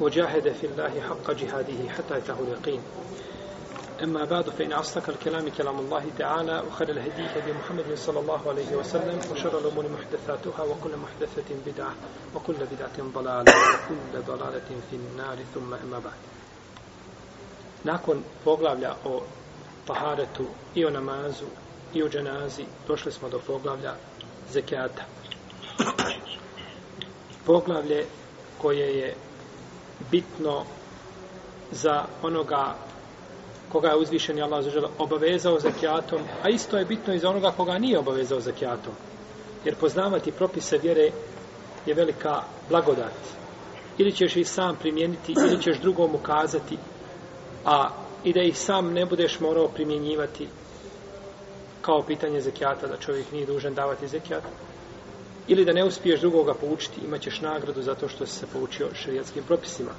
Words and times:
وجاهد 0.00 0.52
في 0.52 0.66
الله 0.66 1.00
حق 1.00 1.30
جهاده 1.30 1.88
حتى 1.88 2.16
أتاه 2.16 2.36
اليقين 2.40 2.80
أما 4.02 4.24
بعد 4.24 4.50
فإن 4.50 4.72
أصدق 4.72 5.08
الكلام 5.08 5.48
كلام 5.48 5.78
الله 5.78 6.04
تعالى 6.18 6.62
وخير 6.68 6.88
الهدي 6.88 7.26
هدي 7.26 7.52
محمد 7.52 7.94
صلى 7.94 8.20
الله 8.20 8.48
عليه 8.48 8.76
وسلم 8.76 9.20
وشر 9.32 9.58
الأمور 9.58 9.88
محدثاتها 9.88 10.62
وكل 10.62 10.96
محدثة 10.96 11.54
بدعة 11.66 11.94
وكل 12.34 12.54
بدعة 12.54 13.10
ضلالة 13.14 13.52
وكل 13.52 14.22
ضلالة 14.26 14.68
في 14.90 14.96
النار 14.96 15.36
ثم 15.54 15.74
أما 15.74 15.98
بعد 15.98 16.20
Nakon 17.84 18.22
poglavlja 18.44 18.94
o 19.04 19.22
taharetu 19.86 20.46
i 20.74 20.84
o 20.84 20.90
namazu 20.90 21.46
i 21.94 22.02
o 22.02 22.08
dženazi 22.08 22.64
došli 22.88 23.12
smo 23.12 23.28
do 23.28 23.40
poglavlja 23.46 23.94
zekijata. 24.52 25.04
Poglavlje 27.46 28.06
koje 28.58 28.98
je 28.98 29.14
bitno 30.11 30.63
za 31.71 32.05
onoga 32.21 32.75
koga 33.71 33.89
je 33.89 33.97
uzvišen 33.97 34.43
Allah 34.43 34.63
zažel 34.63 34.85
obavezao 34.97 35.59
zakijatom, 35.59 36.21
a 36.43 36.49
isto 36.49 36.77
je 36.77 36.85
bitno 36.85 37.13
i 37.13 37.19
za 37.19 37.29
onoga 37.29 37.51
koga 37.51 37.77
nije 37.77 37.99
obavezao 37.99 38.39
zakijatom. 38.39 38.93
Jer 39.65 39.75
poznavati 39.75 40.31
propise 40.31 40.77
vjere 40.77 41.11
je 41.85 41.93
velika 41.93 42.41
blagodat. 42.69 43.19
Ili 43.97 44.11
ćeš 44.11 44.35
ih 44.35 44.49
sam 44.49 44.75
primijeniti, 44.75 45.33
ili 45.37 45.61
ćeš 45.61 45.79
drugom 45.79 46.15
ukazati, 46.15 46.77
a 47.65 47.89
i 48.23 48.33
da 48.33 48.41
ih 48.41 48.59
sam 48.59 48.93
ne 48.93 49.05
budeš 49.05 49.39
morao 49.39 49.67
primjenjivati 49.67 50.47
kao 51.81 52.03
pitanje 52.07 52.41
zakijata, 52.41 52.87
da 52.87 52.97
čovjek 52.97 53.31
nije 53.31 53.45
dužan 53.45 53.73
davati 53.73 54.07
zekijata 54.07 54.49
ili 55.47 55.65
da 55.65 55.73
ne 55.73 55.83
uspiješ 55.83 56.19
drugoga 56.19 56.53
poučiti, 56.53 57.01
imat 57.05 57.21
ćeš 57.21 57.41
nagradu 57.41 57.81
zato 57.81 58.07
što 58.07 58.25
si 58.25 58.39
se 58.39 58.47
poučio 58.53 58.87
šerijatskim 58.93 59.43
propisima. 59.43 59.91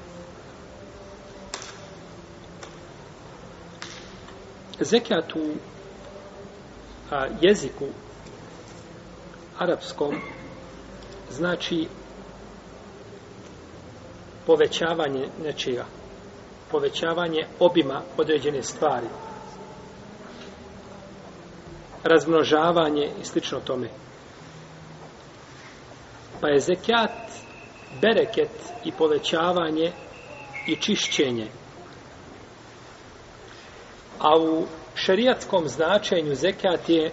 Zekijat 4.81 5.33
u 5.35 5.51
a, 7.11 7.27
jeziku 7.41 7.87
arapskom 9.59 10.15
znači 11.31 11.87
povećavanje 14.47 15.29
nečega, 15.43 15.85
povećavanje 16.71 17.47
obima 17.61 18.03
određene 18.17 18.63
stvari, 18.63 19.07
razmnožavanje 22.05 23.11
i 23.23 23.25
slično 23.25 23.61
tome. 23.61 23.89
Pa 26.41 26.49
je 26.49 26.61
zekat 26.61 27.11
bereket 28.01 28.51
i 28.85 28.93
povećavanje 28.93 29.93
i 30.67 30.77
čišćenje. 30.77 31.47
A 34.19 34.39
u 34.41 34.67
šerijatskom 34.95 35.69
značenju 35.69 36.35
zekat 36.35 36.89
je 36.89 37.13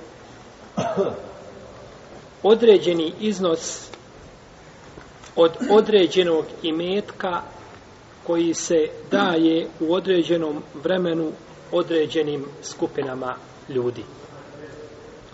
određeni 2.54 3.14
iznos 3.20 3.90
od 5.36 5.52
određenog 5.70 6.46
imetka 6.64 7.42
koji 8.24 8.54
se 8.54 8.88
daje 9.12 9.68
u 9.80 9.94
određenom 9.94 10.64
vremenu 10.74 11.32
određenim 11.72 12.46
skupinama 12.64 13.36
ljudi. 13.70 14.04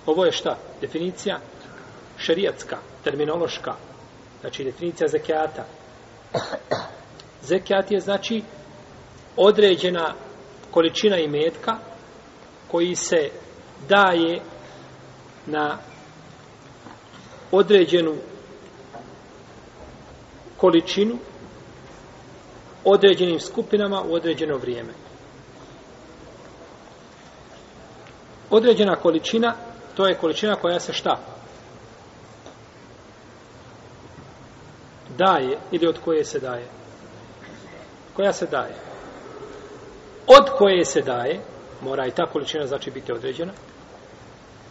Ovo 0.06 0.26
je 0.26 0.32
šta? 0.32 0.58
Definicija 0.82 1.40
šerijatska, 2.18 2.78
terminološka. 3.04 3.74
Znači, 4.42 4.64
definicija 4.64 5.08
zekijata. 5.08 5.66
Zekijat 7.42 7.92
je, 7.92 8.00
znači, 8.00 8.44
određena 9.38 10.14
količina 10.72 11.18
imetka 11.18 11.78
koji 12.68 12.96
se 12.96 13.30
daje 13.88 14.42
na 15.46 15.78
određenu 17.52 18.16
količinu 20.58 21.18
određenim 22.86 23.40
skupinama 23.40 24.02
u 24.02 24.14
određeno 24.14 24.58
vrijeme. 24.58 24.94
Određena 28.50 28.96
količina, 28.96 29.56
to 29.96 30.08
je 30.08 30.16
količina 30.16 30.56
koja 30.56 30.80
se 30.80 30.94
šta? 30.94 31.39
Daje 35.20 35.58
ili 35.72 35.88
od 35.88 36.00
koje 36.06 36.26
se 36.26 36.40
daje? 36.40 36.68
Koja 38.16 38.34
se 38.34 38.46
daje? 38.46 38.76
Od 40.28 40.50
koje 40.58 40.86
se 40.86 41.02
daje, 41.02 41.40
mora 41.82 42.08
i 42.08 42.12
ta 42.12 42.26
količina 42.26 42.68
znači 42.68 42.92
biti 42.92 43.12
određena, 43.12 43.52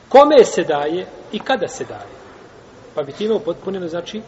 kome 0.09 0.45
se 0.45 0.65
daje 0.65 1.07
i 1.33 1.39
kada 1.39 1.69
se 1.69 1.85
daje. 1.85 2.13
Pa 2.95 3.03
bi 3.03 3.13
time 3.13 3.35
upotpuneno 3.35 3.89
znači 3.89 4.23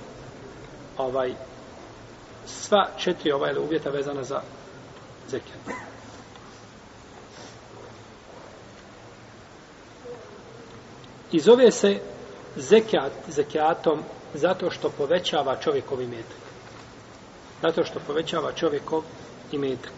ovaj 0.98 1.32
sva 2.46 2.88
četiri 2.98 3.32
ovaj 3.32 3.56
uvjeta 3.58 3.90
vezana 3.90 4.22
za 4.22 4.40
zekijat. 5.28 5.60
I 11.32 11.40
zove 11.40 11.70
se 11.70 11.98
zekijat, 12.56 13.12
zekijatom 13.28 14.02
zato 14.34 14.70
što 14.70 14.90
povećava 14.90 15.56
čovjekov 15.56 16.02
imetak. 16.02 16.40
Zato 17.62 17.84
što 17.84 18.00
povećava 18.06 18.52
čovjekov 18.52 19.02
imetak. 19.52 19.92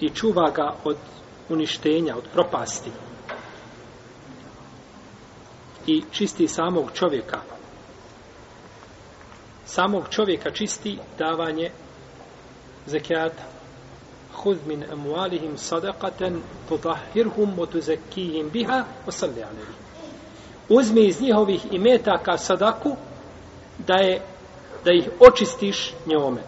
I 0.00 0.10
čuva 0.10 0.50
ga 0.50 0.74
od 0.84 0.96
uništenja, 1.48 2.16
od 2.16 2.24
propasti. 2.32 2.90
I 5.86 6.02
čisti 6.12 6.48
samog 6.48 6.90
čovjeka. 6.94 7.40
Samog 9.66 10.04
čovjeka 10.10 10.50
čisti 10.50 10.98
davanje 11.18 11.70
zekijata. 12.86 13.42
Hud 14.32 14.58
min 14.66 14.84
emualihim 14.92 15.56
sadaqatan 15.56 16.40
tutahhirhum 16.68 17.56
wa 17.56 18.50
biha 18.52 18.84
wa 19.06 19.12
salli 19.12 19.44
uzmi 20.68 21.06
iz 21.06 21.20
njihovih 21.20 21.66
imetaka 21.72 22.38
sadaku 22.38 22.96
da 23.78 23.94
je 23.94 24.22
da 24.84 24.92
ih 24.92 25.08
očistiš 25.20 25.94
njome. 26.06 26.42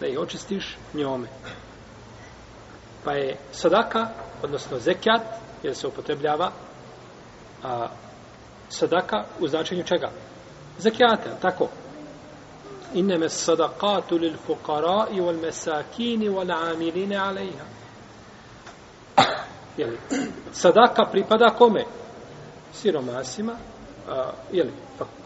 Da 0.00 0.06
ih 0.06 0.18
očistiš 0.18 0.76
njome. 0.94 1.28
Pa 3.04 3.12
je 3.12 3.36
sadaka 3.52 4.08
odnosno 4.42 4.78
zekjat 4.78 5.22
jer 5.62 5.74
se 5.74 5.86
upotrebljava 5.86 6.50
a, 7.64 7.88
sadaka 8.68 9.24
u 9.40 9.48
značenju 9.48 9.82
čega? 9.82 10.10
Zekjata, 10.78 11.30
tako. 11.42 11.68
Inneme 12.94 13.28
sadakatu 13.28 14.18
lil 14.18 14.34
fukarai 14.46 15.20
wal 15.20 15.40
mesakini 15.40 16.28
wal 16.28 16.72
amiline 16.72 17.16
alejha. 17.16 17.64
Sadaka 20.52 21.04
pripada 21.12 21.50
kome? 21.58 21.84
Siromasima, 22.72 23.56
a, 24.08 24.30
jeli, 24.52 24.72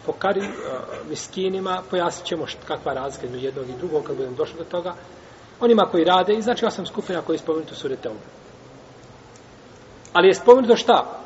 fokari, 0.05 0.41
a, 0.41 0.79
miskinima, 1.09 1.83
pojasnit 1.91 2.27
ćemo 2.27 2.47
št, 2.47 2.59
kakva 2.69 2.93
razlika 2.93 3.27
između 3.27 3.45
jednog 3.45 3.69
i 3.69 3.79
drugog, 3.79 4.05
kad 4.05 4.17
budemo 4.17 4.37
došli 4.37 4.59
do 4.59 4.65
toga, 4.65 4.95
onima 5.61 5.83
koji 5.91 6.05
rade, 6.05 6.35
i 6.35 6.43
znači 6.43 6.67
osam 6.67 6.87
skupina 6.87 7.23
koji 7.23 7.35
je 7.35 7.39
spomenuto 7.39 7.75
su 7.75 7.89
reteube. 7.89 8.21
Ali 10.13 10.29
je 10.29 10.35
spomenuto 10.35 10.77
šta? 10.77 11.21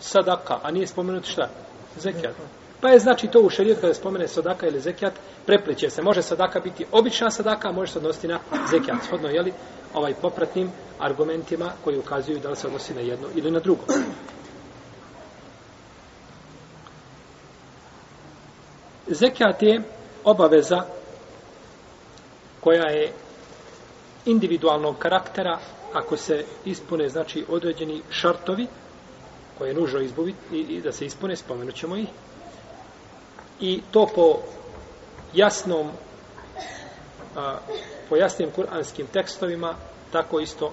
Sadaka, 0.00 0.58
a 0.62 0.70
nije 0.70 0.86
spomenuto 0.86 1.26
šta? 1.26 1.48
Zekijat. 1.96 2.34
Pa 2.80 2.88
je 2.88 2.98
znači 2.98 3.26
to 3.26 3.40
u 3.40 3.50
šarijetu 3.50 3.80
kada 3.80 3.94
spomene 3.94 4.28
sadaka 4.28 4.66
ili 4.66 4.80
zekijat, 4.80 5.12
prepliče 5.46 5.90
se. 5.90 6.02
Može 6.02 6.22
sadaka 6.22 6.60
biti 6.60 6.86
obična 6.92 7.30
sadaka, 7.30 7.68
a 7.68 7.72
može 7.72 7.92
se 7.92 7.98
odnositi 7.98 8.28
na 8.28 8.38
zekijat. 8.70 9.02
Shodno, 9.06 9.28
jeli, 9.28 9.52
ovaj 9.94 10.14
popratnim 10.14 10.72
argumentima 10.98 11.72
koji 11.84 11.98
ukazuju 11.98 12.38
da 12.38 12.50
li 12.50 12.56
se 12.56 12.66
odnosi 12.66 12.94
na 12.94 13.00
jedno 13.00 13.28
ili 13.34 13.50
na 13.50 13.60
drugo. 13.60 13.82
Zekat 19.10 19.62
je 19.62 19.82
obaveza 20.24 20.82
koja 22.60 22.90
je 22.90 23.12
individualnog 24.26 24.98
karaktera 24.98 25.58
ako 25.92 26.16
se 26.16 26.44
ispune 26.64 27.08
znači 27.08 27.44
određeni 27.48 28.02
šartovi 28.10 28.66
koje 29.58 29.68
je 29.68 29.74
nužno 29.74 30.00
izbuviti 30.00 30.38
i, 30.52 30.58
i 30.58 30.80
da 30.80 30.92
se 30.92 31.06
ispune, 31.06 31.36
spomenut 31.36 31.74
ćemo 31.74 31.96
ih. 31.96 32.08
I 33.60 33.82
to 33.90 34.06
po 34.14 34.38
jasnom 35.34 35.90
a, 37.36 37.58
po 38.08 38.16
jasnim 38.16 38.50
kuranskim 38.50 39.06
tekstovima, 39.06 39.74
tako 40.12 40.40
isto 40.40 40.72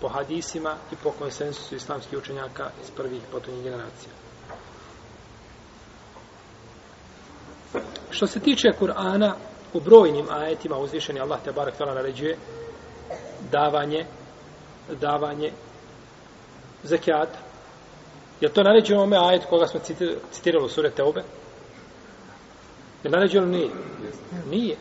po 0.00 0.08
hadisima 0.08 0.76
i 0.92 0.96
po 1.02 1.10
konsensusu 1.10 1.74
islamskih 1.74 2.18
učenjaka 2.18 2.70
iz 2.82 2.90
prvih 2.90 3.22
potonjih 3.32 3.62
generacija. 3.62 4.25
Što 8.10 8.26
se 8.26 8.40
tiče 8.40 8.68
Kur'ana, 8.80 9.32
u 9.72 9.80
brojnim 9.80 10.26
ajetima 10.30 10.78
uzvišeni 10.78 11.20
Allah 11.20 11.38
te 11.44 11.52
barak 11.52 11.76
tala 11.76 11.94
naređuje 11.94 12.36
davanje 13.52 14.06
davanje 15.00 15.52
zekijata. 16.82 17.38
Je 18.40 18.48
to 18.48 18.62
naređeno 18.62 19.02
ome 19.02 19.16
ajet 19.16 19.44
koga 19.50 19.66
smo 19.66 19.80
citirali 20.32 20.64
u 20.64 20.68
sure 20.68 20.90
Teube? 20.90 21.22
Je 23.04 23.10
naređeno 23.10 23.46
nije? 23.46 23.68
Nije. 24.50 24.76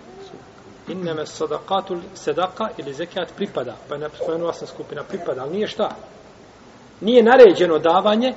Inneme 0.88 1.26
sadakatu 1.26 1.98
sedaka 2.14 2.70
ili 2.78 2.94
zekijat 2.94 3.36
pripada. 3.36 3.76
Pa 3.90 3.96
je 3.96 4.10
spomenula 4.24 4.54
sam 4.54 4.68
skupina 4.68 5.04
pripada, 5.04 5.42
ali 5.42 5.54
nije 5.54 5.68
šta? 5.68 5.96
Nije 7.02 7.24
naređeno 7.24 7.80
davanje 7.80 8.34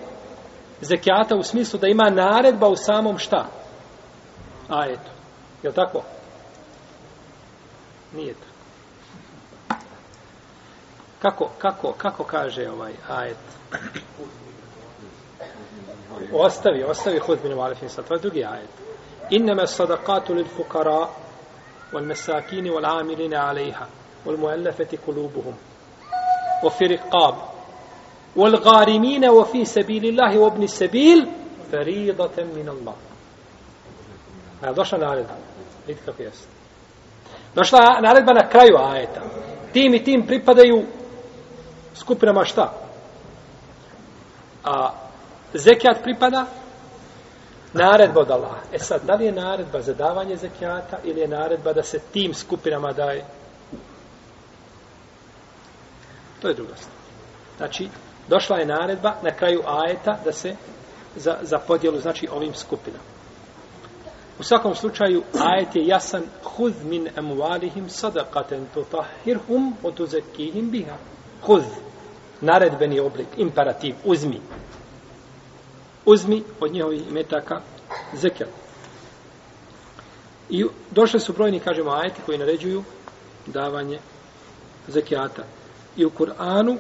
zekijata 0.80 1.36
u 1.36 1.42
smislu 1.42 1.78
da 1.78 1.86
ima 1.86 2.10
naredba 2.10 2.68
u 2.68 2.76
samom 2.76 3.18
šta? 3.18 3.46
Ajetu. 4.68 5.10
Je 5.62 5.68
li 5.68 5.74
tako? 5.74 6.02
Nije 8.14 8.34
tako. 8.34 8.48
Kako, 11.22 11.50
kako, 11.58 11.92
kako 11.92 12.24
kaže 12.24 12.70
ovaj 12.70 12.92
ajet? 13.08 13.36
Ostavi, 16.32 16.84
ostavi 16.84 17.18
hud 17.18 17.38
bin 17.42 17.52
Walifin 17.52 17.88
sad, 17.88 18.08
to 18.08 18.14
je 18.14 18.20
drugi 18.20 18.44
ajet. 18.44 18.68
Innama 19.30 19.66
sadaqatu 19.66 20.34
lil 20.34 20.46
fukara 20.56 21.08
wal 21.92 22.04
masakini 22.04 22.70
wal 22.70 22.84
amilina 22.84 23.48
alaiha 23.48 23.86
wal 24.26 24.36
muallafati 24.36 24.96
kulubuhum 24.96 25.54
wa 26.62 26.70
رقاب 26.80 27.34
والغارمين 28.36 29.24
wal 29.24 29.64
سبيل 29.64 30.16
wa 30.16 30.24
fi 30.32 30.46
sabilillahi 30.56 31.26
فريضة 31.72 32.36
من 32.36 32.46
sabil 32.46 32.54
min 32.54 32.68
Allah. 32.68 33.07
A 34.62 34.72
došla 34.72 34.98
naredba. 34.98 35.32
Vidite 35.86 36.06
kako 36.06 36.22
jeste. 36.22 36.46
Došla 37.54 38.00
naredba 38.00 38.32
na 38.32 38.48
kraju 38.48 38.76
ajeta. 38.78 39.20
Tim 39.72 39.94
i 39.94 40.04
tim 40.04 40.26
pripadaju 40.26 40.84
skupinama 41.94 42.44
šta? 42.44 42.72
A 44.64 44.92
zekijat 45.54 46.02
pripada 46.02 46.46
naredba 47.72 48.20
od 48.20 48.30
Allaha. 48.30 48.60
E 48.72 48.78
sad, 48.78 49.02
da 49.04 49.14
li 49.14 49.24
je 49.24 49.32
naredba 49.32 49.80
za 49.80 49.94
davanje 49.94 50.36
zekijata 50.36 50.98
ili 51.04 51.20
je 51.20 51.28
naredba 51.28 51.72
da 51.72 51.82
se 51.82 51.98
tim 51.98 52.34
skupinama 52.34 52.92
daje? 52.92 53.24
To 56.42 56.48
je 56.48 56.54
druga 56.54 56.76
stvar. 56.76 56.96
Znači, 57.56 57.88
došla 58.28 58.56
je 58.56 58.66
naredba 58.66 59.14
na 59.22 59.30
kraju 59.30 59.62
ajeta 59.66 60.18
da 60.24 60.32
se 60.32 60.56
za, 61.16 61.36
za 61.42 61.58
podjelu, 61.58 61.98
znači, 61.98 62.28
ovim 62.32 62.54
skupinama. 62.54 63.17
U 64.38 64.42
svakom 64.42 64.74
slučaju, 64.74 65.22
ajet 65.34 65.76
je 65.76 65.86
jasan 65.86 66.22
hud 66.44 66.74
min 66.84 67.08
emualihim 67.16 67.88
sadakaten 67.88 68.66
tutahhirhum 68.74 69.74
otuzekihim 69.82 70.70
biha. 70.70 70.96
Hud 71.42 71.64
naredbeni 72.40 73.00
oblik, 73.00 73.26
imperativ, 73.36 73.94
uzmi. 74.04 74.40
Uzmi 76.06 76.42
od 76.60 76.72
njihovih 76.72 77.12
metaka 77.12 77.60
zekat. 78.14 78.48
I 80.50 80.64
došle 80.90 81.20
su 81.20 81.32
brojni, 81.32 81.60
kažemo, 81.60 81.90
ajeti 81.90 82.20
koji 82.26 82.38
naređuju 82.38 82.84
davanje 83.46 83.98
zekijata. 84.88 85.42
I 85.96 86.04
u 86.04 86.10
Kur'anu 86.10 86.76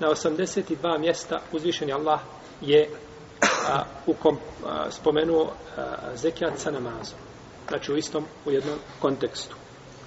na 0.00 0.08
82 0.08 0.98
mjesta 0.98 1.38
uzvišeni 1.52 1.92
Allah 1.92 2.20
je 2.60 2.90
a, 3.42 3.82
u 4.06 4.14
kom, 4.14 4.38
a, 4.66 4.90
spomenuo 4.90 5.52
a, 5.76 5.82
zekijat 6.14 6.58
sa 6.58 6.70
namazom. 6.70 7.18
Znači 7.68 7.92
u 7.92 7.96
istom, 7.96 8.24
u 8.46 8.50
jednom 8.50 8.78
kontekstu. 9.00 9.56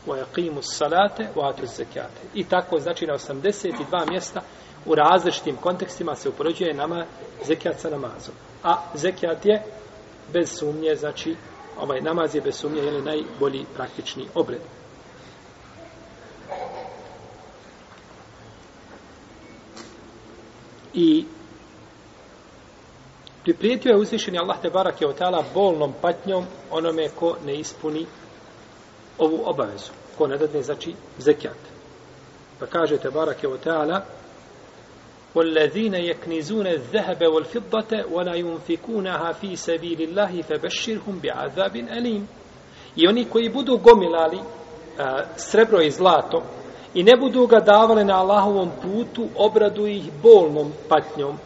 Wa 0.07 0.23
yaqimu 0.23 0.61
salate 0.61 1.27
wa 1.35 1.49
atu 1.49 1.65
zekijate. 1.65 2.21
I 2.33 2.43
tako, 2.43 2.79
znači 2.79 3.05
na 3.05 3.13
82 3.13 4.09
mjesta 4.09 4.41
u 4.85 4.95
različitim 4.95 5.55
kontekstima 5.55 6.15
se 6.15 6.29
upoređuje 6.29 6.73
nama 6.73 7.05
zekijat 7.45 7.79
sa 7.79 7.89
namazom. 7.89 8.35
A 8.63 8.75
zekijat 8.93 9.45
je 9.45 9.63
bez 10.33 10.49
sumnje, 10.59 10.95
znači 10.95 11.35
ovaj 11.79 12.01
namaz 12.01 12.35
je 12.35 12.41
bez 12.41 12.55
sumnje 12.55 12.81
je 12.81 13.01
najbolji 13.01 13.65
praktični 13.75 14.25
obred. 14.35 14.61
I 20.93 21.25
priprijetio 23.49 23.90
je 23.90 24.00
uzvišeni 24.00 24.38
Allah 24.38 24.61
te 24.62 24.70
barak 24.70 25.00
je 25.00 25.08
otala 25.08 25.44
bolnom 25.55 25.94
patnjom 26.00 26.44
onome 26.70 27.08
ko 27.08 27.37
ne 27.46 27.55
ispuni 27.55 28.06
ovu 29.19 29.40
obavezu. 29.44 29.93
Ko 30.19 30.26
ne 30.26 30.38
dadne, 30.38 30.62
znači, 30.62 30.94
zekijat. 31.19 31.56
Pa 32.61 32.66
kaže 32.66 32.96
te 32.96 33.11
barak 33.11 33.43
je 33.43 33.49
otala 33.49 34.05
والذين 35.34 35.94
يكنزون 35.94 36.66
الذهب 36.66 37.22
والفضة 37.22 38.05
ولا 38.12 38.34
ينفكونها 38.34 39.32
في 39.32 39.56
سبيل 39.56 40.02
الله 40.02 40.43
فبشرهم 40.43 41.19
بعذاب 41.22 41.76
أليم 41.76 42.26
I 42.96 43.06
oni 43.08 43.25
koji 43.25 43.49
budu 43.49 43.78
gomilali 43.78 44.37
uh, 44.37 44.44
srebro 45.37 45.81
i 45.82 45.90
zlato 45.90 46.43
i 46.94 47.02
ne 47.02 47.16
budu 47.16 47.46
ga 47.46 47.61
davali 47.61 48.05
na 48.05 48.20
Allahovom 48.20 48.70
putu, 48.82 49.28
obradu 49.37 49.87
ih 49.87 50.05
bolnom 50.22 50.72
patnjom. 50.88 51.38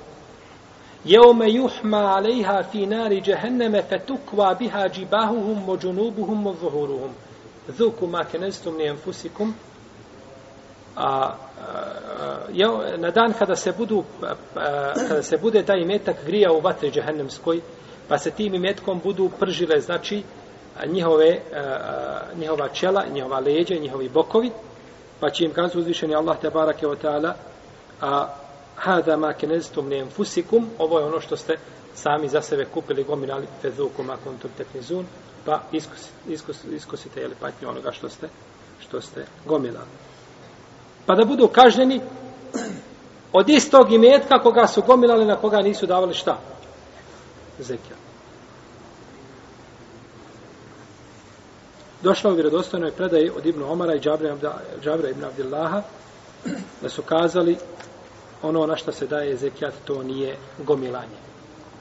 Jeume 1.05 1.51
juhma 1.51 2.15
alejha 2.15 2.63
fi 2.63 2.85
nari 2.85 3.21
džehenneme 3.21 3.81
fetukva 3.89 4.55
biha 4.59 4.89
džibahuhum 4.89 5.65
mođunubuhum 5.65 6.41
mozuhuruhum. 6.41 7.11
Zuku 7.77 8.07
ma 8.07 8.23
kenestum 8.23 8.77
li 8.77 8.87
enfusikum 8.87 9.53
a, 10.95 11.07
a, 11.07 12.97
na 12.97 13.11
dan 13.11 13.33
kada 13.33 13.55
se 13.55 13.71
budu 13.71 14.03
a, 14.21 14.93
kada 15.07 15.23
se 15.23 15.37
bude 15.37 15.63
taj 15.63 15.85
metak 15.85 16.25
grija 16.25 16.51
u 16.51 16.61
vatri 16.61 16.91
džehennemskoj 16.91 17.61
pa 18.07 18.17
se 18.17 18.31
tim 18.31 18.53
imetkom 18.53 18.99
budu 19.03 19.29
pržile 19.39 19.79
znači 19.81 20.23
njihove 20.87 21.39
a, 21.55 22.19
njihova 22.39 22.69
čela 22.69 23.03
njihova 23.13 23.39
leđa 23.39 23.75
njihovi 23.75 24.09
bokovi 24.09 24.51
pa 25.19 25.29
će 25.29 25.45
im 25.45 25.53
kazu 25.53 25.79
uzvišeni 25.79 26.15
Allah 26.15 26.37
te 26.41 26.49
barake 26.49 26.87
o 26.87 26.95
ta'ala 26.95 27.33
a 28.01 28.27
hada 28.75 29.17
ma 29.17 29.33
keneztum 29.33 29.87
li 29.87 29.97
enfusikum 29.97 30.69
ovo 30.79 30.99
je 30.99 31.05
ono 31.05 31.19
što 31.19 31.37
ste 31.37 31.57
sami 31.95 32.29
za 32.29 32.41
sebe 32.41 32.65
kupili 32.65 33.03
gominali 33.03 33.47
fezuku 33.61 34.03
ma 34.03 34.17
kuntum 34.23 34.51
teknizun 34.57 35.05
pa 35.45 35.61
iskusite, 35.71 36.13
iskusite, 36.27 36.75
iskusite 36.75 37.21
jeli 37.21 37.35
patnju 37.39 37.69
onoga 37.69 37.91
što 37.91 38.09
ste 38.09 38.29
što 38.79 39.01
ste 39.01 39.25
gomilali 39.45 39.87
pa 41.05 41.15
da 41.15 41.25
budu 41.25 41.47
kažnjeni 41.47 42.01
od 43.33 43.49
istog 43.49 43.93
imetka 43.93 44.39
koga 44.39 44.67
su 44.67 44.81
gomilali 44.81 45.25
na 45.25 45.35
koga 45.35 45.57
nisu 45.57 45.85
davali 45.85 46.13
šta? 46.13 46.39
Zekija. 47.59 47.95
Došla 52.01 52.31
u 52.31 52.33
vjerodostojnoj 52.33 52.91
predaji 52.91 53.29
od 53.29 53.45
Ibnu 53.45 53.71
Omara 53.71 53.95
i 53.95 53.99
Džabra 54.81 55.09
ibn 55.09 55.23
Abdillaha 55.23 55.81
da 56.81 56.89
su 56.89 57.01
kazali 57.01 57.57
ono 58.43 58.65
na 58.65 58.75
što 58.75 58.91
se 58.91 59.07
daje 59.07 59.35
zekijat 59.35 59.73
to 59.85 60.03
nije 60.03 60.37
gomilanje. 60.57 61.17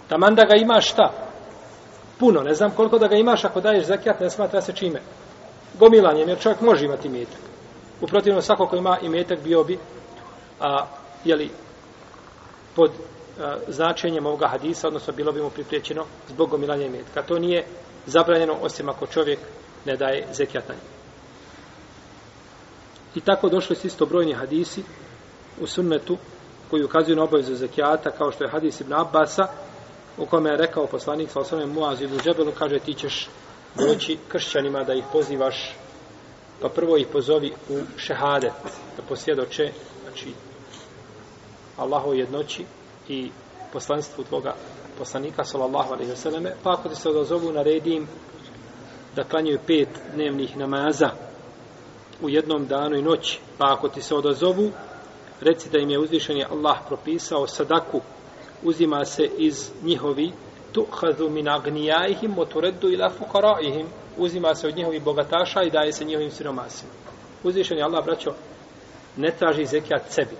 Taman 0.09 0.35
da 0.35 0.45
ga 0.45 0.55
imaš 0.55 0.91
šta? 0.91 1.13
Puno, 2.19 2.43
ne 2.43 2.55
znam 2.55 2.71
koliko 2.71 2.99
da 2.99 3.09
ga 3.09 3.17
imaš 3.17 3.45
ako 3.45 3.61
daješ 3.61 3.87
zekijat 3.87 4.21
ne 4.21 4.31
smatra 4.31 4.61
se 4.61 4.73
čime. 4.73 5.01
Gomilanjem, 5.79 6.29
jer 6.29 6.41
čovjek 6.41 6.61
može 6.61 6.85
imati 6.85 7.09
imetak. 7.09 7.41
U 8.01 8.43
svako 8.43 8.67
ko 8.67 8.77
ima 8.77 8.99
imetak 9.03 9.43
bio 9.45 9.65
bi 9.65 9.79
a, 10.61 10.87
jeli, 11.25 11.51
pod 12.77 12.91
a, 13.41 13.57
značenjem 13.69 14.27
ovoga 14.27 14.49
hadisa, 14.49 14.89
odnosno 14.89 15.13
bilo 15.13 15.33
bi 15.33 15.43
mu 15.43 15.51
pripriječeno 15.51 16.05
zbog 16.29 16.51
gomilanja 16.51 16.87
imetka. 16.87 17.23
To 17.23 17.39
nije 17.39 17.65
zabranjeno 18.07 18.57
osim 18.63 18.89
ako 18.89 19.07
čovjek 19.07 19.39
ne 19.85 19.97
daje 19.97 20.27
zekijat 20.33 20.69
na 20.69 20.75
I 23.15 23.21
tako 23.21 23.49
došli 23.49 23.77
su 23.77 23.87
isto 23.87 24.07
brojni 24.07 24.33
hadisi 24.33 24.83
u 25.61 25.67
sunnetu 25.67 26.17
koji 26.73 26.85
ukazuju 26.85 27.17
na 27.17 27.25
obavezu 27.25 27.55
zekijata, 27.55 28.11
kao 28.11 28.33
što 28.33 28.45
je 28.45 28.51
hadis 28.51 28.81
Ibn 28.81 28.93
Abbasa, 28.93 29.47
u 30.19 30.27
kome 30.27 30.51
je 30.51 30.57
rekao 30.57 30.87
poslanik 30.87 31.31
sa 31.31 31.41
osnovim 31.41 31.71
Muaz 31.71 32.03
ibn 32.03 32.19
Džebelu, 32.19 32.53
kaže 32.59 32.79
ti 32.79 32.95
ćeš 32.95 33.29
doći 33.75 34.19
kršćanima 34.29 34.85
da 34.85 34.95
ih 34.95 35.05
pozivaš 35.13 35.75
Pa 36.63 36.69
prvo 36.69 36.97
ih 36.97 37.07
pozovi 37.13 37.53
u 37.69 37.79
šehadet, 37.97 38.53
da 38.97 39.03
posvjedoče, 39.09 39.73
znači, 40.03 40.33
Allahu 41.77 42.15
jednoći 42.15 42.65
i 43.09 43.31
poslanstvu 43.73 44.25
tvoga 44.25 44.55
poslanika, 44.99 45.45
sallallahu 45.45 45.93
alaihi 45.93 46.13
vseleme, 46.13 46.55
pa 46.63 46.73
ako 46.73 46.89
ti 46.89 46.95
se 46.95 47.09
odazovu, 47.09 47.53
naredi 47.53 47.95
im 47.95 48.09
da 49.17 49.25
klanjaju 49.25 49.59
pet 49.67 49.89
dnevnih 50.15 50.57
namaza 50.57 51.11
u 52.23 52.29
jednom 52.29 52.67
danu 52.67 52.97
i 52.97 53.03
noći, 53.03 53.41
pa 53.59 53.73
ako 53.73 53.89
ti 53.89 54.03
se 54.03 54.15
odazovu, 54.15 54.71
reci 55.43 55.71
da 55.71 55.79
im 55.79 55.91
je 55.91 55.99
uzvišeni 55.99 56.45
Allah 56.45 56.79
propisao 56.89 57.47
sadaku, 57.47 58.01
uzima 58.63 59.05
se 59.05 59.31
iz 59.39 59.71
njihovi 59.83 60.33
tuhazu 60.73 61.31
min 61.31 61.49
agnijaihim 61.49 62.31
motureddu 62.31 62.89
ila 62.89 63.11
fuqaraihim. 63.11 63.87
Uzima 64.17 64.55
se 64.55 64.69
od 64.69 64.77
njihovih 64.77 65.03
bogataša 65.03 65.63
i 65.63 65.71
daje 65.71 65.93
se 65.93 66.05
njihovim 66.05 66.31
siromasima. 66.31 66.93
Uzvišen 67.45 67.79
je 67.79 67.85
Allah 67.85 68.05
braćo 68.05 68.31
ne 69.17 69.31
traži 69.31 69.65
zekijat 69.67 70.03
sebi. 70.09 70.37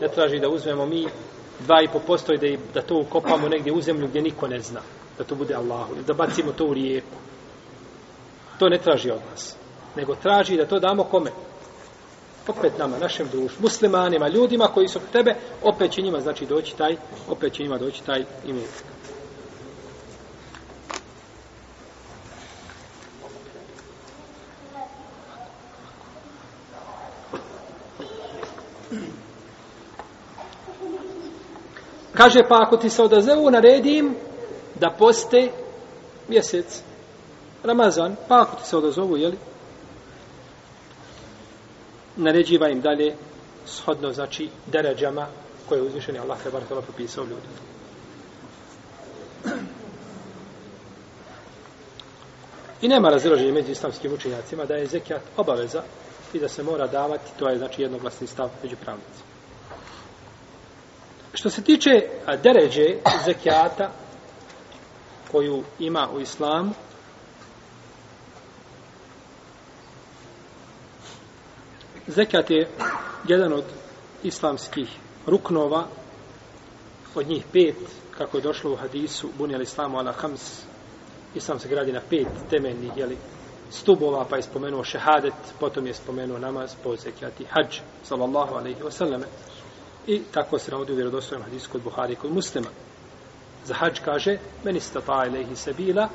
Ne 0.00 0.08
traži 0.08 0.38
da 0.38 0.48
uzmemo 0.48 0.86
mi 0.86 1.06
dva 1.60 1.82
i 1.82 1.88
po 1.88 1.98
posto 1.98 2.32
i 2.34 2.38
da, 2.38 2.62
da 2.74 2.82
to 2.82 2.96
ukopamo 2.96 3.48
negdje 3.48 3.72
u 3.72 3.80
zemlju 3.80 4.08
gdje 4.08 4.22
niko 4.22 4.48
ne 4.48 4.60
zna 4.60 4.80
da 5.18 5.24
to 5.24 5.34
bude 5.34 5.54
Allahu 5.54 5.94
da 6.06 6.14
bacimo 6.14 6.52
to 6.52 6.66
u 6.66 6.74
rijeku. 6.74 7.16
To 8.58 8.68
ne 8.68 8.78
traži 8.78 9.10
od 9.10 9.20
nas 9.30 9.56
nego 9.96 10.14
traži 10.14 10.56
da 10.56 10.66
to 10.66 10.78
damo 10.78 11.04
kome? 11.04 11.30
Opet 12.48 12.78
nama, 12.78 12.98
našem 12.98 13.28
društvu, 13.32 13.62
muslimanima, 13.62 14.28
ljudima 14.28 14.66
koji 14.66 14.88
su 14.88 15.00
tebe, 15.12 15.34
opet 15.62 15.92
će 15.92 16.02
njima 16.02 16.20
znači 16.20 16.46
doći 16.46 16.76
taj, 16.76 16.96
opet 17.28 17.52
će 17.52 17.62
njima 17.62 17.78
doći 17.78 18.04
taj 18.04 18.24
imetak. 18.46 18.84
Kaže, 32.14 32.40
pa 32.48 32.62
ako 32.66 32.76
ti 32.76 32.90
se 32.90 33.02
odazevu, 33.02 33.50
naredim 33.50 34.16
da 34.80 34.90
poste 34.98 35.50
mjesec, 36.28 36.82
Ramazan, 37.62 38.16
pa 38.28 38.40
ako 38.40 38.56
ti 38.56 38.68
se 38.68 38.76
odazovu, 38.76 39.16
jeli? 39.16 39.36
Naređiva 42.16 42.68
im 42.68 42.80
dalje 42.80 43.14
shodno, 43.66 44.12
znači, 44.12 44.48
deređama 44.66 45.26
koje 45.68 45.78
je 45.78 45.82
uzvišen 45.82 46.20
Allah 46.20 46.38
te 46.42 46.50
bar 46.50 46.62
propisao 46.68 47.24
ljudi. 47.24 47.48
I 52.82 52.88
nema 52.88 53.08
razilaženja 53.08 53.52
među 53.52 53.70
islamskim 53.72 54.12
učenjacima 54.12 54.64
da 54.64 54.74
je 54.74 54.86
zekijat 54.86 55.22
obaveza 55.36 55.82
i 56.32 56.38
da 56.38 56.48
se 56.48 56.62
mora 56.62 56.86
davati, 56.86 57.30
to 57.38 57.48
je 57.48 57.58
znači 57.58 57.82
jednoglasni 57.82 58.26
stav 58.26 58.50
među 58.62 58.76
pravnicima. 58.76 59.34
Što 61.34 61.50
se 61.50 61.62
tiče 61.62 61.90
deređe 62.42 62.84
zekijata 63.24 63.90
koju 65.32 65.62
ima 65.78 66.08
u 66.14 66.20
islamu, 66.20 66.70
Zekat 72.08 72.50
je 72.50 72.68
jedan 73.28 73.52
od 73.52 73.64
islamskih 74.22 74.88
ruknova, 75.26 75.86
od 77.14 77.28
njih 77.28 77.44
pet, 77.52 77.76
kako 78.18 78.36
je 78.36 78.42
došlo 78.42 78.72
u 78.72 78.76
hadisu, 78.76 79.28
bunjel 79.38 79.62
islamu 79.62 79.98
ala 79.98 80.12
hams, 80.12 80.62
islam 81.34 81.58
se 81.58 81.68
gradi 81.68 81.92
na 81.92 82.00
pet 82.10 82.28
temeljnih, 82.50 82.92
jeli, 82.96 83.16
stubova, 83.70 84.24
pa 84.30 84.36
je 84.36 84.42
spomenuo 84.42 84.84
šehadet, 84.84 85.34
potom 85.60 85.86
je 85.86 85.94
spomenuo 85.94 86.38
namaz, 86.38 86.74
po 86.82 86.96
zekijati 86.96 87.44
hađ, 87.44 87.78
sallallahu 88.02 88.54
alaihi 88.54 88.82
wasallame. 88.82 89.26
I 90.06 90.22
tako 90.32 90.58
se 90.58 90.70
navodi 90.70 90.92
u 90.92 90.96
vjerodostojnom 90.96 91.44
hadisu 91.44 91.70
kod 91.70 91.82
Buhari 91.82 92.16
kod 92.16 92.32
muslima. 92.32 92.68
Za 93.64 93.74
hađ 93.74 94.00
kaže, 94.04 94.38
meni 94.64 94.80
stata 94.80 95.24
ilaihi 95.26 95.56
sebila, 95.56 96.08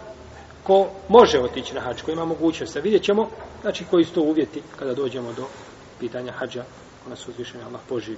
ko 0.64 0.88
može 1.08 1.40
otići 1.40 1.74
na 1.74 1.82
hađ, 1.82 2.02
ko 2.02 2.12
ima 2.12 2.26
mogućnost. 2.26 2.76
Vidjet 2.76 3.04
ćemo, 3.04 3.30
znači, 3.62 3.86
koji 3.92 4.04
su 4.04 4.14
to 4.14 4.22
uvjeti 4.22 4.62
kada 4.80 4.94
dođemo 4.94 5.34
do 5.34 5.46
pitanja 6.00 6.32
hađa, 6.32 6.64
ona 7.06 7.16
su 7.16 7.32
uzvišenje 7.32 7.64
Allah 7.64 7.82
poživi. 7.90 8.18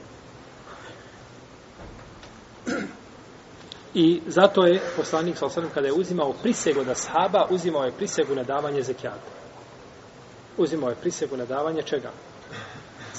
I 3.93 4.21
zato 4.27 4.65
je 4.65 4.81
poslanik 4.97 5.37
sa 5.37 5.45
osvrame, 5.45 5.69
kada 5.73 5.87
je 5.87 5.93
uzimao 5.93 6.33
prisegu 6.33 6.83
da 6.83 6.95
sahaba, 6.95 7.47
uzimao 7.49 7.83
je 7.83 7.91
prisegu 7.91 8.35
na 8.35 8.43
davanje 8.43 8.81
zekijata. 8.81 9.31
Uzimao 10.57 10.89
je 10.89 10.95
prisegu 10.95 11.37
na 11.37 11.45
davanje 11.45 11.81
čega? 11.81 12.11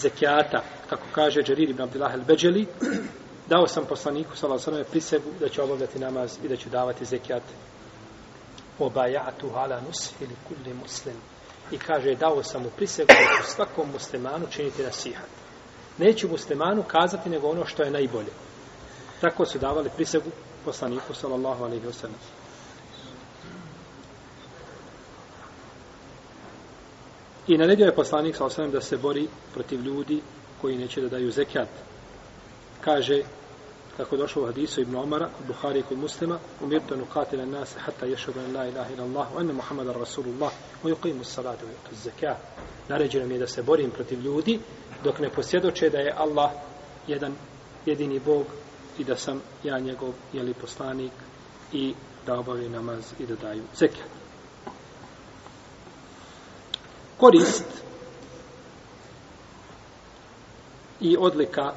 zekijata, 0.02 0.62
kako 0.90 1.06
kaže 1.12 1.42
Džerir 1.42 1.70
ibn 1.70 1.82
Abdillah 1.82 2.14
el-Beđeli, 2.14 2.66
dao 3.48 3.66
sam 3.66 3.84
poslaniku, 3.88 4.36
sallallahu 4.36 4.70
alaihi 4.70 4.90
prisegu 4.90 5.30
da 5.40 5.48
će 5.48 5.62
obavljati 5.62 5.98
namaz 5.98 6.38
i 6.44 6.48
da 6.48 6.56
će 6.56 6.70
davati 6.70 7.04
zekijat. 7.04 7.42
Obajatu 8.78 9.50
ala 9.54 9.80
nus 9.80 10.12
ili 10.20 10.36
kulli 10.48 10.74
muslim. 10.74 11.14
I 11.72 11.78
kaže, 11.78 12.14
dao 12.14 12.42
sam 12.42 12.62
mu 12.62 12.70
prisegu 12.76 13.06
da 13.08 13.42
ću 13.42 13.50
svakom 13.54 13.90
muslimanu 13.92 14.46
činiti 14.50 14.82
nasihat. 14.82 15.28
Neću 15.98 16.28
muslimanu 16.28 16.82
kazati 16.82 17.30
nego 17.30 17.48
ono 17.48 17.66
što 17.66 17.82
je 17.82 17.90
najbolje. 17.90 18.32
Tako 19.20 19.46
su 19.46 19.58
davali 19.58 19.90
prisegu 19.96 20.30
poslaniku, 20.64 21.14
sallallahu 21.14 21.64
alaihi 21.64 21.86
wa 21.86 21.92
sallam. 21.92 22.18
I 27.48 27.58
naredio 27.58 27.86
je 27.86 27.94
poslanik 27.94 28.36
sa 28.36 28.44
osvijem 28.44 28.70
da 28.70 28.80
se 28.80 28.96
bori 28.96 29.28
protiv 29.52 29.80
ljudi 29.80 30.20
koji 30.60 30.78
neće 30.78 31.00
da 31.00 31.08
daju 31.08 31.30
zekat. 31.30 31.68
Kaže, 32.80 33.22
kako 33.96 34.16
došlo 34.16 34.42
u 34.42 34.46
hadisu 34.46 34.80
Ibn 34.80 34.96
Omara, 34.96 35.28
kod 35.38 35.46
Buhari 35.46 35.78
i 35.78 35.82
kod 35.82 35.98
muslima, 35.98 36.38
umirtu 36.60 36.94
anu 36.94 37.06
katila 37.12 37.46
nase 37.46 37.78
hatta 37.78 38.06
ješadu 38.06 38.40
an 38.40 38.56
la 38.56 38.66
ilaha 38.66 38.92
ila 38.94 39.04
Allah, 39.04 39.26
ane 39.36 39.52
Muhammadan 39.52 39.94
Rasulullah, 39.94 40.52
u 40.82 40.88
yuqimu 40.88 41.24
salatu 41.24 41.64
i 41.64 41.88
tu 41.88 41.94
zekijat. 41.94 42.36
Naređeno 42.88 43.26
mi 43.26 43.34
je 43.34 43.38
da 43.38 43.46
se 43.46 43.62
borim 43.62 43.90
protiv 43.90 44.20
ljudi, 44.20 44.60
dok 45.04 45.18
ne 45.18 45.30
posjedoče 45.30 45.90
da 45.90 45.98
je 45.98 46.14
Allah 46.16 46.50
jedan 47.06 47.34
jedini 47.86 48.20
Bog 48.20 48.46
i 48.98 49.04
da 49.04 49.16
sam 49.16 49.42
ja 49.64 49.78
njegov 49.78 50.12
jeli 50.32 50.54
poslanik 50.54 51.12
i 51.72 51.94
da 52.26 52.38
obavim 52.38 52.72
namaz 52.72 53.12
i 53.18 53.26
da 53.26 53.34
daju 53.34 53.62
zekijat 53.74 54.22
korist 57.22 57.64
i 61.00 61.16
odlika 61.16 61.72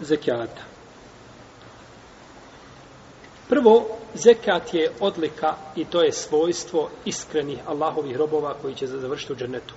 zekijata. 0.00 0.75
Prvo, 3.49 3.85
zekat 4.13 4.73
je 4.73 4.91
odlika 4.99 5.55
i 5.75 5.85
to 5.85 6.01
je 6.01 6.11
svojstvo 6.11 6.89
iskrenih 7.05 7.57
Allahovih 7.67 8.17
robova 8.17 8.53
koji 8.61 8.75
će 8.75 8.87
završiti 8.87 9.33
u 9.33 9.35
džennetu 9.35 9.73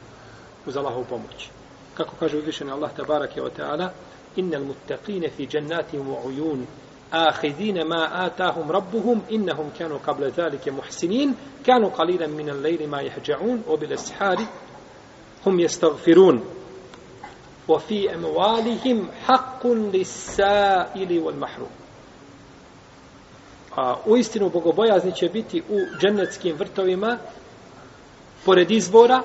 uz 0.66 0.76
Allahovu 0.76 1.04
pomoć. 1.04 1.48
Kako 1.94 2.16
kaže 2.20 2.38
uzvišeni 2.38 2.70
Allah 2.70 2.90
tabarak 2.96 3.36
je 3.36 3.42
o 3.42 3.48
teala, 3.48 3.90
innal 4.36 4.64
muttaqine 4.64 5.30
fi 5.36 5.46
džennatim 5.46 6.08
u 6.08 6.16
ujun 6.26 6.66
آخذين 7.14 7.86
ما 7.86 8.26
آتاهم 8.26 8.72
ربهم 8.72 9.22
إنهم 9.32 9.70
كانوا 9.78 9.98
قبل 9.98 10.24
ذلك 10.30 10.68
محسنين 10.68 11.34
كانوا 11.66 11.90
قليلا 11.90 12.26
من 12.26 12.48
الليل 12.48 12.88
ما 12.88 13.00
يهجعون 13.00 13.62
وبالأسحار 13.68 14.38
هم 15.46 15.60
يستغفرون 15.60 16.44
وفي 17.68 18.14
أموالهم 18.14 19.08
حق 19.24 19.66
للسائل 19.66 21.18
والمحروم 21.18 21.70
A 23.75 23.95
u 24.05 24.17
istinu 24.17 24.49
bogobojazni 24.49 25.15
će 25.15 25.29
biti 25.29 25.63
u 25.69 25.79
džennetskim 25.99 26.55
vrtovima 26.55 27.17
pored 28.45 28.71
izbora 28.71 29.21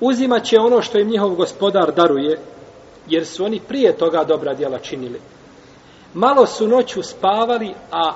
uzimat 0.00 0.44
će 0.44 0.58
ono 0.58 0.82
što 0.82 0.98
im 0.98 1.08
njihov 1.08 1.34
gospodar 1.34 1.94
daruje 1.94 2.38
jer 3.08 3.26
su 3.26 3.44
oni 3.44 3.60
prije 3.68 3.96
toga 3.96 4.24
dobra 4.24 4.54
djela 4.54 4.78
činili. 4.78 5.20
Malo 6.14 6.46
su 6.46 6.68
noću 6.68 7.02
spavali, 7.02 7.74
a 7.92 8.12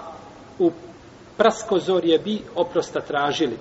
u 0.58 0.70
praskozorje 1.36 2.18
bi 2.18 2.42
oprosta 2.54 3.00
tražili. 3.00 3.56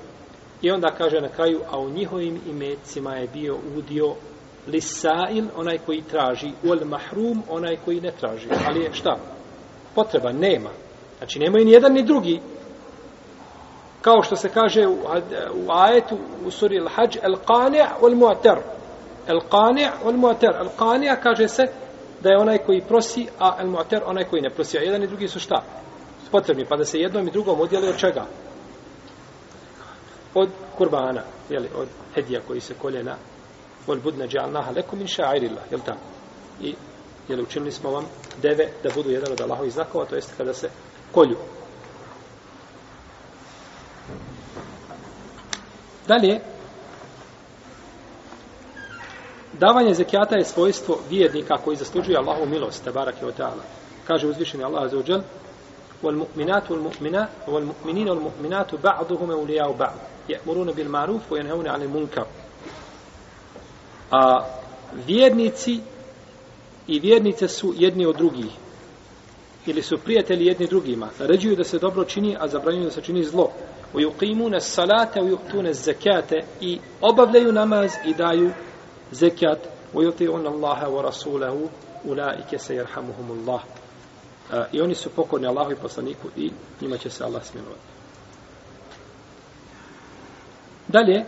I 0.62 0.72
onda 0.72 0.92
kaže 0.98 1.22
na 1.22 1.30
kraju, 1.30 1.62
a 1.72 1.80
u 1.80 1.90
njihovim 1.90 2.42
imecima 2.48 3.16
je 3.16 3.28
bio 3.28 3.58
udio 3.78 4.16
lisail, 4.68 5.46
onaj 5.56 5.78
koji 5.86 6.02
traži, 6.02 6.52
ul 6.64 6.86
mahrum, 6.86 7.44
onaj 7.50 7.78
koji 7.86 8.02
ne 8.02 8.12
traži. 8.12 8.48
Ali 8.68 8.84
je 8.84 8.94
šta? 8.94 9.18
Potreba 9.96 10.32
nema. 10.32 10.70
Znači, 11.18 11.40
nemaju 11.40 11.66
ni 11.66 11.72
jedan 11.72 11.94
ni 11.94 12.04
drugi. 12.04 12.40
Kao 14.02 14.24
što 14.24 14.36
se 14.36 14.50
kaže 14.50 14.88
u, 14.88 14.98
u 15.56 15.72
ajetu, 15.72 16.18
u 16.46 16.52
suri 16.52 16.80
al-hađ, 16.80 17.18
al-qani' 17.24 17.88
wal-mu'tar. 18.02 18.58
El 19.28 19.40
qani' 19.52 19.90
wal 20.06 20.18
mu'tar. 20.18 20.60
El 20.60 20.70
qani' 20.78 21.16
kaže 21.24 21.48
se 21.48 21.68
da 22.22 22.30
je 22.30 22.38
onaj 22.38 22.58
koji 22.58 22.82
prosi, 22.82 23.28
a 23.40 23.56
el 23.60 23.68
mu'tar 23.68 24.02
onaj 24.06 24.24
koji 24.24 24.42
ne 24.42 24.50
prosi. 24.50 24.78
A 24.78 24.82
jedan 24.82 25.04
i 25.04 25.08
drugi 25.08 25.28
su 25.28 25.40
šta? 25.40 25.64
Potrebni. 26.32 26.66
Pa 26.66 26.76
da 26.76 26.86
se 26.86 27.00
jednom 27.00 27.28
i 27.28 27.32
drugom 27.32 27.62
odjeli 27.62 27.88
od 27.90 27.98
čega? 27.98 28.26
Od 30.34 30.50
kurbana, 30.78 31.22
jeli, 31.50 31.70
od 31.76 31.88
hedija 32.16 32.42
koji 32.48 32.60
se 32.60 32.74
kolje 32.74 33.04
na 33.04 33.16
vol 33.87 34.01
budne 34.01 34.29
džalnaha 34.29 34.71
lekum 34.71 34.99
min 34.99 35.09
ša'irila, 35.09 35.61
jel 35.71 35.81
tako? 35.81 36.01
I, 36.61 36.75
jeli, 37.29 37.43
učinili 37.43 37.73
smo 37.73 37.91
vam 37.91 38.05
deve 38.43 38.69
da 38.83 38.91
budu 38.95 39.11
jedan 39.11 39.33
od 39.33 39.41
Allahovih 39.41 39.73
znakova, 39.73 40.05
to 40.05 40.15
jeste 40.15 40.33
kada 40.37 40.55
se 40.55 40.71
kolju. 41.13 41.37
Dalje, 46.09 46.41
davanje 49.53 49.95
zekijata 49.95 50.37
je 50.37 50.45
svojstvo 50.45 50.99
vjernika 51.11 51.57
koji 51.65 51.77
zaslužuje 51.77 52.19
Allahovu 52.19 52.47
milost, 52.47 52.85
tabarak 52.85 53.15
i 53.23 53.25
ta'ala. 53.25 53.63
Kaže 54.07 54.27
uzvišeni 54.27 54.65
Allah 54.65 54.91
za 54.91 54.99
uđel, 54.99 55.23
والمؤمنات 56.03 56.71
والمؤمنات 56.71 57.29
والمؤمنين 57.49 58.09
والمؤمنات 58.09 58.75
بعضهم 58.75 59.31
أولياء 59.31 59.73
بعض 59.73 59.95
يأمرون 60.29 60.73
بالمعروف 60.73 61.33
وينهون 61.33 61.69
عن 61.69 61.83
المنكر 61.83 62.27
A 64.12 64.46
vjernici 65.08 65.80
i 66.88 67.00
vjernice 67.00 67.48
su 67.48 67.74
jedni 67.78 68.06
od 68.06 68.16
drugih. 68.16 68.52
Ili 69.66 69.82
su 69.82 69.98
prijatelji 69.98 70.46
jedni 70.46 70.68
drugima. 70.68 71.10
Naređuju 71.20 71.56
da 71.56 71.64
se 71.64 71.80
dobro 71.80 72.04
čini, 72.04 72.38
a 72.40 72.48
zabranjuju 72.48 72.86
da 72.86 72.92
se 72.92 73.02
čini 73.02 73.24
zlo. 73.24 73.52
Ujuqimune 73.94 74.60
salate, 74.60 75.22
ujuqtune 75.22 75.74
zekate 75.74 76.42
i 76.62 76.80
obavljaju 77.02 77.52
namaz 77.52 77.92
i 78.06 78.14
daju 78.14 78.52
zekat. 79.12 79.60
Ujuqtune 79.94 80.48
Allahe 80.48 80.86
wa 80.86 81.02
rasulahu 81.02 81.70
ulaike 82.04 82.58
se 82.58 82.76
jerhamuhumullah. 82.76 83.62
E, 84.54 84.64
I 84.72 84.82
oni 84.82 84.96
su 84.96 85.10
pokorni 85.10 85.48
Allahu 85.48 85.72
i 85.72 85.76
poslaniku 85.76 86.28
i 86.38 86.52
njima 86.82 86.98
će 86.98 87.10
se 87.10 87.24
Allah 87.24 87.44
smilovati. 87.44 87.92
Dalje, 90.88 91.26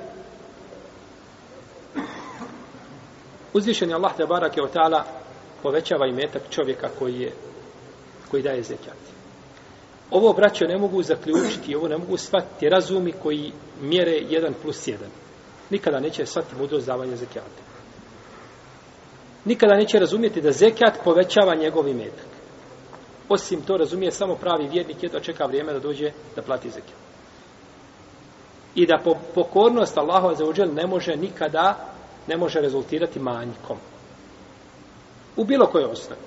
uzvišen 3.53 3.89
je 3.89 3.95
Allah 3.95 4.15
te 4.17 4.25
barake 4.25 4.62
o 4.62 4.67
ta'ala 4.67 5.03
povećava 5.63 6.07
imetak 6.07 6.41
čovjeka 6.50 6.89
koji 7.00 7.19
je 7.19 7.31
koji 8.31 8.43
daje 8.43 8.63
zekat. 8.63 8.98
Ovo, 10.12 10.33
braćo, 10.33 10.65
ne 10.65 10.77
mogu 10.77 11.03
zaključiti, 11.03 11.75
ovo 11.75 11.88
ne 11.88 11.98
mogu 11.98 12.17
shvatiti 12.17 12.69
razumi 12.69 13.12
koji 13.24 13.51
mjere 13.81 14.12
1 14.12 14.51
plus 14.62 14.88
1. 14.88 14.95
Nikada 15.69 16.00
neće 16.00 16.25
shvatiti 16.25 16.55
mudrost 16.55 16.88
davanja 16.88 17.15
zekijata. 17.15 17.62
Nikada 19.45 19.75
neće 19.75 20.00
razumjeti 20.00 20.41
da 20.41 20.51
zekijat 20.51 21.03
povećava 21.03 21.55
njegov 21.55 21.88
imetak. 21.88 22.27
Osim 23.29 23.62
to 23.62 23.77
razumije 23.77 24.12
samo 24.12 24.36
pravi 24.36 24.67
vjernik 24.67 25.03
je 25.03 25.10
da 25.10 25.19
čeka 25.19 25.45
vrijeme 25.45 25.74
da 25.74 25.79
dođe 25.79 26.12
da 26.36 26.41
plati 26.41 26.69
zekijat. 26.69 27.00
I 28.75 28.86
da 28.86 29.01
po, 29.03 29.15
pokornost 29.36 29.98
Allahova 29.98 30.36
za 30.36 30.45
uđel 30.45 30.74
ne 30.74 30.88
može 30.88 31.15
nikada 31.15 31.93
ne 32.27 32.38
može 32.38 32.62
rezultirati 32.62 33.20
manjkom. 33.20 33.77
U 35.36 35.44
bilo 35.44 35.65
kojoj 35.68 35.92
osnovi. 35.92 36.22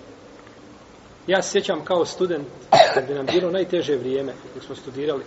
Ja 1.26 1.42
se 1.42 1.50
sjećam 1.50 1.84
kao 1.84 2.04
student, 2.04 2.46
kad 2.94 3.06
bi 3.06 3.14
nam 3.14 3.26
bilo 3.26 3.50
najteže 3.50 3.96
vrijeme, 3.96 4.32
dok 4.54 4.64
smo 4.64 4.74
studirali, 4.74 5.24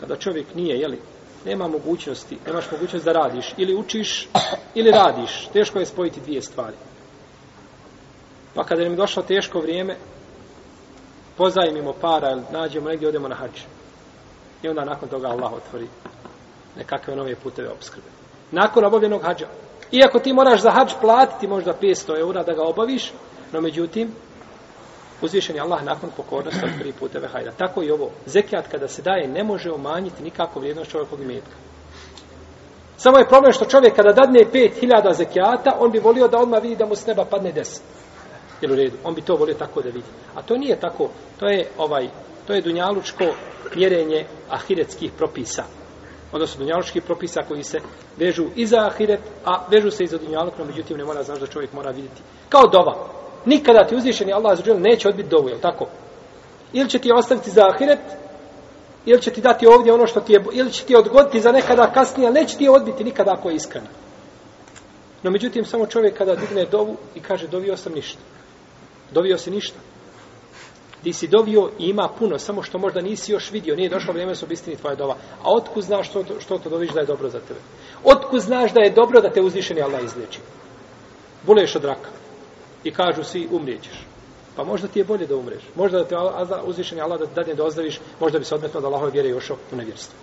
kada 0.00 0.16
čovjek 0.16 0.54
nije, 0.54 0.78
jeli, 0.78 0.98
nema 1.44 1.68
mogućnosti, 1.68 2.38
nemaš 2.46 2.70
mogućnost 2.70 3.04
da 3.04 3.12
radiš, 3.12 3.54
ili 3.56 3.74
učiš, 3.74 4.28
ili 4.74 4.90
radiš. 4.90 5.48
Teško 5.52 5.78
je 5.78 5.86
spojiti 5.86 6.20
dvije 6.20 6.42
stvari. 6.42 6.76
Pa 8.54 8.64
kada 8.64 8.82
nam 8.82 8.92
je 8.92 8.96
došlo 8.96 9.22
teško 9.22 9.60
vrijeme, 9.60 9.96
pozajmimo 11.36 11.92
para, 11.92 12.30
ili 12.30 12.42
nađemo 12.52 12.88
negdje, 12.88 13.08
odemo 13.08 13.28
na 13.28 13.34
hađ. 13.34 13.60
I 14.62 14.68
onda 14.68 14.84
nakon 14.84 15.08
toga 15.08 15.28
Allah 15.28 15.52
otvori 15.52 15.86
nekakve 16.76 17.16
nove 17.16 17.34
puteve 17.34 17.68
obskrbe. 17.68 18.06
Nakon 18.50 18.84
obavljenog 18.84 19.22
hađa. 19.22 19.46
Iako 19.94 20.18
ti 20.18 20.32
moraš 20.32 20.60
za 20.60 20.70
hađ 20.70 20.92
platiti 21.00 21.46
možda 21.46 21.74
500 21.82 22.20
eura 22.20 22.42
da 22.42 22.52
ga 22.52 22.62
obaviš, 22.62 23.12
no 23.52 23.60
međutim, 23.60 24.12
uzvišen 25.22 25.56
je 25.56 25.62
Allah 25.62 25.84
nakon 25.84 26.10
pokornosti 26.16 26.64
od 26.64 26.78
tri 26.78 26.92
puteve 26.92 27.28
hajda. 27.28 27.50
Tako 27.50 27.82
i 27.82 27.90
ovo. 27.90 28.10
Zekijat 28.26 28.68
kada 28.70 28.88
se 28.88 29.02
daje 29.02 29.28
ne 29.28 29.44
može 29.44 29.72
umanjiti 29.72 30.22
nikako 30.22 30.60
vrijednost 30.60 30.90
čovjekog 30.90 31.20
imetka. 31.20 31.56
Samo 32.96 33.18
je 33.18 33.28
problem 33.28 33.52
što 33.52 33.64
čovjek 33.64 33.96
kada 33.96 34.12
dadne 34.12 34.40
5000 34.52 35.12
zekijata, 35.12 35.76
on 35.78 35.90
bi 35.90 35.98
volio 35.98 36.28
da 36.28 36.38
odmah 36.38 36.62
vidi 36.62 36.76
da 36.76 36.86
mu 36.86 36.94
s 36.94 37.06
neba 37.06 37.24
padne 37.24 37.52
10. 37.52 37.80
Jel 38.60 38.72
u 38.72 38.76
redu? 38.76 38.96
On 39.04 39.14
bi 39.14 39.22
to 39.22 39.34
volio 39.34 39.54
tako 39.54 39.82
da 39.82 39.88
vidi. 39.88 40.08
A 40.34 40.42
to 40.42 40.56
nije 40.56 40.80
tako. 40.80 41.08
To 41.40 41.46
je 41.46 41.68
ovaj 41.78 42.08
to 42.46 42.54
je 42.54 42.60
dunjalučko 42.60 43.24
mjerenje 43.76 44.26
ahiretskih 44.50 45.12
propisa. 45.18 45.64
Odnosno 46.34 46.58
dunjalučkih 46.58 47.02
propisa 47.02 47.42
koji 47.48 47.62
se 47.62 47.78
vežu 48.18 48.44
i 48.56 48.66
za 48.66 48.86
ahiret, 48.86 49.20
a 49.44 49.66
vežu 49.70 49.90
se 49.90 50.04
i 50.04 50.06
za 50.06 50.18
dunjaluk, 50.18 50.58
no 50.58 50.64
međutim 50.64 50.96
ne 50.96 51.04
mora 51.04 51.22
znaš 51.22 51.38
da 51.40 51.46
čovjek 51.46 51.72
mora 51.72 51.90
vidjeti. 51.90 52.22
Kao 52.48 52.66
dova. 52.66 53.06
Nikada 53.44 53.86
ti 53.86 53.96
uzvišeni 53.96 54.32
Allah 54.32 54.56
zađel 54.56 54.80
neće 54.80 55.08
odbiti 55.08 55.28
dovu, 55.28 55.48
je 55.48 55.60
tako? 55.60 55.86
Ili 56.72 56.90
će 56.90 56.98
ti 56.98 57.12
ostaviti 57.14 57.50
za 57.50 57.62
ahiret, 57.66 58.00
ili 59.06 59.22
će 59.22 59.30
ti 59.30 59.40
dati 59.40 59.66
ovdje 59.66 59.92
ono 59.92 60.06
što 60.06 60.20
ti 60.20 60.32
je, 60.32 60.44
ili 60.52 60.72
će 60.72 60.84
ti 60.84 60.96
odgoditi 60.96 61.40
za 61.40 61.52
nekada 61.52 61.92
kasnije, 61.92 62.26
ali 62.26 62.40
neće 62.40 62.56
ti 62.56 62.64
je 62.64 62.70
odbiti 62.70 63.04
nikada 63.04 63.32
ako 63.38 63.50
je 63.50 63.56
iskren. 63.56 63.84
No 65.22 65.30
međutim, 65.30 65.64
samo 65.64 65.86
čovjek 65.86 66.18
kada 66.18 66.34
digne 66.34 66.64
dovu 66.64 66.96
i 67.14 67.20
kaže 67.20 67.48
dovio 67.48 67.76
sam 67.76 67.92
ništa. 67.92 68.20
Dovio 69.12 69.38
se 69.38 69.50
ništa. 69.50 69.78
Ti 71.04 71.12
si 71.12 71.28
dovio 71.28 71.70
i 71.78 71.88
ima 71.88 72.08
puno, 72.18 72.38
samo 72.38 72.62
što 72.62 72.78
možda 72.78 73.00
nisi 73.00 73.32
još 73.32 73.50
vidio, 73.50 73.76
nije 73.76 73.88
došlo 73.88 74.12
vrijeme 74.12 74.34
su 74.34 74.46
bistini 74.46 74.76
tvoja 74.76 74.94
dova. 74.94 75.16
A 75.42 75.54
otku 75.56 75.80
znaš 75.80 76.08
što, 76.08 76.24
što 76.40 76.58
to 76.58 76.70
doviš 76.70 76.90
da 76.90 77.00
je 77.00 77.06
dobro 77.06 77.28
za 77.28 77.40
tebe? 77.40 77.60
Otku 78.04 78.38
znaš 78.38 78.72
da 78.72 78.80
je 78.80 78.90
dobro 78.90 79.20
da 79.20 79.30
te 79.30 79.40
uzvišeni 79.40 79.82
Allah 79.82 80.04
izliječi? 80.04 80.40
Boleš 81.42 81.76
od 81.76 81.84
raka 81.84 82.08
i 82.84 82.90
kažu 82.90 83.24
svi 83.24 83.48
umrijećeš. 83.50 84.06
Pa 84.56 84.64
možda 84.64 84.88
ti 84.88 84.98
je 84.98 85.04
bolje 85.04 85.26
da 85.26 85.36
umreš. 85.36 85.62
Možda 85.74 85.98
da 85.98 86.04
te 86.04 86.16
uzvišeni 86.64 87.00
Allah 87.00 87.20
da 87.20 87.26
dadne 87.26 87.54
da 87.54 87.64
ozdraviš, 87.64 88.00
možda 88.20 88.38
bi 88.38 88.44
se 88.44 88.54
odmetno 88.54 88.80
da 88.80 88.86
Allahove 88.86 89.10
vjere 89.10 89.28
još 89.28 89.50
u 89.50 89.76
nevjerstvo. 89.76 90.14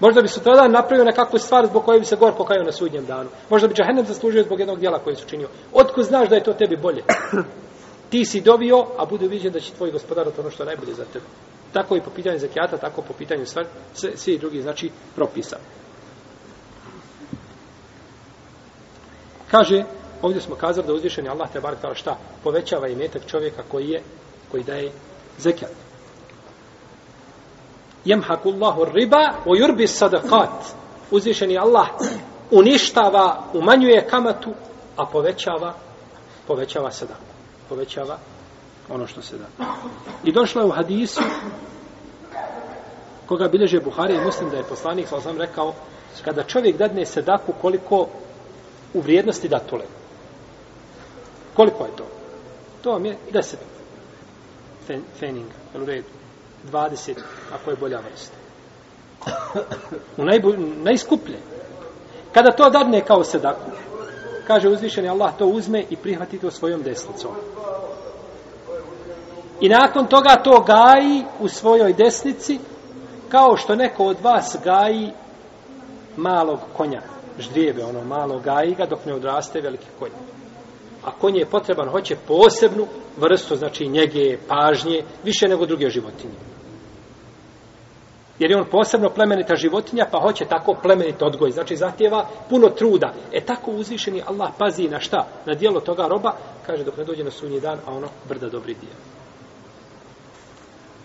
Možda 0.00 0.22
bi 0.22 0.28
se 0.28 0.42
tada 0.42 0.68
napravio 0.68 1.04
nekakvu 1.04 1.38
stvar 1.38 1.66
zbog 1.66 1.84
koje 1.84 2.00
bi 2.00 2.06
se 2.06 2.16
gor 2.16 2.32
pokajao 2.36 2.64
na 2.64 2.72
sudnjem 2.72 3.06
danu. 3.06 3.28
Možda 3.50 3.68
bi 3.68 3.74
džahennem 3.74 4.06
zaslužio 4.06 4.42
zbog 4.42 4.60
jednog 4.60 4.78
dijela 4.78 4.98
koje 4.98 5.16
su 5.16 5.28
činio. 5.28 5.48
Otko 5.72 6.02
znaš 6.02 6.28
da 6.28 6.34
je 6.34 6.44
to 6.44 6.52
tebi 6.52 6.76
bolje? 6.76 7.02
Ti 8.12 8.24
si 8.24 8.40
dobio, 8.40 8.86
a 8.98 9.06
bude 9.08 9.26
uviđen 9.26 9.52
da 9.52 9.60
će 9.60 9.72
tvoj 9.72 9.90
gospodar 9.90 10.26
to 10.30 10.40
ono 10.40 10.50
što 10.50 10.62
je 10.62 10.66
najbolje 10.66 10.94
za 10.94 11.04
tebe. 11.04 11.24
Tako 11.72 11.96
i 11.96 12.02
po 12.04 12.10
pitanju 12.10 12.38
zakijata, 12.38 12.76
tako 12.76 13.02
po 13.02 13.12
pitanju 13.12 13.46
stvar, 13.46 13.66
svi 13.94 14.38
drugi, 14.38 14.62
znači, 14.62 14.90
propisa. 15.16 15.56
Kaže, 19.50 19.84
Ovdje 20.22 20.40
smo 20.40 20.56
kazali 20.56 20.86
da 20.86 20.92
uzvišeni 20.92 21.28
Allah 21.28 21.52
te 21.52 21.60
bar 21.60 21.74
kao 21.80 21.94
šta 21.94 22.16
povećava 22.44 22.88
i 22.88 22.96
metak 22.96 23.22
čovjeka 23.26 23.62
koji 23.70 23.88
je 23.88 24.02
koji 24.50 24.62
daje 24.62 24.92
zekat. 25.38 25.70
Yamhaqullahu 28.04 28.92
riba 28.94 29.32
o 29.46 29.56
jurbi 29.56 29.86
sadakat. 29.86 30.50
Uzvišeni 31.10 31.58
Allah 31.58 31.86
uništava, 32.50 33.42
umanjuje 33.52 34.06
kamatu, 34.10 34.50
a 34.96 35.06
povećava 35.06 35.74
povećava 36.46 36.90
sadaku. 36.90 37.31
Povećava 37.72 38.18
ono 38.88 39.06
što 39.06 39.22
se 39.22 39.36
da. 39.38 39.64
I 40.24 40.32
došlo 40.32 40.62
je 40.62 40.66
u 40.66 40.70
hadisu 40.70 41.20
koga 43.26 43.48
bileže 43.48 43.80
Buhari 43.80 44.14
i 44.14 44.24
muslim 44.24 44.50
da 44.50 44.56
je 44.56 44.62
poslanik, 44.62 45.08
sa 45.08 45.20
sam 45.20 45.38
rekao, 45.38 45.74
kada 46.24 46.42
čovjek 46.42 46.76
dadne 46.76 47.06
sedaku 47.06 47.52
koliko 47.60 48.08
u 48.94 49.00
vrijednosti 49.00 49.48
datule. 49.48 49.84
Koliko 51.54 51.84
je 51.84 51.96
to? 51.96 52.04
To 52.82 52.90
vam 52.90 53.04
je 53.04 53.16
10 53.32 53.54
fen, 54.86 55.02
feninga, 55.20 55.54
u 55.74 55.84
redu. 55.84 56.08
20, 56.72 57.14
ako 57.54 57.70
je 57.70 57.76
bolja 57.76 58.00
vrsta. 58.00 58.36
U 60.16 60.24
najbolj, 60.24 60.56
najskuplje. 60.82 61.38
Kada 62.32 62.52
to 62.52 62.70
dadne 62.70 63.00
kao 63.00 63.24
sedaku, 63.24 63.70
kaže 64.46 64.68
uzvišeni 64.68 65.08
Allah, 65.08 65.32
to 65.38 65.46
uzme 65.46 65.84
i 65.90 65.96
prihvati 65.96 66.38
to 66.38 66.50
svojom 66.50 66.82
desnicom. 66.82 67.30
I 69.62 69.68
nakon 69.68 70.06
toga 70.06 70.36
to 70.44 70.60
gaji 70.60 71.24
u 71.40 71.48
svojoj 71.48 71.92
desnici, 71.92 72.58
kao 73.28 73.56
što 73.56 73.74
neko 73.74 74.04
od 74.04 74.16
vas 74.22 74.56
gaji 74.64 75.10
malog 76.16 76.58
konja, 76.76 77.00
ždrijebe, 77.38 77.84
ono 77.84 78.04
malo 78.04 78.38
gaji 78.38 78.74
ga 78.74 78.86
dok 78.86 79.06
ne 79.06 79.14
odraste 79.14 79.60
veliki 79.60 79.86
konj 79.98 80.10
a 81.04 81.10
konje 81.10 81.38
je 81.38 81.46
potreban, 81.46 81.88
hoće 81.88 82.16
posebnu 82.28 82.86
vrstu, 83.16 83.56
znači 83.56 83.88
njege, 83.88 84.38
pažnje, 84.48 85.02
više 85.24 85.48
nego 85.48 85.66
druge 85.66 85.90
životinje. 85.90 86.34
Jer 88.38 88.50
je 88.50 88.56
on 88.56 88.64
posebno 88.70 89.10
plemenita 89.10 89.56
životinja, 89.56 90.06
pa 90.10 90.20
hoće 90.20 90.44
tako 90.44 90.74
plemenit 90.82 91.22
odgoj. 91.22 91.50
Znači, 91.50 91.76
zahtjeva 91.76 92.26
puno 92.50 92.68
truda. 92.68 93.12
E 93.32 93.40
tako 93.40 93.70
uzvišeni 93.70 94.22
Allah 94.26 94.50
pazi 94.58 94.88
na 94.88 95.00
šta? 95.00 95.26
Na 95.46 95.54
dijelo 95.54 95.80
toga 95.80 96.06
roba, 96.06 96.32
kaže 96.66 96.84
dok 96.84 96.96
ne 96.96 97.04
dođe 97.04 97.24
na 97.24 97.30
sunji 97.30 97.60
dan, 97.60 97.78
a 97.86 97.92
ono 97.92 98.08
brda 98.28 98.48
dobri 98.48 98.74
dijelo. 98.74 99.21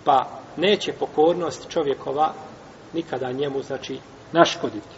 Pa 0.08 0.26
neće 0.58 0.93
pokornost 0.93 1.70
čovjekova 1.70 2.34
nikada 2.93 3.32
njemu, 3.32 3.62
znači, 3.63 4.00
naškoditi. 4.32 4.96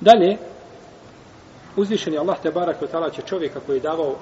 Dalje, 0.00 0.36
uzvišeni 1.76 2.18
Allah 2.18 2.38
te 2.42 2.50
barak 2.50 2.76
će 3.14 3.22
čovjeka 3.22 3.60
koji 3.60 3.76
je 3.76 3.80
davao 3.80 4.14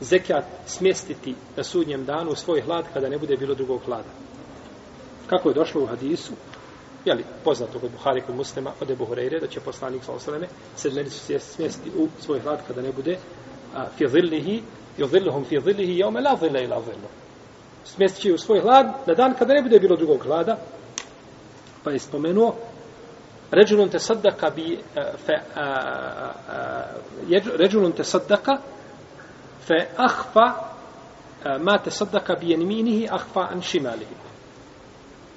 zekat 0.00 0.44
smjestiti 0.66 1.34
na 1.56 1.64
sudnjem 1.64 2.04
danu 2.04 2.30
u 2.30 2.36
svoj 2.36 2.60
hlad 2.60 2.84
kada 2.92 3.08
ne 3.08 3.18
bude 3.18 3.36
bilo 3.36 3.54
drugog 3.54 3.80
hlada. 3.84 4.10
Kako 5.26 5.48
je 5.48 5.54
došlo 5.54 5.82
u 5.82 5.86
hadisu, 5.86 6.32
jeli, 7.04 7.24
poznato 7.44 7.78
kod 7.78 7.90
Buhari 7.90 8.22
kod 8.22 8.36
muslima, 8.36 8.72
od 8.80 8.90
Ebu 8.90 9.06
Hureyre, 9.06 9.40
da 9.40 9.46
će 9.46 9.60
poslanik 9.60 10.04
sa 10.04 10.12
osaleme 10.12 10.46
sedmericu 10.76 11.38
smjestiti 11.38 11.90
u 11.98 12.08
svoj 12.20 12.40
hlad 12.40 12.60
kada 12.66 12.82
ne 12.82 12.92
bude 12.92 13.18
a, 13.74 13.86
fizilnihi 13.96 14.62
zillihi, 15.06 15.44
fi 15.44 15.60
zillihi, 15.60 15.98
jaume 15.98 16.20
la 16.20 16.36
zilla 16.36 16.60
ila 16.60 16.80
zillu. 16.82 17.08
Smjestit 17.84 18.22
će 18.22 18.32
u 18.32 18.38
svoj 18.38 18.60
hlad 18.60 18.86
na 19.06 19.14
dan 19.14 19.34
kada 19.34 19.54
ne 19.54 19.62
bude 19.62 19.78
bilo 19.80 19.96
drugog 19.96 20.24
hlada, 20.24 20.56
pa 21.84 21.90
je 21.90 21.98
spomenuo 21.98 22.54
ređulun 23.50 23.88
te 23.88 23.98
saddaka 23.98 24.50
bi 24.50 24.78
fe, 25.26 25.32
a, 25.54 25.62
a, 25.62 26.84
ređulun 27.56 27.92
te 27.92 28.04
saddaka 28.04 28.58
fe 29.66 29.86
ahfa 29.96 30.54
e, 31.44 31.58
ma 31.58 31.78
te 31.78 31.90
saddaka 31.90 32.34
bi 32.34 32.50
jenminihi 32.50 33.08
ahfa 33.10 33.40
an 33.40 33.62
šimalihi 33.62 34.14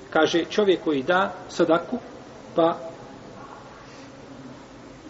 kaže 0.10 0.46
čovjek 0.46 0.84
koji 0.84 1.04
da 1.04 1.34
sadaku 1.50 1.98
pa 2.56 2.78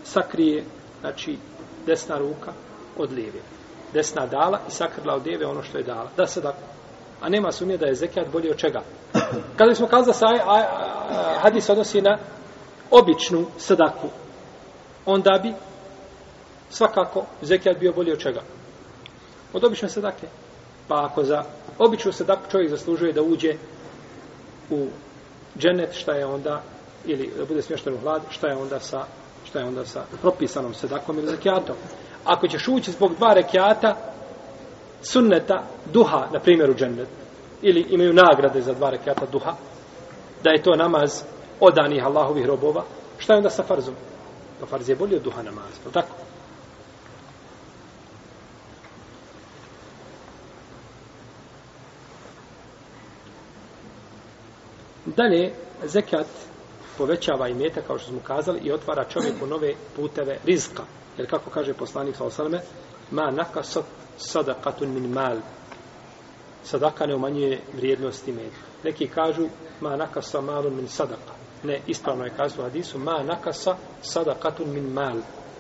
sakrije 0.04 0.64
znači 1.02 1.38
desna 1.86 2.18
ruka 2.18 2.54
od 2.98 3.12
lijeve 3.12 3.40
desna 3.94 4.26
dala 4.26 4.60
i 4.68 4.72
sakrila 4.72 5.16
od 5.16 5.28
lijeve 5.28 5.46
ono 5.46 5.64
što 5.64 5.78
je 5.78 5.84
dala. 5.84 6.10
Da 6.18 6.28
sadaku. 6.28 6.64
A 7.22 7.30
nema 7.30 7.52
sumnje 7.52 7.78
da 7.78 7.86
je 7.86 7.96
zekijat 7.96 8.32
bolji 8.32 8.52
od 8.52 8.58
čega. 8.58 8.82
Kada 9.58 9.76
smo 9.76 9.88
kazali 9.88 10.06
da 10.06 10.14
se 10.14 10.26
hadis 11.42 11.70
odnosi 11.70 12.02
na 12.02 12.18
običnu 12.92 13.46
sadaku 13.58 14.08
onda 15.06 15.40
bi 15.44 15.54
svakako 16.70 17.26
zekijat 17.42 17.80
bio 17.80 17.94
bolji 17.94 18.12
od 18.12 18.20
čega? 18.20 18.42
Od 19.54 19.64
obične 19.64 19.90
sadake. 19.90 20.28
Pa 20.88 21.06
ako 21.06 21.24
za 21.24 21.44
običnu 21.80 22.12
sadaku 22.12 22.52
čovjek 22.52 22.70
zaslužuje 22.70 23.14
da 23.14 23.22
uđe 23.22 23.56
u 24.70 24.88
dženet, 25.58 25.94
šta 25.94 26.12
je 26.12 26.26
onda, 26.26 26.62
ili 27.06 27.32
da 27.38 27.46
bude 27.46 27.62
smješten 27.62 27.94
u 27.94 27.98
hlad, 27.98 28.22
šta 28.30 28.48
je 28.48 28.56
onda 28.56 28.80
sa, 28.80 29.06
šta 29.46 29.60
je 29.60 29.66
onda 29.66 29.86
sa 29.86 30.04
propisanom 30.22 30.74
sedakom 30.74 31.18
ili 31.18 31.32
rekiatom. 31.32 31.76
Ako 32.26 32.48
ćeš 32.48 32.68
ući 32.68 32.92
zbog 32.92 33.16
dva 33.16 33.34
rekiata, 33.34 33.96
sunneta, 35.02 35.64
duha, 35.94 36.28
na 36.34 36.40
primjer 36.40 36.70
u 36.70 36.76
džennet, 36.76 37.08
ili 37.62 37.82
imaju 37.90 38.14
nagrade 38.14 38.62
za 38.62 38.74
dva 38.74 38.90
rekiata 38.90 39.26
duha, 39.32 39.54
da 40.44 40.50
je 40.50 40.64
to 40.64 40.76
namaz 40.76 41.24
odanih 41.60 42.06
Allahovih 42.06 42.46
robova, 42.46 42.84
šta 43.18 43.34
je 43.34 43.38
onda 43.38 43.50
sa 43.50 43.64
farzom? 43.64 43.96
Pa 44.60 44.66
farz 44.66 44.90
je 44.90 44.96
bolji 44.96 45.16
od 45.16 45.22
duha 45.22 45.42
namaz, 45.42 45.72
to 45.84 45.90
tako? 45.90 46.16
Dalje, 55.06 55.54
zekat 55.84 56.28
povećava 57.02 57.48
i 57.48 57.54
meta, 57.54 57.82
kao 57.82 57.98
što 57.98 58.12
smo 58.12 58.20
kazali, 58.24 58.60
i 58.60 58.72
otvara 58.72 59.06
čovjeku 59.10 59.46
nove 59.48 59.74
puteve 59.96 60.38
rizka. 60.46 60.84
Jer 61.18 61.30
kako 61.30 61.50
kaže 61.50 61.74
poslanik 61.74 62.16
sa 62.16 62.24
osaleme, 62.24 62.62
ma 63.12 63.32
nakasat 63.32 63.86
sadakatun 64.18 64.94
min 64.94 65.10
mal. 65.12 65.38
Sadaka 66.64 67.06
ne 67.06 67.16
umanjuje 67.16 67.62
vrijednosti 67.74 68.32
meta. 68.32 68.62
Neki 68.84 69.08
kažu, 69.08 69.48
ma 69.82 69.96
nakasa 69.96 70.42
malun 70.42 70.76
min 70.76 70.88
sadaka. 70.88 71.34
Ne, 71.64 71.82
ispravno 71.88 72.24
je 72.24 72.34
kazu 72.38 72.62
hadisu, 72.62 73.00
ma 73.00 73.24
nakasa 73.24 73.76
sadakatun 74.02 74.70
min 74.70 74.94
mal. 74.94 75.18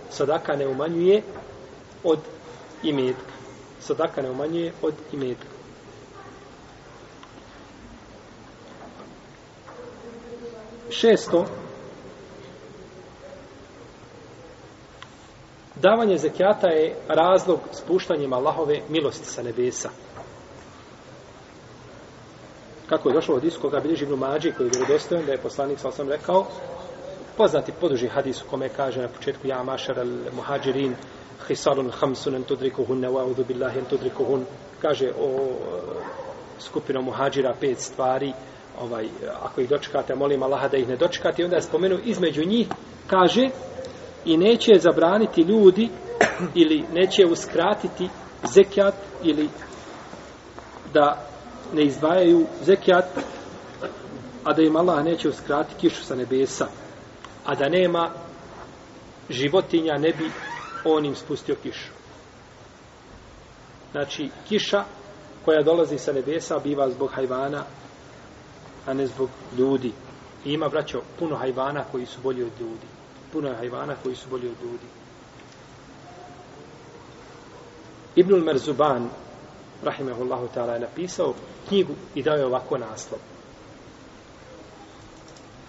Sadaka 0.10 0.56
ne 0.56 0.68
umanjuje 0.68 1.24
od 2.04 2.20
imetka. 2.84 3.34
Sadaka 3.80 4.22
ne 4.22 4.30
umanjuje 4.30 4.74
od 4.82 4.94
imetka. 5.12 5.51
Šesto, 10.92 11.46
davanje 15.76 16.18
zekijata 16.18 16.68
je 16.68 16.96
razlog 17.08 17.60
spuštanjem 17.72 18.34
Allahove 18.34 18.80
milosti 18.90 19.26
sa 19.26 19.44
nebesa. 19.44 19.90
Kako 22.90 23.10
je 23.10 23.14
došlo 23.14 23.36
od 23.36 23.44
isu 23.44 23.62
koga 23.62 23.80
bilježi 23.80 24.04
Ibn 24.04 24.14
Mađi, 24.14 24.52
koji 24.52 24.68
je 24.68 24.72
vjerodostojen, 24.76 25.26
da 25.26 25.32
je 25.32 25.38
poslanik 25.38 25.80
sa 25.80 25.88
osam 25.88 26.10
rekao, 26.10 26.46
poznati 27.38 27.72
poduži 27.82 28.08
hadis 28.08 28.42
u 28.42 28.50
kome 28.50 28.70
kaže 28.70 29.02
na 29.02 29.08
početku 29.08 29.48
ja 29.48 29.64
mašar 29.64 30.00
al 30.00 30.08
muhađirin 30.36 30.96
hisalun 31.48 31.92
hamsun 31.92 32.36
en 32.36 32.44
tudrikuhun 32.44 33.00
ne 33.00 33.10
wa'udhu 33.10 33.46
billahi 33.48 33.80
en 33.80 33.86
tudrikuhun 33.86 34.46
kaže 34.82 35.12
o 35.20 35.50
skupinom 36.60 37.06
muhađira 37.06 37.54
pet 37.60 37.80
stvari 37.80 38.34
ovaj, 38.82 39.08
ako 39.42 39.62
ih 39.62 39.70
dočekate, 39.70 40.16
molim 40.16 40.44
Allaha 40.44 40.68
da 40.68 40.78
ih 40.78 40.88
ne 40.88 40.96
dočekate. 40.96 41.42
I 41.42 41.46
onda 41.46 41.56
je 41.56 41.62
spomenu 41.62 42.00
između 42.04 42.46
njih, 42.46 42.68
kaže, 43.08 43.50
i 44.26 44.38
neće 44.38 44.72
zabraniti 44.80 45.42
ljudi 45.42 45.90
ili 46.56 46.86
neće 46.94 47.26
uskratiti 47.26 48.10
zekijat 48.44 48.94
ili 49.24 49.50
da 50.94 51.26
ne 51.74 51.84
izdvajaju 51.84 52.46
zekijat, 52.62 53.06
a 54.44 54.54
da 54.54 54.62
im 54.62 54.76
Allah 54.76 55.06
neće 55.06 55.30
uskratiti 55.30 55.80
kišu 55.80 56.04
sa 56.04 56.16
nebesa, 56.16 56.68
a 57.46 57.56
da 57.56 57.70
nema 57.70 58.10
životinja 59.30 59.98
ne 59.98 60.14
bi 60.14 60.32
on 60.86 61.06
im 61.06 61.16
spustio 61.16 61.56
kišu. 61.64 61.92
Znači, 63.92 64.30
kiša 64.50 64.84
koja 65.46 65.64
dolazi 65.64 65.98
sa 65.98 66.14
nebesa 66.14 66.60
biva 66.60 66.90
zbog 66.90 67.12
hajvana 67.14 67.64
a 68.86 68.94
ne 68.94 69.08
zbog 69.08 69.30
ljudi. 69.58 69.92
I 70.46 70.54
ima, 70.54 70.70
braćo, 70.70 71.02
puno 71.20 71.36
hajvana 71.36 71.84
koji 71.92 72.06
su 72.06 72.22
bolji 72.24 72.44
od 72.44 72.52
ljudi. 72.60 72.88
Puno 73.34 73.48
je 73.48 73.56
hajvana 73.56 73.96
koji 74.04 74.16
su 74.16 74.30
bolji 74.30 74.48
od 74.48 74.64
ljudi. 74.64 74.86
Ibnul 78.16 78.44
Merzuban, 78.44 79.10
rahimahullahu 79.84 80.48
ta'ala, 80.56 80.74
je 80.74 80.80
napisao 80.80 81.34
knjigu 81.68 81.94
i 82.16 82.24
dao 82.24 82.36
je 82.36 82.46
ovako 82.46 82.78
naslov. 82.78 83.20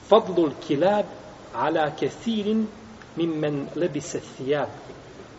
Fadlul 0.09 0.51
kilab 0.67 1.07
ala 1.55 1.91
kethirin 1.91 2.67
mimmen 3.17 3.69
lebise 3.77 4.21
thijab. 4.21 4.69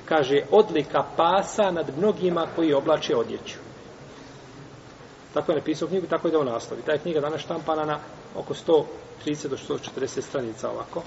Kaže, 0.06 0.46
odlika 0.52 1.04
pasa 1.18 1.72
nad 1.72 1.98
mnogima 1.98 2.48
koji 2.56 2.74
oblače 2.74 3.16
odjeću. 3.16 3.63
Tako 5.34 5.52
je 5.52 5.56
napisao 5.56 5.88
knjigu, 5.88 6.08
tako 6.08 6.28
je 6.28 6.32
da 6.32 6.40
on 6.40 6.46
nastavi. 6.46 6.82
Ta 6.82 6.92
je 6.92 7.00
knjiga 7.00 7.20
danas 7.20 7.42
štampana 7.42 7.86
na 7.86 8.00
oko 8.36 8.54
130 9.26 9.48
do 9.48 9.58
140 9.58 10.22
stranica 10.22 10.70
ovako. 10.70 11.02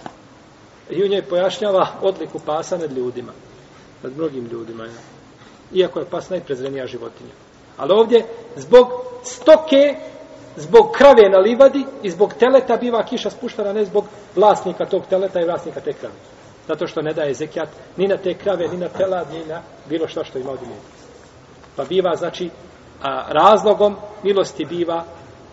I 0.90 1.04
u 1.04 1.08
njoj 1.08 1.22
pojašnjava 1.22 1.86
odliku 2.02 2.38
pasa 2.38 2.78
nad 2.78 2.92
ljudima. 2.92 3.32
Nad 4.02 4.16
mnogim 4.16 4.46
ljudima. 4.46 4.84
Ja. 4.84 4.92
Iako 5.72 5.98
je 5.98 6.10
pas 6.10 6.30
najprezrenija 6.30 6.86
životinja. 6.86 7.32
Ali 7.76 7.92
ovdje, 7.92 8.26
zbog 8.56 8.88
stoke, 9.22 9.96
zbog 10.56 10.90
krave 10.92 11.28
na 11.30 11.38
livadi 11.38 11.84
i 12.02 12.10
zbog 12.10 12.34
teleta 12.34 12.76
biva 12.76 13.02
kiša 13.02 13.30
spuštana, 13.30 13.72
ne 13.72 13.84
zbog 13.84 14.04
vlasnika 14.34 14.86
tog 14.86 15.02
teleta 15.10 15.40
i 15.40 15.44
vlasnika 15.44 15.80
te 15.80 15.92
krave. 15.92 16.14
Zato 16.68 16.86
što 16.86 17.02
ne 17.02 17.12
daje 17.12 17.34
zekijat 17.34 17.68
ni 17.96 18.08
na 18.08 18.16
te 18.16 18.34
krave, 18.34 18.68
ni 18.68 18.76
na 18.76 18.88
telad, 18.88 19.26
ni 19.32 19.44
na 19.44 19.62
bilo 19.88 20.08
što 20.08 20.24
što 20.24 20.38
ima 20.38 20.50
od 20.50 20.58
Pa 21.76 21.84
biva, 21.84 22.16
znači, 22.16 22.50
a 23.02 23.32
razlogom 23.32 23.96
milosti 24.22 24.64
biva 24.64 25.04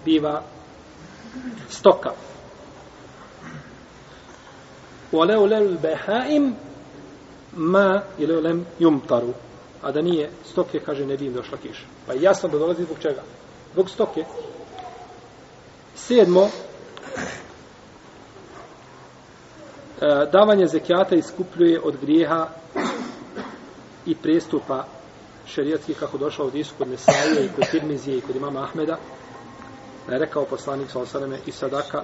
biva 0.05 0.41
stoka. 1.69 2.11
Wala 5.11 5.37
ulal 5.39 5.77
bahaim 5.77 6.55
ma 7.53 8.01
ila 8.17 8.41
lam 8.41 8.65
yumtaru. 8.79 9.33
A 9.81 9.91
da 9.91 10.01
nije 10.01 10.29
stoke, 10.43 10.79
kaže, 10.79 11.05
ne 11.05 11.17
bi 11.17 11.25
im 11.25 11.33
došla 11.33 11.57
kiša. 11.57 11.85
Pa 12.07 12.13
jasno 12.13 12.49
da 12.49 12.57
dolazi 12.57 12.83
zbog 12.83 12.97
čega? 12.99 13.21
Zbog 13.73 13.89
stoke. 13.89 14.25
Sedmo, 15.95 16.49
e, 20.01 20.27
davanje 20.31 20.67
zekijata 20.67 21.15
iskupljuje 21.15 21.81
od 21.83 21.97
grijeha 22.01 22.47
i 24.05 24.15
prestupa 24.15 24.85
šerijatski 25.55 25.93
kako 25.93 26.17
došao 26.17 26.45
od 26.45 26.55
Isu 26.55 26.73
kod 26.77 26.87
Nesaije 26.87 27.45
i 27.45 27.49
kod 27.55 27.71
Tirmizije 27.71 28.17
i 28.17 28.21
kod 28.21 28.35
imama 28.35 28.63
Ahmeda, 28.63 28.97
da 30.07 30.13
je 30.13 30.19
rekao 30.19 30.45
poslanik 30.45 30.91
sa 30.91 30.99
osaname 30.99 31.39
i 31.45 31.51
sadaka 31.51 32.03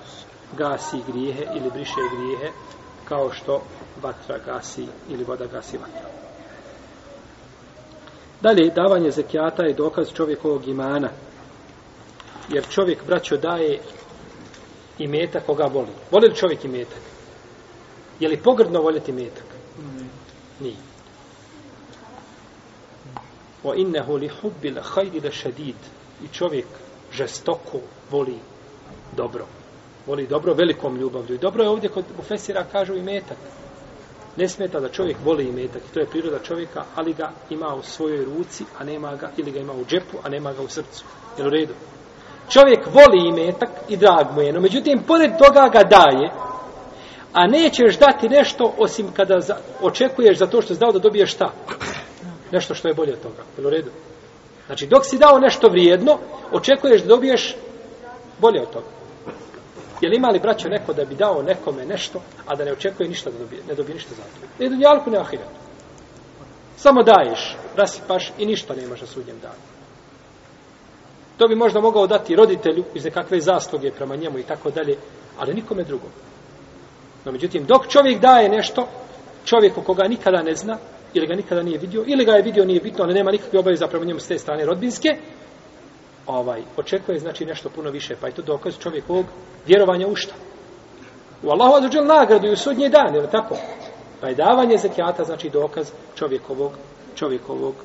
gasi 0.58 0.98
grijehe 1.08 1.46
ili 1.54 1.72
briše 1.72 2.02
grijehe 2.16 2.52
kao 3.06 3.32
što 3.32 3.62
vatra 4.02 4.38
gasi 4.46 4.88
ili 5.10 5.24
voda 5.24 5.46
gasi 5.46 5.78
vatra. 5.78 6.10
Dalje, 8.42 8.72
davanje 8.72 9.12
zekijata 9.12 9.64
je 9.64 9.74
dokaz 9.74 10.08
čovjekovog 10.14 10.68
imana. 10.68 11.10
Jer 12.50 12.68
čovjek, 12.70 13.06
braćo, 13.06 13.38
daje 13.38 13.80
i 14.98 15.08
metak 15.08 15.46
koga 15.46 15.66
voli. 15.66 15.92
Voli 16.12 16.28
li 16.28 16.36
čovjek 16.36 16.66
i 16.66 16.68
metak? 16.68 17.02
Je 18.20 18.30
li 18.30 18.38
pogrdno 18.38 18.82
voljeti 18.82 19.12
metak? 19.12 19.46
Nije. 20.60 20.89
Wa 23.64 23.76
innehu 23.76 24.18
li 24.18 24.28
hubbil 24.28 24.82
hajdi 24.82 25.20
le 25.20 25.32
šedid. 25.32 25.76
I 26.24 26.28
čovjek 26.28 26.66
žestoko 27.12 27.80
voli 28.12 28.38
dobro. 29.18 29.46
Voli 30.08 30.28
dobro 30.28 30.54
velikom 30.54 30.98
ljubavlju. 30.98 31.36
I 31.36 31.38
dobro 31.38 31.64
je 31.64 31.70
ovdje 31.70 31.90
kod 31.90 32.06
Bufesira 32.18 32.64
kažu 32.72 32.96
i 32.96 33.02
metak. 33.02 33.38
Ne 34.38 34.50
smeta 34.50 34.80
da 34.80 34.90
čovjek 34.90 35.18
voli 35.26 35.48
i 35.48 35.52
metak. 35.52 35.82
I 35.82 35.94
to 35.94 36.00
je 36.00 36.06
priroda 36.06 36.40
čovjeka, 36.40 36.84
ali 36.96 37.14
ga 37.14 37.32
ima 37.50 37.76
u 37.76 37.84
svojoj 37.84 38.26
ruci, 38.26 38.64
a 38.80 38.84
nema 38.84 39.16
ga, 39.16 39.32
ili 39.38 39.52
ga 39.52 39.60
ima 39.60 39.74
u 39.74 39.86
džepu, 39.86 40.18
a 40.24 40.30
nema 40.30 40.54
ga 40.54 40.62
u 40.62 40.68
srcu. 40.68 41.06
Jel 41.38 41.48
u 41.48 41.50
redu? 41.50 41.74
Čovjek 42.50 42.86
voli 42.86 43.28
i 43.28 43.32
metak 43.32 43.70
i 43.90 43.98
drag 43.98 44.28
mu 44.36 44.42
je, 44.42 44.54
no 44.54 44.60
međutim, 44.60 45.04
pored 45.08 45.32
toga 45.38 45.70
ga 45.74 45.84
daje, 45.84 46.32
a 47.34 47.48
nećeš 47.48 47.98
dati 47.98 48.30
nešto 48.30 48.74
osim 48.78 49.12
kada 49.16 49.40
za, 49.40 49.56
očekuješ 49.82 50.38
za 50.38 50.48
to 50.48 50.62
što 50.62 50.74
znao 50.74 50.92
da 50.92 51.00
dobiješ 51.00 51.34
šta? 51.34 51.52
Nešto 52.52 52.76
što 52.76 52.88
je 52.88 52.94
bolje 52.94 53.14
od 53.14 53.22
toga. 53.22 53.44
Jel 53.58 53.68
u 53.68 53.70
redu? 53.70 53.92
Znači, 54.66 54.88
dok 54.88 55.06
si 55.06 55.18
dao 55.18 55.40
nešto 55.40 55.68
vrijedno, 55.68 56.18
očekuješ 56.52 57.02
da 57.02 57.08
dobiješ 57.08 57.56
bolje 58.40 58.62
od 58.62 58.70
toga. 58.70 58.88
Je 60.02 60.10
li 60.10 60.16
imali 60.16 60.40
braćo 60.40 60.70
neko 60.70 60.94
da 60.94 61.06
bi 61.06 61.16
dao 61.16 61.42
nekome 61.42 61.86
nešto, 61.86 62.22
a 62.46 62.56
da 62.56 62.66
ne 62.66 62.72
očekuje 62.72 63.10
ništa 63.10 63.30
da 63.30 63.38
dobije, 63.38 63.62
ne 63.68 63.76
dobije 63.76 63.94
ništa 63.94 64.16
za 64.16 64.22
to? 64.22 64.64
Ne 64.64 64.70
dunjalku, 64.70 65.10
ne 65.10 65.18
ahiretu. 65.18 65.60
Samo 66.78 67.04
daješ, 67.04 67.58
rasipaš 67.76 68.32
i 68.38 68.46
ništa 68.46 68.76
nemaš 68.76 69.02
na 69.02 69.08
sudnjem 69.08 69.40
danu. 69.40 69.62
To 71.38 71.48
bi 71.48 71.56
možda 71.56 71.82
mogao 71.82 72.08
dati 72.08 72.36
roditelju 72.36 72.84
iz 72.94 73.06
nekakve 73.06 73.42
zasluge 73.42 73.92
prema 73.92 74.16
njemu 74.16 74.40
i 74.40 74.44
tako 74.44 74.70
dalje, 74.70 74.98
ali 75.38 75.54
nikome 75.54 75.84
drugom. 75.84 76.10
No, 77.26 77.32
međutim, 77.32 77.66
dok 77.66 77.88
čovjek 77.88 78.20
daje 78.20 78.50
nešto, 78.50 78.88
čovjeku 79.46 79.82
koga 79.82 80.08
nikada 80.08 80.42
ne 80.42 80.56
zna, 80.56 80.78
ili 81.14 81.28
ga 81.28 81.36
nikada 81.36 81.64
nije 81.64 81.78
vidio, 81.78 82.04
ili 82.08 82.26
ga 82.26 82.32
je 82.32 82.42
vidio, 82.42 82.66
nije 82.66 82.82
bitno, 82.82 83.04
ali 83.04 83.14
nema 83.14 83.32
nikakve 83.32 83.60
obaveze 83.60 83.88
prema 83.88 84.06
njemu 84.06 84.20
s 84.20 84.28
te 84.28 84.38
strane 84.38 84.66
rodbinske, 84.66 85.10
ovaj, 86.28 86.62
očekuje 86.78 87.20
znači 87.20 87.46
nešto 87.46 87.70
puno 87.70 87.90
više, 87.90 88.16
pa 88.22 88.28
je 88.28 88.34
to 88.34 88.42
dokaz 88.42 88.78
čovjekovog 88.80 89.26
vjerovanja 89.66 90.08
u 90.08 90.16
šta? 90.16 90.34
U 91.44 91.50
Allahu 91.50 91.76
azuđel 91.76 92.06
nagradu 92.06 92.48
i 92.48 92.52
u 92.52 92.58
sudnji 92.58 92.90
dan, 92.90 93.16
je 93.16 93.30
tako? 93.32 93.58
Pa 94.22 94.28
je 94.28 94.36
davanje 94.36 94.78
zekijata 94.78 95.24
znači 95.24 95.50
dokaz 95.50 95.92
čovjekovog, 96.16 96.72
čovjekovog 97.16 97.76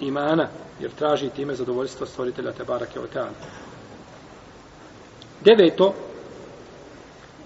imana, 0.00 0.48
jer 0.80 0.90
traži 0.90 1.30
time 1.30 1.54
zadovoljstvo 1.54 2.06
stvoritelja 2.06 2.52
te 2.52 2.64
barake 2.64 3.00
oteana. 3.00 3.30
Deveto, 5.40 5.94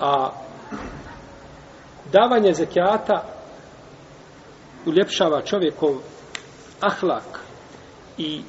a 0.00 0.30
davanje 2.12 2.52
zekijata 2.52 3.33
uljepšava 4.86 5.42
čovjekov 5.42 5.98
ahlak 6.80 7.40
i 8.18 8.42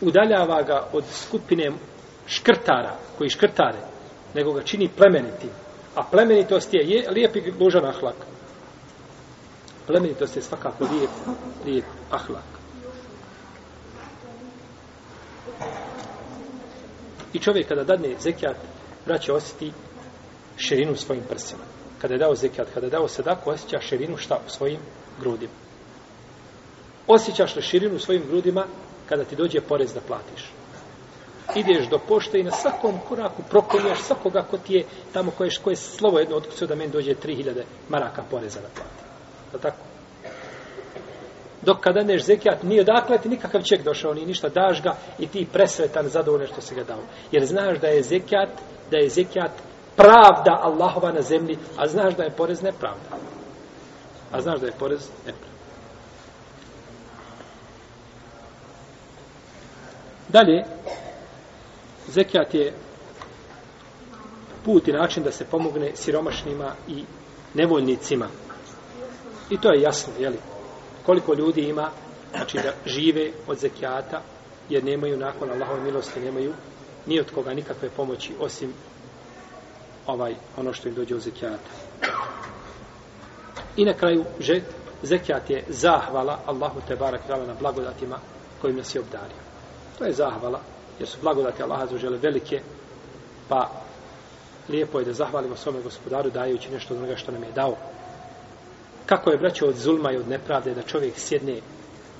udaljava 0.00 0.62
ga 0.62 0.86
od 0.92 1.04
skupine 1.10 1.72
škrtara, 2.26 2.96
koji 3.18 3.30
škrtare, 3.30 3.78
nego 4.34 4.52
ga 4.52 4.62
čini 4.62 4.88
plemenitim. 4.96 5.50
A 5.94 6.02
plemenitost 6.02 6.74
je, 6.74 6.80
je 6.88 7.10
lijep 7.10 7.36
i 7.36 7.52
božan 7.58 7.84
ahlak. 7.84 8.16
Plemenitost 9.86 10.36
je 10.36 10.42
svakako 10.42 10.84
lijep, 10.84 11.10
lijep 11.66 11.84
ahlak. 12.10 12.60
I 17.32 17.38
čovjek 17.38 17.68
kada 17.68 17.84
dadne 17.84 18.14
zekijat, 18.18 18.56
braće 19.06 19.32
osjeti 19.32 19.72
širinu 20.56 20.96
svojim 20.96 21.24
prsima. 21.28 21.79
Kada 22.00 22.14
je 22.14 22.18
dao 22.18 22.34
zekat, 22.34 22.68
kada 22.74 22.86
je 22.86 22.90
dao 22.90 23.08
sadaku, 23.08 23.50
osjeća 23.50 23.80
širinu 23.80 24.16
šta 24.16 24.40
u 24.46 24.50
svojim 24.50 24.78
grudima. 25.20 25.52
Osjećaš 27.06 27.56
li 27.56 27.62
širinu 27.62 27.96
u 27.96 27.98
svojim 27.98 28.22
grudima 28.28 28.64
kada 29.08 29.24
ti 29.24 29.36
dođe 29.36 29.60
porez 29.60 29.94
da 29.94 30.00
platiš. 30.00 30.50
Ideš 31.54 31.88
do 31.88 31.98
pošte 32.08 32.38
i 32.38 32.42
na 32.42 32.50
svakom 32.50 32.98
koraku 33.08 33.42
proklinješ 33.50 33.98
svakoga 33.98 34.42
ko 34.50 34.58
ti 34.58 34.74
je 34.74 34.84
tamo 35.12 35.30
koje, 35.30 35.50
koje 35.64 35.76
slovo 35.76 36.18
jedno 36.18 36.36
otkucio 36.36 36.66
da 36.66 36.74
meni 36.74 36.92
dođe 36.92 37.14
3000 37.14 37.62
maraka 37.88 38.22
poreza 38.30 38.60
da 38.60 38.68
plati. 38.74 39.02
Da 39.52 39.58
tako? 39.58 39.84
Dok 41.62 41.80
kada 41.80 42.02
neš 42.02 42.24
zekijat, 42.24 42.62
nije 42.62 42.80
odakle 42.80 43.18
ti 43.18 43.28
nikakav 43.28 43.62
ček 43.62 43.84
došao, 43.84 44.14
ni 44.14 44.26
ništa, 44.26 44.48
daš 44.48 44.82
ga 44.82 44.96
i 45.18 45.26
ti 45.26 45.46
presretan 45.52 46.08
zadovoljno 46.08 46.46
što 46.46 46.60
si 46.60 46.74
ga 46.74 46.84
dao. 46.84 47.02
Jer 47.32 47.44
znaš 47.46 47.78
da 47.78 47.86
je 47.86 48.02
zekijat, 48.02 48.48
da 48.90 48.96
je 48.96 49.08
zekijat 49.08 49.50
pravda 50.00 50.60
Allahova 50.62 51.12
na 51.12 51.22
zemlji, 51.22 51.58
a 51.76 51.88
znaš 51.88 52.14
da 52.16 52.22
je 52.22 52.30
porez 52.30 52.62
nepravda. 52.62 53.16
A 54.32 54.40
znaš 54.40 54.60
da 54.60 54.66
je 54.66 54.72
porez 54.78 55.08
nepravda. 55.26 55.50
Dalje, 60.28 60.64
zekijat 62.08 62.54
je 62.54 62.72
put 64.64 64.88
i 64.88 64.92
način 64.92 65.22
da 65.22 65.32
se 65.32 65.44
pomogne 65.44 65.90
siromašnima 65.94 66.74
i 66.88 67.04
nevoljnicima. 67.54 68.26
I 69.50 69.60
to 69.60 69.72
je 69.72 69.80
jasno, 69.80 70.12
jeli? 70.18 70.38
Koliko 71.06 71.34
ljudi 71.34 71.60
ima, 71.60 71.90
znači 72.30 72.58
da 72.58 72.72
žive 72.86 73.30
od 73.46 73.58
zekijata, 73.58 74.22
jer 74.68 74.84
nemaju 74.84 75.16
nakon 75.16 75.50
Allahove 75.50 75.80
milosti, 75.80 76.20
nemaju 76.20 76.52
ni 77.06 77.20
od 77.20 77.30
koga 77.34 77.54
nikakve 77.54 77.88
pomoći, 77.96 78.32
osim 78.40 78.74
ovaj 80.06 80.34
ono 80.56 80.72
što 80.72 80.88
im 80.88 80.94
dođe 80.94 81.14
od 81.14 81.20
zekijata. 81.20 81.70
I 83.76 83.84
na 83.84 83.94
kraju, 83.94 84.24
že, 84.38 84.60
zekijat 85.02 85.50
je 85.50 85.64
zahvala 85.68 86.38
Allahu 86.46 86.80
te 86.88 86.96
barak 86.96 87.20
na 87.28 87.54
blagodatima 87.60 88.18
kojim 88.60 88.76
nas 88.76 88.94
je 88.94 89.00
obdario. 89.00 89.40
To 89.98 90.04
je 90.04 90.12
zahvala, 90.12 90.60
jer 90.98 91.08
su 91.08 91.18
blagodati 91.22 91.62
Allaha 91.62 91.86
za 91.86 91.98
žele 91.98 92.18
velike, 92.18 92.60
pa 93.48 93.70
lijepo 94.68 94.98
je 94.98 95.04
da 95.04 95.12
zahvalimo 95.12 95.56
svome 95.56 95.82
gospodaru 95.82 96.30
dajući 96.30 96.70
nešto 96.70 96.94
od 96.94 97.00
onoga 97.00 97.16
što 97.16 97.32
nam 97.32 97.42
je 97.42 97.52
dao. 97.52 97.76
Kako 99.06 99.30
je 99.30 99.38
braćo 99.38 99.66
od 99.66 99.76
zulma 99.76 100.12
i 100.12 100.16
od 100.16 100.28
nepravde 100.28 100.74
da 100.74 100.82
čovjek 100.82 101.18
sjedne 101.18 101.60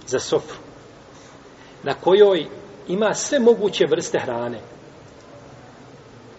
za 0.07 0.21
sofru, 0.21 0.59
na 1.83 1.95
kojoj 1.95 2.47
ima 2.88 3.14
sve 3.14 3.38
moguće 3.38 3.87
vrste 3.87 4.19
hrane. 4.19 4.61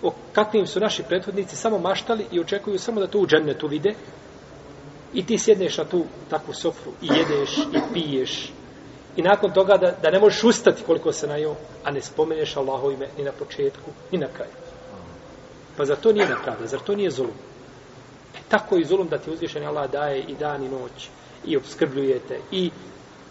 O 0.03 0.11
kakvim 0.33 0.67
su 0.67 0.79
naši 0.79 1.03
prethodnici 1.03 1.55
samo 1.55 1.79
maštali 1.79 2.25
i 2.31 2.39
očekuju 2.39 2.79
samo 2.79 2.99
da 2.99 3.07
to 3.07 3.19
u 3.19 3.27
džennetu 3.27 3.67
vide, 3.67 3.93
i 5.13 5.25
ti 5.25 5.37
sjedneš 5.37 5.77
na 5.77 5.83
tu 5.85 6.05
takvu 6.29 6.53
sofru 6.53 6.91
i 7.01 7.07
jedeš 7.07 7.57
i 7.57 7.93
piješ 7.93 8.51
I 9.15 9.21
nakon 9.21 9.51
toga 9.53 9.77
da, 9.77 9.91
da 10.01 10.11
ne 10.11 10.19
možeš 10.19 10.43
ustati 10.43 10.83
koliko 10.83 11.11
se 11.11 11.27
najio, 11.27 11.55
a 11.83 11.91
ne 11.91 12.01
spomeneš 12.01 12.57
Allaho 12.57 12.91
ime 12.91 13.07
ni 13.17 13.23
na 13.23 13.31
početku, 13.31 13.91
ni 14.11 14.17
na 14.17 14.27
kraju. 14.27 14.51
Pa 15.77 15.85
zar 15.85 15.97
to 15.97 16.13
nije 16.13 16.29
napravda? 16.29 16.67
Zar 16.67 16.79
to 16.79 16.95
nije 16.95 17.11
zulum? 17.11 17.33
E, 18.35 18.39
tako 18.49 18.77
i 18.77 18.85
zulum 18.85 19.07
da 19.07 19.17
ti 19.17 19.31
uzvišeni 19.31 19.65
Allah 19.65 19.91
daje 19.91 20.21
i 20.21 20.35
dan 20.35 20.63
i 20.63 20.69
noć 20.69 21.09
i 21.45 21.57
obskrbljujete 21.57 22.39
i 22.51 22.71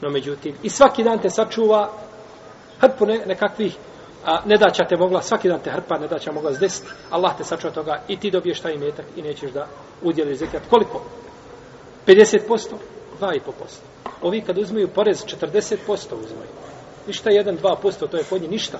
no 0.00 0.10
međutim 0.10 0.54
i 0.62 0.70
svaki 0.70 1.04
dan 1.04 1.18
te 1.18 1.30
sačuva 1.30 1.92
hrpu 2.80 3.06
ne, 3.06 3.22
nekakvih 3.26 3.76
a 4.24 4.42
ne 4.46 4.56
da 4.56 4.70
će 4.70 4.84
te 4.88 4.96
mogla 4.96 5.22
svaki 5.22 5.48
dan 5.48 5.60
te 5.60 5.70
hrpa 5.70 5.98
ne 5.98 6.08
da 6.08 6.18
će 6.18 6.32
mogla 6.32 6.52
zdesiti 6.52 6.88
Allah 7.10 7.36
te 7.36 7.44
sačuva 7.44 7.72
toga 7.72 8.02
i 8.08 8.16
ti 8.16 8.30
dobiješ 8.30 8.60
taj 8.60 8.78
metak 8.78 9.06
i 9.16 9.22
nećeš 9.22 9.50
da 9.50 9.66
udjeliš 10.02 10.38
zekat 10.38 10.62
koliko? 10.70 11.02
50%? 12.06 12.74
2,5%. 13.20 13.40
Ovi 14.22 14.40
kad 14.40 14.58
uzmeju 14.58 14.88
porez, 14.88 15.24
40% 15.24 15.76
uzmeju. 15.96 16.50
Ništa 17.06 17.30
1-2%, 17.30 18.08
to 18.10 18.16
je 18.16 18.24
kod 18.24 18.40
njih 18.40 18.50
ništa. 18.50 18.78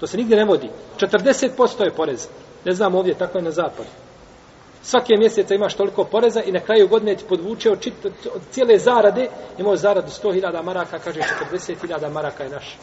To 0.00 0.06
se 0.06 0.16
nigdje 0.16 0.36
ne 0.36 0.44
vodi. 0.44 0.70
40% 0.98 1.84
je 1.84 1.90
porez. 1.90 2.28
Ne 2.64 2.72
znam 2.72 2.94
ovdje, 2.94 3.14
tako 3.14 3.38
je 3.38 3.44
na 3.44 3.50
zapadu. 3.50 3.88
Svake 4.82 5.14
mjeseca 5.18 5.54
imaš 5.54 5.74
toliko 5.74 6.04
poreza 6.04 6.42
i 6.42 6.52
na 6.52 6.60
kraju 6.60 6.88
godine 6.88 7.16
ti 7.16 7.24
podvuče 7.28 7.70
od, 7.70 7.80
čit, 7.80 7.94
od 8.04 8.42
cijele 8.50 8.78
zarade, 8.78 9.28
imao 9.58 9.76
zaradu 9.76 10.08
100.000 10.08 10.62
maraka, 10.62 10.98
kaže 10.98 11.20
40.000 11.52 12.12
maraka 12.12 12.44
je 12.44 12.50
naš. 12.50 12.78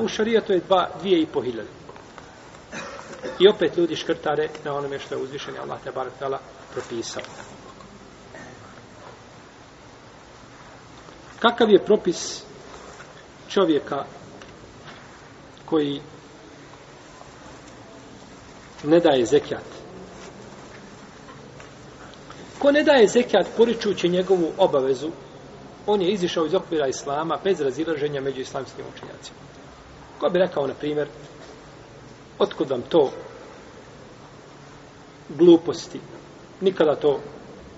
U 0.00 0.08
šarija 0.08 0.40
to 0.40 0.52
je 0.52 0.62
2.500. 0.68 1.62
I 3.38 3.48
opet 3.48 3.76
ljudi 3.76 3.96
škrtare 3.96 4.48
na 4.64 4.74
onome 4.74 4.98
što 4.98 5.14
je 5.14 5.22
uzvišen 5.22 5.54
Allah 5.62 5.78
te 5.84 5.90
barak 5.90 6.40
propisao. 6.72 7.22
Kakav 11.38 11.70
je 11.70 11.84
propis 11.84 12.42
čovjeka 13.48 14.04
koji 15.64 16.00
ne 18.84 19.00
daje 19.00 19.26
zekijat? 19.26 19.64
Ko 22.58 22.72
ne 22.72 22.82
daje 22.82 23.06
zekijat 23.06 23.46
poričući 23.56 24.08
njegovu 24.08 24.52
obavezu, 24.58 25.10
on 25.86 26.02
je 26.02 26.12
izišao 26.12 26.46
iz 26.46 26.54
okvira 26.54 26.86
islama 26.86 27.38
bez 27.44 27.60
razilaženja 27.60 28.20
među 28.20 28.40
islamskim 28.40 28.84
učenjacima. 28.94 29.47
Ko 30.18 30.28
bi 30.28 30.38
rekao, 30.38 30.66
na 30.66 30.74
primjer, 30.74 31.08
otkud 32.38 32.70
vam 32.70 32.82
to 32.82 33.10
gluposti? 35.28 36.00
Nikada 36.60 36.96
to 36.96 37.20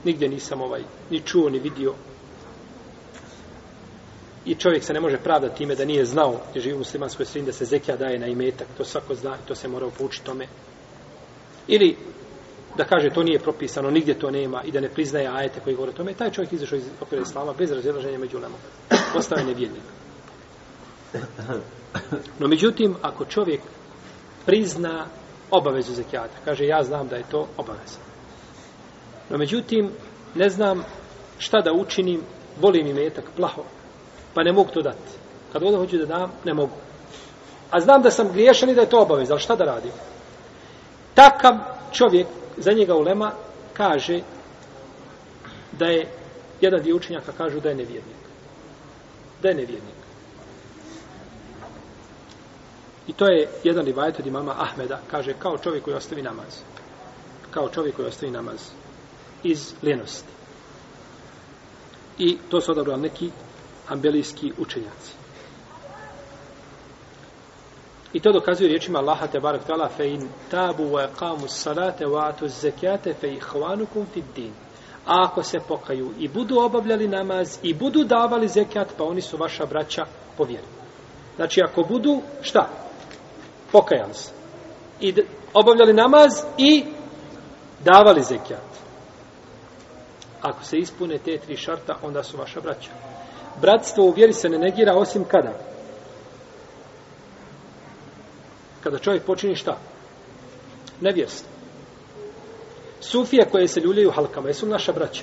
nigdje 0.04 0.28
nisam 0.28 0.60
ovaj 0.60 0.82
ni 1.10 1.20
čuo, 1.20 1.50
ni 1.50 1.58
vidio. 1.58 1.94
I 4.44 4.54
čovjek 4.54 4.84
se 4.84 4.92
ne 4.92 5.00
može 5.00 5.18
pravdati 5.18 5.56
time 5.56 5.74
da 5.74 5.84
nije 5.84 6.04
znao 6.04 6.40
gdje 6.50 6.62
živi 6.62 6.74
u 6.74 6.78
muslimanskoj 6.78 7.26
sredini 7.26 7.46
da 7.46 7.52
se 7.52 7.64
zekija 7.64 7.96
daje 7.96 8.18
na 8.18 8.26
imetak. 8.26 8.66
To 8.76 8.84
svako 8.84 9.14
zna 9.14 9.36
i 9.44 9.48
to 9.48 9.54
se 9.54 9.68
mora 9.68 9.86
upučiti 9.86 10.26
tome. 10.26 10.46
Ili 11.68 11.96
da 12.76 12.84
kaže 12.84 13.10
to 13.10 13.22
nije 13.22 13.38
propisano, 13.38 13.90
nigdje 13.90 14.18
to 14.18 14.30
nema 14.30 14.62
i 14.64 14.72
da 14.72 14.80
ne 14.80 14.88
priznaje 14.88 15.28
ajete 15.28 15.60
koji 15.60 15.76
govore 15.76 15.92
o 15.92 15.96
tome, 15.96 16.14
taj 16.14 16.30
čovjek 16.30 16.52
izašao 16.52 16.76
iz 16.76 16.84
okvira 17.00 17.22
islama 17.22 17.52
bez 17.52 17.72
razilaženja 17.72 18.18
među 18.18 18.38
lemom. 18.38 18.58
Postao 19.12 19.38
je 19.38 19.44
nevjednik. 19.44 19.82
No 22.40 22.48
međutim, 22.48 22.96
ako 23.02 23.24
čovjek 23.24 23.60
prizna 24.46 25.06
obavezu 25.50 25.94
zekijata, 25.94 26.36
kaže 26.44 26.66
ja 26.66 26.82
znam 26.82 27.08
da 27.08 27.16
je 27.16 27.30
to 27.30 27.48
obaveza. 27.56 27.98
No 29.30 29.38
međutim, 29.38 29.90
ne 30.34 30.48
znam 30.48 30.84
šta 31.38 31.60
da 31.60 31.72
učinim, 31.72 32.22
volim 32.60 32.86
i 32.86 32.94
metak 32.94 33.24
plaho, 33.36 33.62
pa 34.34 34.42
ne 34.42 34.52
mogu 34.52 34.70
to 34.70 34.82
dati. 34.82 35.12
Kad 35.52 35.62
god 35.62 35.74
hoću 35.74 35.98
da 35.98 36.06
dam, 36.06 36.32
ne 36.44 36.54
mogu. 36.54 36.76
A 37.70 37.80
znam 37.80 38.02
da 38.02 38.10
sam 38.10 38.32
griješan 38.32 38.70
i 38.70 38.74
da 38.74 38.80
je 38.80 38.90
to 38.90 39.02
obaveza, 39.02 39.32
ali 39.32 39.40
šta 39.40 39.56
da 39.56 39.64
radim? 39.64 39.92
Takav 41.14 41.54
čovjek, 41.92 42.26
za 42.56 42.72
njega 42.72 42.94
ulema, 42.94 43.32
kaže 43.72 44.20
da 45.72 45.86
je 45.86 46.08
jedan 46.60 46.82
dio 46.82 46.96
učenjaka 46.96 47.32
kažu 47.32 47.60
da 47.60 47.68
je 47.68 47.74
nevjernik. 47.74 48.20
Da 49.42 49.48
je 49.48 49.54
nevjernik. 49.54 49.99
I 53.10 53.12
to 53.12 53.26
je 53.26 53.48
jedan 53.64 53.84
rivajet 53.84 54.18
od 54.18 54.26
imama 54.26 54.54
Ahmeda, 54.58 55.00
kaže 55.10 55.34
kao 55.38 55.58
čovjek 55.58 55.84
koji 55.84 55.96
ostavi 55.96 56.22
namaz. 56.22 56.62
Kao 57.50 57.68
čovjek 57.68 57.96
koji 57.96 58.08
ostavi 58.08 58.32
namaz 58.32 58.60
iz 59.42 59.74
lenosti. 59.82 60.28
I 62.18 62.38
to 62.50 62.60
su 62.60 62.72
odabrali 62.72 63.02
neki 63.02 63.30
ambelijski 63.88 64.52
učenjaci. 64.58 65.12
I 68.12 68.20
to 68.20 68.32
dokazuje 68.32 68.68
riječima 68.68 68.98
Allaha 68.98 69.26
te 69.26 69.40
barak 69.40 69.64
tala 69.66 69.88
fe 69.88 70.08
in 70.08 70.28
tabu 70.50 70.84
wa 70.84 71.08
qamu 71.18 71.48
salate 71.48 72.06
wa 72.06 72.28
atu 72.28 72.48
zekate 72.48 73.14
fe 73.14 73.32
ihvanukum 73.32 74.06
fid 74.14 74.24
din. 74.36 74.52
A 75.06 75.24
ako 75.24 75.42
se 75.42 75.58
pokaju 75.68 76.12
i 76.18 76.28
budu 76.28 76.58
obavljali 76.58 77.08
namaz 77.08 77.58
i 77.62 77.74
budu 77.74 78.04
davali 78.04 78.48
zekat, 78.48 78.88
pa 78.98 79.04
oni 79.04 79.20
su 79.20 79.36
vaša 79.36 79.66
braća 79.66 80.06
po 80.36 80.44
vjeri. 80.44 80.66
Znači, 81.36 81.60
ako 81.62 81.82
budu, 81.82 82.22
šta? 82.42 82.89
Pokajali 83.72 84.14
se. 84.14 84.32
I 85.00 85.14
obavljali 85.54 85.92
namaz 85.92 86.32
i 86.58 86.84
davali 87.84 88.22
zekijat. 88.22 88.70
Ako 90.42 90.64
se 90.64 90.76
ispune 90.76 91.18
te 91.18 91.38
tri 91.38 91.56
šarta, 91.56 91.96
onda 92.02 92.22
su 92.22 92.36
vaša 92.36 92.60
braća. 92.60 92.90
Bratstvo 93.60 94.04
u 94.04 94.10
vjeri 94.10 94.32
se 94.32 94.48
ne 94.48 94.58
negira 94.58 94.94
osim 94.94 95.24
kada? 95.24 95.52
Kada 98.82 98.98
čovjek 98.98 99.24
počini 99.24 99.56
šta? 99.56 99.78
Nevjerstvo. 101.00 101.48
Sufije 103.00 103.48
koje 103.50 103.68
se 103.68 103.80
ljuljaju 103.80 104.10
halkama, 104.10 104.48
jesu 104.48 104.66
naša 104.66 104.92
braća? 104.92 105.22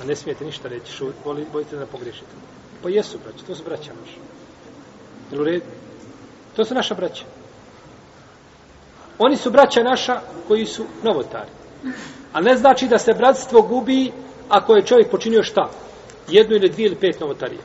A 0.00 0.04
ne 0.04 0.16
smijete 0.16 0.44
ništa 0.44 0.68
reći, 0.68 0.92
šu, 0.92 1.12
bojite 1.52 1.76
da 1.76 1.86
pogrešite. 1.86 2.59
Pa 2.82 2.88
jesu 2.88 3.18
braća, 3.24 3.46
to 3.46 3.54
su 3.54 3.64
braća 3.64 3.92
naša. 4.00 4.18
Jel 5.30 5.40
u 5.40 5.44
redu? 5.44 5.64
To 6.56 6.64
su 6.64 6.74
naša 6.74 6.94
braća. 6.94 7.24
Oni 9.18 9.36
su 9.36 9.50
braća 9.50 9.82
naša 9.82 10.20
koji 10.48 10.66
su 10.66 10.84
novotari. 11.02 11.50
A 12.32 12.40
ne 12.40 12.56
znači 12.56 12.88
da 12.88 12.98
se 12.98 13.12
bratstvo 13.12 13.62
gubi 13.62 14.12
ako 14.48 14.74
je 14.74 14.86
čovjek 14.86 15.10
počinio 15.10 15.42
šta? 15.42 15.68
Jednu 16.28 16.56
ili 16.56 16.68
dvije 16.68 16.86
ili 16.86 16.96
pet 16.96 17.20
novotarija. 17.20 17.62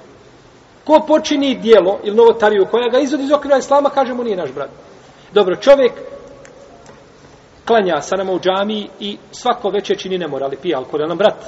Ko 0.83 1.05
počini 1.07 1.55
dijelo 1.55 1.99
ili 2.03 2.15
novotariju 2.15 2.67
koja 2.71 2.89
ga 2.89 2.99
izvodi 2.99 3.23
iz 3.23 3.31
okvira 3.31 3.57
islama, 3.57 3.89
kažemo 3.89 4.23
nije 4.23 4.37
naš 4.37 4.51
brat. 4.51 4.69
Dobro, 5.33 5.55
čovjek 5.55 5.91
klanja 7.65 8.01
sa 8.01 8.15
nama 8.15 8.31
u 8.31 8.39
džami 8.39 8.89
i 8.99 9.17
svako 9.31 9.69
veće 9.69 9.95
čini 9.95 10.17
ne 10.17 10.27
mora, 10.27 10.45
ali 10.45 10.57
pije 10.57 10.75
alkohol, 10.75 11.01
je 11.01 11.07
nam 11.07 11.17
brat? 11.17 11.45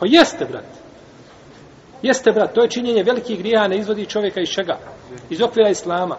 Pa 0.00 0.06
jeste, 0.08 0.44
brat. 0.44 0.87
Jeste, 2.02 2.32
brat, 2.32 2.54
to 2.54 2.62
je 2.62 2.70
činjenje 2.70 3.02
velikih 3.02 3.38
grija, 3.38 3.68
ne 3.68 3.78
izvodi 3.78 4.06
čovjeka 4.06 4.40
iz 4.40 4.48
čega? 4.48 4.78
Iz 5.30 5.42
okvira 5.42 5.70
islama. 5.70 6.16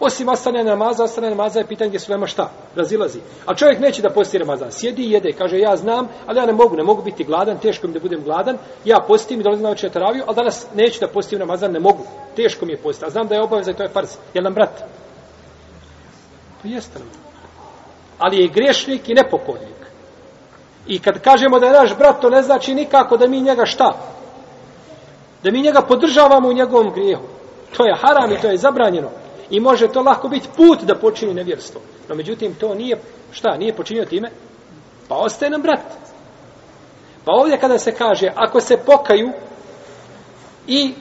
Osim 0.00 0.28
ostane 0.28 0.64
namaza, 0.64 1.04
ostane 1.04 1.30
namaza 1.30 1.58
je 1.58 1.66
pitanje 1.66 1.88
gdje 1.88 2.00
su 2.00 2.12
nema 2.12 2.26
šta, 2.26 2.50
razilazi. 2.74 3.18
A 3.46 3.54
čovjek 3.54 3.80
neće 3.80 4.02
da 4.02 4.10
posti 4.10 4.38
Ramazan. 4.38 4.72
Sjedi 4.72 5.02
i 5.02 5.10
jede, 5.10 5.32
kaže 5.32 5.58
ja 5.58 5.76
znam, 5.76 6.08
ali 6.26 6.38
ja 6.38 6.46
ne 6.46 6.52
mogu, 6.52 6.76
ne 6.76 6.82
mogu 6.82 7.02
biti 7.02 7.24
gladan, 7.24 7.58
teško 7.58 7.86
mi 7.86 7.92
da 7.92 8.00
budem 8.00 8.22
gladan. 8.22 8.58
Ja 8.84 9.04
postim 9.08 9.40
i 9.40 9.42
dolazim 9.42 9.62
na 9.62 9.70
večer 9.70 9.90
taraviju, 9.90 10.24
ali 10.26 10.36
danas 10.36 10.66
neću 10.74 11.00
da 11.00 11.08
postim 11.08 11.38
Ramazan, 11.38 11.72
ne 11.72 11.80
mogu. 11.80 12.02
Teško 12.36 12.66
mi 12.66 12.72
je 12.72 12.78
posti, 12.78 13.04
A 13.04 13.10
znam 13.10 13.28
da 13.28 13.34
je 13.34 13.42
obaveza 13.42 13.70
i 13.70 13.74
to 13.74 13.82
je 13.82 13.88
farz. 13.88 14.16
Jel 14.34 14.44
nam 14.44 14.54
brat? 14.54 14.82
Pa 16.62 16.68
jeste 16.68 16.98
nam. 16.98 17.08
Ali 18.18 18.36
je 18.36 18.44
i 18.44 18.48
grešnik 18.48 19.08
i 19.08 19.14
nepokornik. 19.14 19.76
I 20.86 20.98
kad 20.98 21.20
kažemo 21.20 21.58
da 21.58 21.66
je 21.66 21.72
naš 21.72 21.96
brat, 21.98 22.20
to 22.20 22.30
ne 22.30 22.42
znači 22.42 22.74
nikako 22.74 23.16
da 23.16 23.26
mi 23.26 23.40
njega 23.40 23.64
šta? 23.64 24.15
Da 25.42 25.50
mi 25.50 25.62
njega 25.62 25.82
podržavamo 25.82 26.48
u 26.48 26.52
njegovom 26.52 26.92
grijehu. 26.92 27.24
To 27.76 27.86
je 27.86 27.96
haram 28.00 28.32
i 28.32 28.40
to 28.40 28.48
je 28.48 28.56
zabranjeno. 28.56 29.10
I 29.50 29.60
može 29.60 29.88
to 29.88 30.02
lako 30.02 30.28
biti 30.28 30.48
put 30.56 30.82
da 30.82 30.94
počini 30.94 31.34
nevjerstvo. 31.34 31.80
No 32.08 32.14
međutim, 32.14 32.54
to 32.54 32.74
nije, 32.74 33.00
šta, 33.32 33.56
nije 33.56 33.76
počinio 33.76 34.04
time? 34.04 34.30
Pa 35.08 35.14
ostaje 35.14 35.50
nam 35.50 35.62
brat. 35.62 35.80
Pa 37.24 37.32
ovdje 37.32 37.58
kada 37.58 37.78
se 37.78 37.94
kaže, 37.94 38.32
ako 38.34 38.60
se 38.60 38.76
pokaju 38.76 39.32
i 40.66 40.94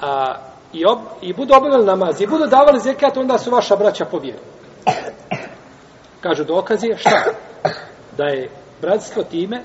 a, 0.00 0.34
i, 0.72 0.84
ob, 0.86 0.98
i 1.22 1.32
budu 1.32 1.54
obavili 1.54 1.86
namaz 1.86 2.20
i 2.20 2.26
budu 2.26 2.46
davali 2.46 2.80
zekat, 2.80 3.16
onda 3.16 3.38
su 3.38 3.50
vaša 3.50 3.76
braća 3.76 4.04
po 4.04 4.18
vjeru. 4.18 4.42
Kažu 6.20 6.44
dokazi, 6.44 6.94
šta? 6.98 7.24
Da 8.16 8.24
je 8.24 8.50
bratstvo 8.80 9.22
time, 9.22 9.62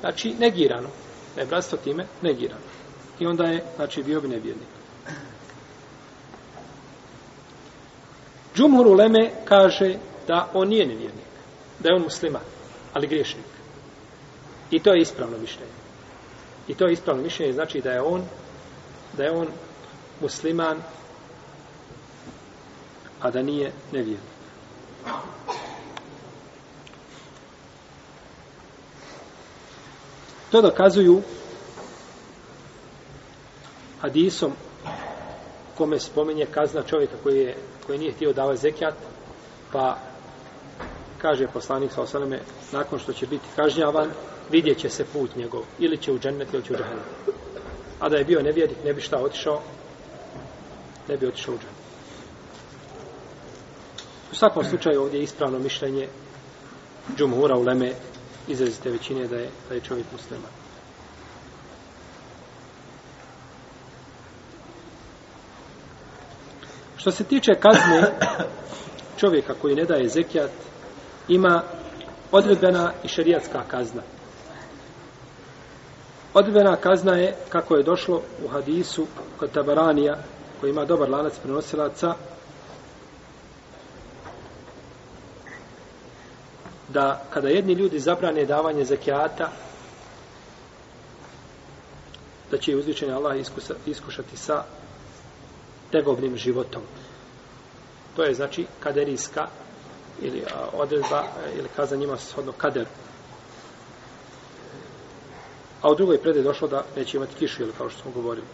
znači, 0.00 0.34
negirano. 0.38 0.88
Da 1.34 1.40
je 1.40 1.46
bratstvo 1.46 1.78
time 1.78 2.06
negirano. 2.22 2.60
I 3.18 3.26
onda 3.26 3.44
je, 3.44 3.64
znači, 3.76 4.02
bio 4.02 4.20
bi 4.20 4.28
nevjernik. 4.28 4.68
Džumhur 8.56 8.86
Uleme 8.86 9.30
kaže 9.44 9.96
da 10.28 10.50
on 10.54 10.68
nije 10.68 10.86
nevjernik, 10.86 11.24
da 11.78 11.88
je 11.88 11.94
on 11.94 12.02
musliman, 12.02 12.42
ali 12.92 13.06
griješnik. 13.06 13.44
I 14.70 14.80
to 14.80 14.94
je 14.94 15.00
ispravno 15.00 15.38
mišljenje. 15.38 15.72
I 16.68 16.74
to 16.74 16.86
je 16.86 16.92
ispravno 16.92 17.22
mišljenje, 17.22 17.52
znači 17.52 17.80
da 17.80 17.90
je 17.90 18.02
on 18.02 18.24
da 19.16 19.24
je 19.24 19.30
on 19.30 19.48
musliman, 20.20 20.82
a 23.20 23.30
da 23.30 23.42
nije 23.42 23.72
nevjernik. 23.92 24.34
To 30.50 30.62
dokazuju 30.62 31.22
hadisom 34.04 34.52
kome 35.74 36.00
spominje 36.00 36.46
kazna 36.46 36.82
čovjeka 36.82 37.16
koji, 37.22 37.38
je, 37.38 37.56
koji 37.86 37.98
nije 37.98 38.12
htio 38.12 38.32
davati 38.32 38.60
zekijat, 38.60 38.94
pa 39.72 39.98
kaže 41.18 41.46
poslanik 41.46 41.92
sa 41.92 42.02
osaleme, 42.02 42.40
nakon 42.72 42.98
što 42.98 43.12
će 43.12 43.26
biti 43.26 43.44
kažnjavan, 43.56 44.10
vidjet 44.50 44.78
će 44.78 44.90
se 44.90 45.04
put 45.04 45.36
njegov, 45.36 45.62
ili 45.78 45.96
će 45.96 46.12
u 46.12 46.18
džennet, 46.18 46.54
ili 46.54 46.62
će 46.62 46.72
u 46.72 46.76
džennet. 46.76 47.04
A 48.00 48.08
da 48.08 48.16
je 48.16 48.24
bio 48.24 48.42
nevjernik, 48.42 48.84
ne 48.84 48.92
bi 48.92 49.00
šta 49.00 49.18
otišao, 49.18 49.62
ne 51.08 51.16
bi 51.16 51.26
otišao 51.26 51.54
u 51.54 51.58
džennet. 51.58 51.84
U 54.32 54.34
svakom 54.34 54.64
slučaju 54.64 55.02
ovdje 55.02 55.18
je 55.18 55.24
ispravno 55.24 55.58
mišljenje 55.58 56.08
džumhura 57.16 57.56
u 57.56 57.62
leme 57.62 57.92
izrazite 58.48 58.90
većine 58.90 59.28
da 59.28 59.36
je, 59.36 59.48
da 59.68 59.74
je 59.74 59.80
čovjek 59.80 60.06
musliman. 60.12 60.63
Što 67.04 67.10
se 67.10 67.24
tiče 67.24 67.54
kazne 67.60 68.02
čovjeka 69.20 69.54
koji 69.62 69.74
ne 69.74 69.84
daje 69.84 70.08
zekijat, 70.08 70.50
ima 71.28 71.62
odredbena 72.32 72.92
i 73.02 73.08
šerijatska 73.08 73.62
kazna. 73.68 74.02
Odredbena 76.34 76.76
kazna 76.76 77.16
je, 77.16 77.36
kako 77.48 77.76
je 77.76 77.82
došlo 77.82 78.22
u 78.44 78.48
hadisu 78.48 79.06
kod 79.38 79.50
Tabaranija, 79.50 80.16
koji 80.60 80.70
ima 80.70 80.84
dobar 80.84 81.10
lanac 81.10 81.32
prenosilaca, 81.42 82.14
da 86.88 87.22
kada 87.30 87.48
jedni 87.48 87.72
ljudi 87.72 87.98
zabrane 87.98 88.44
davanje 88.44 88.84
zekijata, 88.84 89.50
da 92.50 92.58
će 92.58 92.76
uzvičeni 92.76 93.12
Allah 93.12 93.40
iskusa, 93.40 93.74
iskušati 93.86 94.36
sa 94.36 94.64
stegovnim 95.94 96.36
životom. 96.36 96.82
To 98.16 98.24
je 98.24 98.34
znači 98.34 98.66
kaderijska 98.80 99.46
ili 100.22 100.42
a, 100.42 100.68
odredba 100.72 101.22
e, 101.22 101.58
ili 101.58 101.68
kaza 101.76 101.96
njima 101.96 102.16
shodno 102.18 102.52
kader. 102.52 102.86
A 105.82 105.90
u 105.90 105.94
drugoj 105.94 106.18
predaj 106.18 106.42
došlo 106.42 106.68
da 106.68 106.84
neće 106.96 107.16
imati 107.16 107.34
kišu, 107.34 107.62
ili 107.62 107.72
kao 107.78 107.90
što 107.90 108.02
smo 108.02 108.10
govorili. 108.10 108.46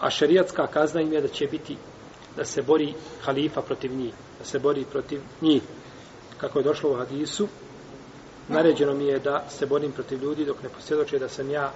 A 0.00 0.10
šerijatska 0.10 0.66
kazna 0.66 1.00
im 1.00 1.12
je 1.12 1.20
da 1.20 1.28
će 1.28 1.46
biti 1.46 1.76
da 2.36 2.44
se 2.44 2.62
bori 2.62 2.94
halifa 3.22 3.62
protiv 3.62 3.92
njih, 3.96 4.14
da 4.38 4.44
se 4.44 4.58
bori 4.58 4.84
protiv 4.84 5.20
njih. 5.40 5.62
Kako 6.40 6.58
je 6.58 6.62
došlo 6.62 6.90
u 6.90 6.96
hadisu, 6.96 7.48
naređeno 8.48 8.94
mi 8.94 9.06
je 9.06 9.18
da 9.18 9.44
se 9.48 9.66
borim 9.66 9.92
protiv 9.92 10.22
ljudi 10.22 10.44
dok 10.44 10.62
ne 10.62 10.68
posvjedoče 10.68 11.18
da 11.18 11.28
sam 11.28 11.50
ja 11.50 11.72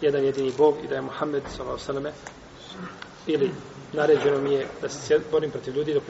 jedan 0.00 0.24
jedini 0.24 0.52
Bog 0.58 0.74
i 0.84 0.88
da 0.88 0.94
je 0.94 1.02
Muhammed 1.02 1.42
s.a.v. 1.56 2.12
ili 3.26 3.50
naređeno 3.94 4.38
mi 4.38 4.52
je 4.52 4.66
da 4.82 4.88
se 4.88 5.20
borim 5.30 5.50
protiv 5.50 5.76
ljudi 5.76 5.94
dok 5.94 6.02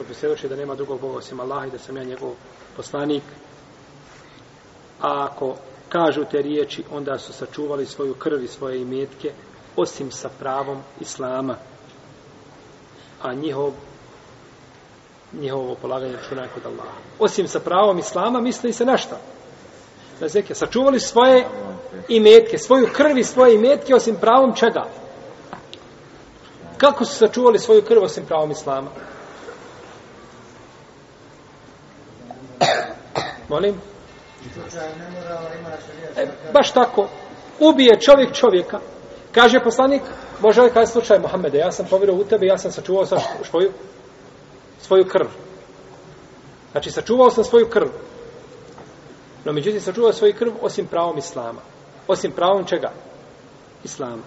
ne 0.43 0.49
da 0.49 0.55
nema 0.55 0.75
drugog 0.75 1.01
Boga 1.01 1.17
osim 1.17 1.39
Allaha 1.39 1.65
i 1.65 1.71
da 1.71 1.77
sam 1.77 1.97
ja 1.97 2.03
njegov 2.03 2.31
poslanik. 2.75 3.23
A 5.01 5.27
ako 5.31 5.55
kažu 5.89 6.25
te 6.31 6.41
riječi, 6.41 6.83
onda 6.91 7.17
su 7.17 7.33
sačuvali 7.33 7.85
svoju 7.85 8.13
krv 8.13 8.43
i 8.43 8.47
svoje 8.47 8.81
imetke 8.81 9.31
osim 9.75 10.11
sa 10.11 10.29
pravom 10.39 10.81
Islama. 10.99 11.57
A 13.21 13.33
njihov 13.33 13.71
njihovo 15.33 15.75
polaganje 15.75 16.15
računa 16.15 16.41
je 16.41 16.49
kod 16.53 16.65
Allaha. 16.65 16.97
Osim 17.19 17.47
sa 17.47 17.59
pravom 17.59 17.99
Islama, 17.99 18.41
misli 18.41 18.73
se 18.73 18.85
na 18.85 18.97
šta? 18.97 19.17
Na 20.21 20.27
zeke. 20.27 20.55
Sačuvali 20.55 20.99
svoje 20.99 21.47
imetke, 22.07 22.57
svoju 22.57 22.87
krv 22.93 23.17
i 23.17 23.23
svoje 23.23 23.55
imetke 23.55 23.95
osim 23.95 24.15
pravom 24.15 24.55
čega? 24.55 24.85
Kako 26.77 27.05
su 27.05 27.15
sačuvali 27.15 27.59
svoju 27.59 27.81
krv 27.81 28.03
osim 28.03 28.25
pravom 28.25 28.51
Islama? 28.51 28.89
Molim? 33.49 33.75
E, 36.17 36.27
baš 36.53 36.71
tako. 36.71 37.07
Ubije 37.59 37.99
čovjek 38.01 38.33
čovjeka. 38.33 38.79
Kaže 39.31 39.59
poslanik, 39.63 40.01
može 40.39 40.61
li 40.61 40.71
kada 40.71 40.85
slučaj 40.85 41.19
Mohamede, 41.19 41.57
ja 41.57 41.71
sam 41.71 41.85
povjerovao 41.89 42.21
u 42.21 42.25
tebe, 42.25 42.45
ja 42.45 42.57
sam 42.57 42.71
sačuvao 42.71 43.05
sa 43.05 43.17
svoju, 43.49 43.71
svoju 44.81 45.05
krv. 45.05 45.27
Znači, 46.71 46.91
sačuvao 46.91 47.29
sam 47.29 47.43
svoju 47.43 47.69
krv. 47.69 47.87
No, 49.45 49.53
međutim, 49.53 49.81
sačuvao 49.81 50.13
svoju 50.13 50.33
krv 50.33 50.51
osim 50.61 50.87
pravom 50.87 51.17
Islama. 51.17 51.61
Osim 52.07 52.31
pravom 52.31 52.65
čega? 52.65 52.91
Islama. 53.83 54.23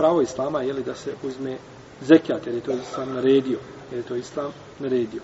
Pravo 0.00 0.22
Islama 0.22 0.62
je 0.62 0.72
li 0.72 0.82
da 0.82 0.94
se 0.94 1.14
uzme 1.22 1.56
zekijat, 2.00 2.46
jer 2.46 2.54
je 2.54 2.60
to 2.60 2.72
Islam 2.72 3.14
naredio. 3.14 3.58
Jer 3.90 3.98
je 4.00 4.06
to 4.08 4.16
Islam 4.16 4.52
naredio. 4.78 5.20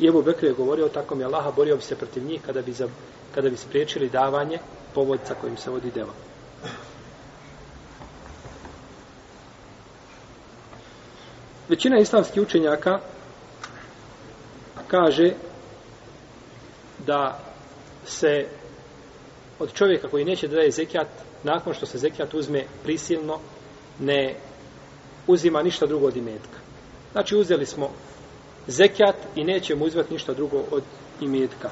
I 0.00 0.06
Ebu 0.06 0.22
Bekr 0.22 0.44
je 0.44 0.52
govorio, 0.52 0.88
tako 0.88 1.14
mi 1.14 1.24
Allaha 1.24 1.50
borio 1.50 1.76
bi 1.76 1.82
se 1.82 1.96
protiv 1.96 2.24
njih 2.24 2.40
kada 2.46 2.62
bi, 2.62 2.72
za, 2.72 2.88
kada 3.34 3.50
bi 3.50 3.56
spriječili 3.56 4.08
davanje 4.08 4.58
povodca 4.94 5.34
kojim 5.40 5.56
se 5.56 5.70
vodi 5.70 5.90
deva. 5.90 6.12
Većina 11.68 11.98
islamskih 11.98 12.42
učenjaka 12.42 13.00
kaže 14.88 15.32
da 17.06 17.38
se 18.06 18.46
od 19.58 19.72
čovjeka 19.72 20.08
koji 20.08 20.24
neće 20.24 20.48
da 20.48 20.54
daje 20.56 20.70
zekijat, 20.70 21.08
nakon 21.42 21.74
što 21.74 21.86
se 21.86 21.98
zekijat 21.98 22.34
uzme 22.34 22.64
prisilno, 22.82 23.38
ne 24.00 24.36
uzima 25.26 25.62
ništa 25.62 25.86
drugo 25.86 26.06
od 26.06 26.16
imetka. 26.16 26.58
Znači 27.12 27.36
uzeli 27.36 27.66
smo 27.66 27.90
zekjat 28.66 29.16
i 29.36 29.44
nećemo 29.44 29.84
uzvati 29.84 30.12
ništa 30.12 30.34
drugo 30.34 30.62
od 30.70 30.82
imetka. 31.20 31.70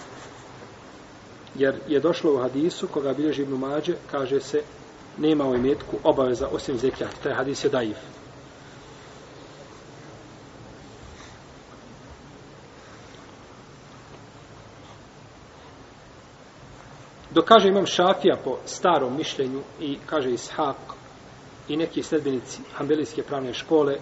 Jer 1.54 1.80
je 1.88 2.00
došlo 2.00 2.34
u 2.34 2.38
hadisu, 2.38 2.88
koga 2.88 3.12
bilježi 3.12 3.42
Ibn 3.42 3.54
Mađe, 3.54 3.94
kaže 4.10 4.40
se, 4.40 4.62
nema 5.18 5.48
u 5.48 5.54
imetku 5.54 5.96
obaveza 6.04 6.48
osim 6.48 6.78
zekjat. 6.78 7.14
Taj 7.22 7.34
hadis 7.34 7.64
je 7.64 7.70
daif. 7.70 7.96
Dok 17.30 17.44
kaže 17.44 17.68
imam 17.68 17.86
šafija 17.86 18.36
po 18.44 18.58
starom 18.66 19.16
mišljenju 19.16 19.60
i 19.80 19.98
kaže 20.06 20.30
Ishak 20.30 20.97
i 21.68 21.76
neki 21.76 22.02
sledbenici 22.02 22.60
Hanbelijske 22.72 23.22
pravne 23.22 23.54
škole 23.54 23.96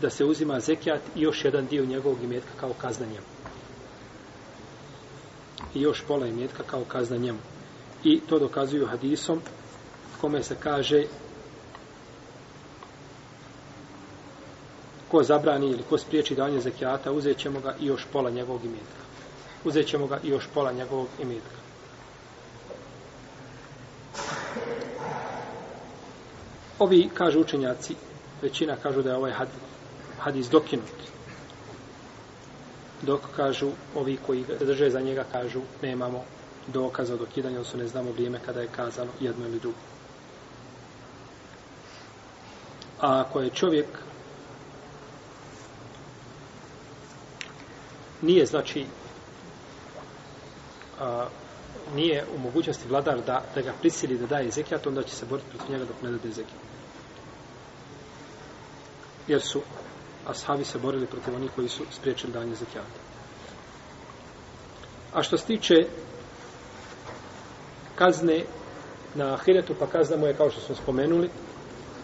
da 0.00 0.10
se 0.10 0.24
uzima 0.24 0.60
zekijat 0.60 1.00
i 1.16 1.20
još 1.22 1.44
jedan 1.44 1.66
dio 1.66 1.84
njegovog 1.84 2.22
imetka 2.22 2.50
kao 2.60 2.72
kazna 2.80 3.06
njemu. 3.06 3.26
I 5.74 5.80
još 5.80 6.02
pola 6.08 6.26
imetka 6.26 6.62
kao 6.62 6.84
kazna 6.84 7.16
njemu. 7.16 7.38
I 8.04 8.20
to 8.20 8.38
dokazuju 8.38 8.86
hadisom 8.86 9.40
kome 10.20 10.42
se 10.42 10.56
kaže 10.60 11.04
ko 15.08 15.22
zabrani 15.22 15.66
ili 15.66 15.82
ko 15.82 15.98
spriječi 15.98 16.34
davanje 16.34 16.60
zekijata, 16.60 17.12
uzet 17.12 17.38
ćemo 17.38 17.60
ga 17.60 17.76
i 17.80 17.86
još 17.86 18.06
pola 18.12 18.30
njegovog 18.30 18.64
imetka. 18.64 19.02
Uzet 19.64 19.86
ćemo 19.86 20.06
ga 20.06 20.20
i 20.24 20.28
još 20.28 20.48
pola 20.54 20.72
njegovog 20.72 21.08
imetka. 21.22 21.67
Ovi, 26.78 27.08
kažu 27.14 27.40
učenjaci, 27.40 27.94
većina 28.42 28.76
kažu 28.76 29.02
da 29.02 29.10
je 29.10 29.16
ovaj 29.16 29.32
hadis 29.32 29.68
hadis 30.18 30.50
dokinut. 30.50 30.98
Dok 33.02 33.20
kažu, 33.36 33.70
ovi 33.94 34.18
koji 34.26 34.44
drže 34.60 34.90
za 34.90 35.00
njega 35.00 35.24
kažu, 35.32 35.60
nemamo 35.82 36.24
dokaza 36.66 37.14
o 37.14 37.16
dokidanju, 37.16 37.56
odnosno 37.56 37.78
ne 37.78 37.88
znamo 37.88 38.12
vrijeme 38.12 38.40
kada 38.46 38.60
je 38.60 38.68
kazano 38.76 39.10
jedno 39.20 39.46
ili 39.46 39.58
drugo. 39.58 39.78
A 43.00 43.20
ako 43.20 43.40
je 43.40 43.50
čovjek 43.50 43.86
nije 48.22 48.46
znači 48.46 48.86
a, 51.00 51.26
nije 51.95 52.25
u 52.35 52.39
mogućnosti 52.39 52.87
vladar 52.87 53.21
da, 53.25 53.43
da 53.55 53.61
ga 53.61 53.73
prisili 53.79 54.17
da 54.17 54.27
daje 54.27 54.51
zekijat, 54.51 54.87
onda 54.87 55.03
će 55.03 55.15
se 55.15 55.25
boriti 55.25 55.49
protiv 55.49 55.71
njega 55.71 55.85
dok 55.85 56.01
ne 56.01 56.11
dade 56.11 56.29
zekijat. 56.29 56.61
Jer 59.27 59.41
su 59.41 59.61
ashabi 60.27 60.63
se 60.63 60.79
borili 60.79 61.07
protiv 61.07 61.35
onih 61.35 61.51
koji 61.55 61.69
su 61.69 61.83
spriječili 61.91 62.33
danje 62.33 62.55
zekijata. 62.55 62.99
A 65.13 65.23
što 65.23 65.37
se 65.37 65.45
tiče 65.45 65.75
kazne 67.95 68.43
na 69.15 69.33
ahiretu, 69.33 69.75
pa 69.79 69.87
kazna 69.87 70.17
mu 70.17 70.27
je 70.27 70.33
kao 70.33 70.49
što 70.49 70.61
smo 70.61 70.75
spomenuli, 70.75 71.29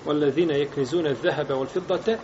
وَالَّذِينَ 0.06 0.52
يَكْنِزُونَ 0.52 1.08
الذَّهَبَ 1.08 1.52
وَالْفِضَّةَ 1.52 2.18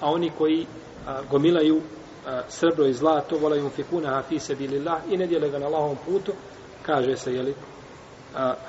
A 0.00 0.10
oni 0.10 0.30
koji 0.38 0.66
a, 1.06 1.22
gomilaju 1.30 1.80
a, 2.26 2.42
srebro 2.48 2.86
i 2.86 2.92
zlato, 2.92 3.38
volaju 3.38 3.70
fikuna 3.70 4.22
fi 4.22 4.38
sabilillah 4.38 5.02
i 5.10 5.16
ne 5.16 5.26
dijele 5.26 5.50
ga 5.50 5.58
na 5.58 5.66
Allahovom 5.66 5.96
putu, 6.06 6.32
kaže 6.87 7.17
se, 7.17 7.33
jeli, 7.33 7.55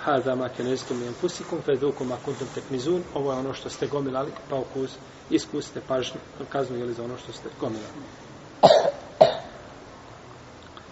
hada 0.04 0.34
ma 0.34 0.48
keneztum 0.48 0.98
min 0.98 1.14
fusikum 1.20 1.62
fedukum 1.62 2.08
ma 2.08 2.16
kuntum 2.24 2.48
teknizun 2.54 3.02
ovo 3.14 3.32
je 3.32 3.38
ono 3.38 3.54
što 3.54 3.70
ste 3.70 3.86
gomilali 3.86 4.30
pa 4.50 4.56
ukus 4.56 4.90
iskusite 5.30 5.80
pažnju 5.88 6.20
kaznu 6.48 6.76
je 6.76 6.92
za 6.92 7.04
ono 7.04 7.18
što 7.18 7.32
ste 7.32 7.48
gomilali. 7.60 7.92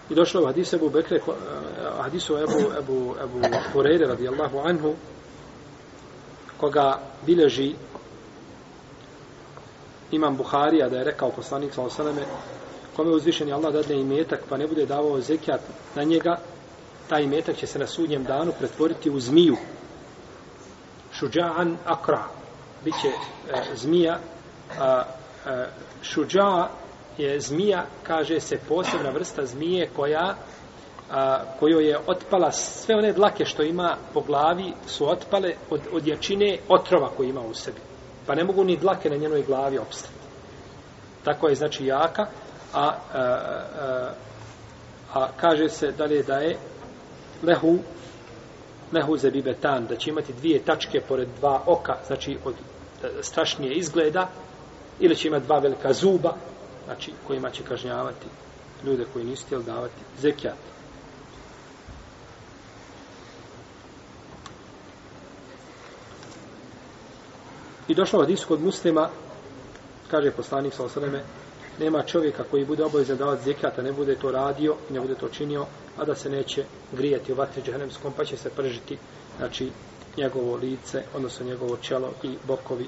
I 0.09 0.15
došlo 0.15 0.41
u 0.41 0.45
hadisu 0.45 0.75
Ebu 0.75 0.89
Bekre 0.89 1.19
hadisu 2.01 2.37
Ebu, 2.37 2.71
Ebu, 2.79 3.15
Ebu 3.23 3.39
Hureyre 3.73 4.07
radijallahu 4.07 4.59
anhu 4.59 4.93
koga 6.57 6.99
bileži 7.25 7.75
imam 10.11 10.37
Buharija 10.37 10.89
da 10.89 10.97
je 10.97 11.03
rekao 11.03 11.31
poslanik 11.31 11.73
sallallahu 11.73 12.01
alejhi 12.01 12.19
ve 12.19 12.25
selleme 12.25 12.37
kome 12.95 13.11
uzvišeni 13.11 13.53
Allah 13.53 13.73
dadne 13.73 13.95
imetak 13.95 14.39
pa 14.49 14.57
ne 14.57 14.67
bude 14.67 14.85
davao 14.85 15.21
zekijat 15.21 15.61
na 15.95 16.03
njega 16.03 16.37
taj 17.09 17.27
metak 17.27 17.55
će 17.55 17.67
se 17.67 17.79
na 17.79 17.87
sudnjem 17.87 18.23
danu 18.23 18.51
pretvoriti 18.59 19.09
u 19.09 19.19
zmiju. 19.19 19.57
Šuđa'an 21.19 21.75
akra. 21.85 22.23
Biće 22.83 23.07
e, 23.07 23.75
zmija. 23.75 24.19
A, 24.79 25.03
a, 25.45 25.65
šuđa 26.01 26.67
je 27.17 27.39
zmija, 27.39 27.85
kaže 28.03 28.39
se, 28.39 28.59
posebna 28.67 29.09
vrsta 29.09 29.45
zmije 29.45 29.89
koja 29.95 30.35
a, 31.11 31.39
kojoj 31.59 31.89
je 31.89 31.99
otpala 32.07 32.51
sve 32.51 32.95
one 32.95 33.13
dlake 33.13 33.45
što 33.45 33.63
ima 33.63 33.97
po 34.13 34.21
glavi 34.21 34.73
su 34.87 35.09
otpale 35.09 35.53
od, 35.69 35.81
od 35.91 36.07
jačine 36.07 36.57
otrova 36.69 37.09
koji 37.17 37.29
ima 37.29 37.41
u 37.41 37.53
sebi. 37.53 37.79
Pa 38.25 38.35
ne 38.35 38.43
mogu 38.43 38.63
ni 38.63 38.77
dlake 38.77 39.09
na 39.09 39.15
njenoj 39.15 39.43
glavi 39.43 39.77
opstati. 39.77 40.13
Tako 41.23 41.47
je 41.47 41.55
znači 41.55 41.85
jaka, 41.85 42.25
a, 42.73 42.83
a, 42.83 42.93
a, 43.13 44.11
a 45.13 45.27
kaže 45.41 45.69
se 45.69 45.91
dalje 45.91 46.23
da 46.23 46.35
je 46.35 46.57
lehu 47.43 47.79
lehu 48.91 49.17
zebibetan, 49.17 49.85
da 49.87 49.95
će 49.95 50.09
imati 50.09 50.33
dvije 50.33 50.59
tačke 50.59 51.01
pored 51.01 51.27
dva 51.39 51.63
oka, 51.65 51.95
znači 52.07 52.37
od 52.45 52.53
e, 53.03 53.07
strašnije 53.21 53.73
izgleda, 53.73 54.29
ili 54.99 55.15
će 55.15 55.27
imati 55.27 55.45
dva 55.45 55.59
velika 55.59 55.93
zuba, 55.93 56.33
znači 56.85 57.11
kojima 57.27 57.49
će 57.49 57.63
kažnjavati 57.63 58.27
ljude 58.85 59.05
koji 59.13 59.25
nisu 59.25 59.45
htjeli 59.45 59.63
davati 59.63 60.01
zekijat. 60.19 60.57
I 67.87 67.95
došlo 67.95 68.19
od 68.19 68.29
iskod 68.29 68.61
muslima, 68.63 69.09
kaže 70.11 70.31
poslanik 70.31 70.73
sa 70.73 70.83
osaleme, 70.83 71.23
nema 71.79 72.03
čovjeka 72.03 72.43
koji 72.43 72.65
bude 72.65 72.83
obavezan 72.83 73.17
davati 73.17 73.43
zekijata, 73.43 73.81
ne 73.81 73.91
bude 73.91 74.15
to 74.15 74.31
radio 74.31 74.75
i 74.89 74.93
ne 74.93 74.99
bude 74.99 75.15
to 75.15 75.29
činio, 75.29 75.65
a 75.97 76.05
da 76.05 76.15
se 76.15 76.29
neće 76.29 76.63
grijati 76.91 77.33
u 77.33 77.35
vatri 77.35 77.61
džahnemskom, 77.61 78.13
pa 78.17 78.25
će 78.25 78.37
se 78.37 78.49
pržiti, 78.49 78.97
znači, 79.37 79.71
njegovo 80.17 80.55
lice, 80.55 81.03
odnosno 81.15 81.45
njegovo 81.45 81.77
čelo 81.77 82.13
i 82.23 82.37
bokovi. 82.47 82.87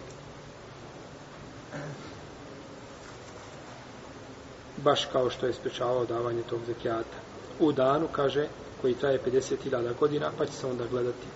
Baš 4.78 5.06
kao 5.06 5.30
što 5.30 5.46
je 5.46 5.54
sprečavao 5.54 6.06
davanje 6.06 6.42
tog 6.50 6.60
zekijata. 6.68 7.18
U 7.60 7.72
danu, 7.72 8.08
kaže, 8.12 8.48
koji 8.82 8.96
traje 8.96 9.20
50.000 9.26 9.94
godina, 10.00 10.32
pa 10.38 10.46
će 10.46 10.52
se 10.52 10.68
onda 10.68 10.86
gledati 10.92 11.28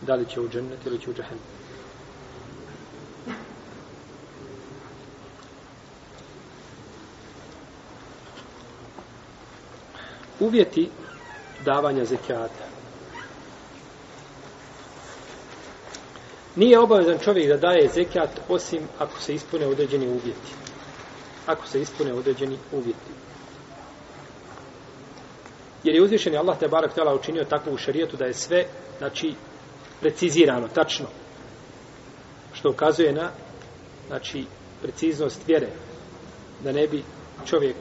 da 0.00 0.14
li 0.14 0.26
će 0.26 0.40
u 0.40 0.48
džennet 0.48 0.86
ili 0.86 0.98
će 0.98 1.10
u 1.10 1.14
džahnem. 1.14 1.38
Uvjeti 10.44 10.90
davanja 11.64 12.04
zekijata. 12.04 12.64
Nije 16.56 16.78
obavezan 16.78 17.18
čovjek 17.18 17.48
da 17.48 17.56
daje 17.56 17.88
zekijat 17.88 18.40
osim 18.48 18.82
ako 18.98 19.20
se 19.20 19.34
ispune 19.34 19.66
određeni 19.66 20.08
uvjeti. 20.08 20.52
Ako 21.46 21.66
se 21.66 21.80
ispune 21.80 22.12
određeni 22.12 22.58
uvjeti. 22.72 23.12
Jer 25.84 25.94
je 25.94 26.02
uzvišen 26.02 26.36
Allah 26.36 26.58
te 26.58 26.68
barak 26.68 26.94
tela 26.94 27.14
učinio 27.14 27.44
tako 27.44 27.70
u 27.70 27.76
šarijetu 27.76 28.16
da 28.16 28.24
je 28.24 28.34
sve, 28.34 28.64
znači, 28.98 29.34
precizirano, 30.00 30.68
tačno. 30.68 31.06
Što 32.52 32.70
ukazuje 32.70 33.12
na, 33.12 33.30
znači, 34.08 34.44
preciznost 34.82 35.48
vjere. 35.48 35.68
Da 36.64 36.72
ne 36.72 36.86
bi 36.86 37.02
čovjek 37.46 37.76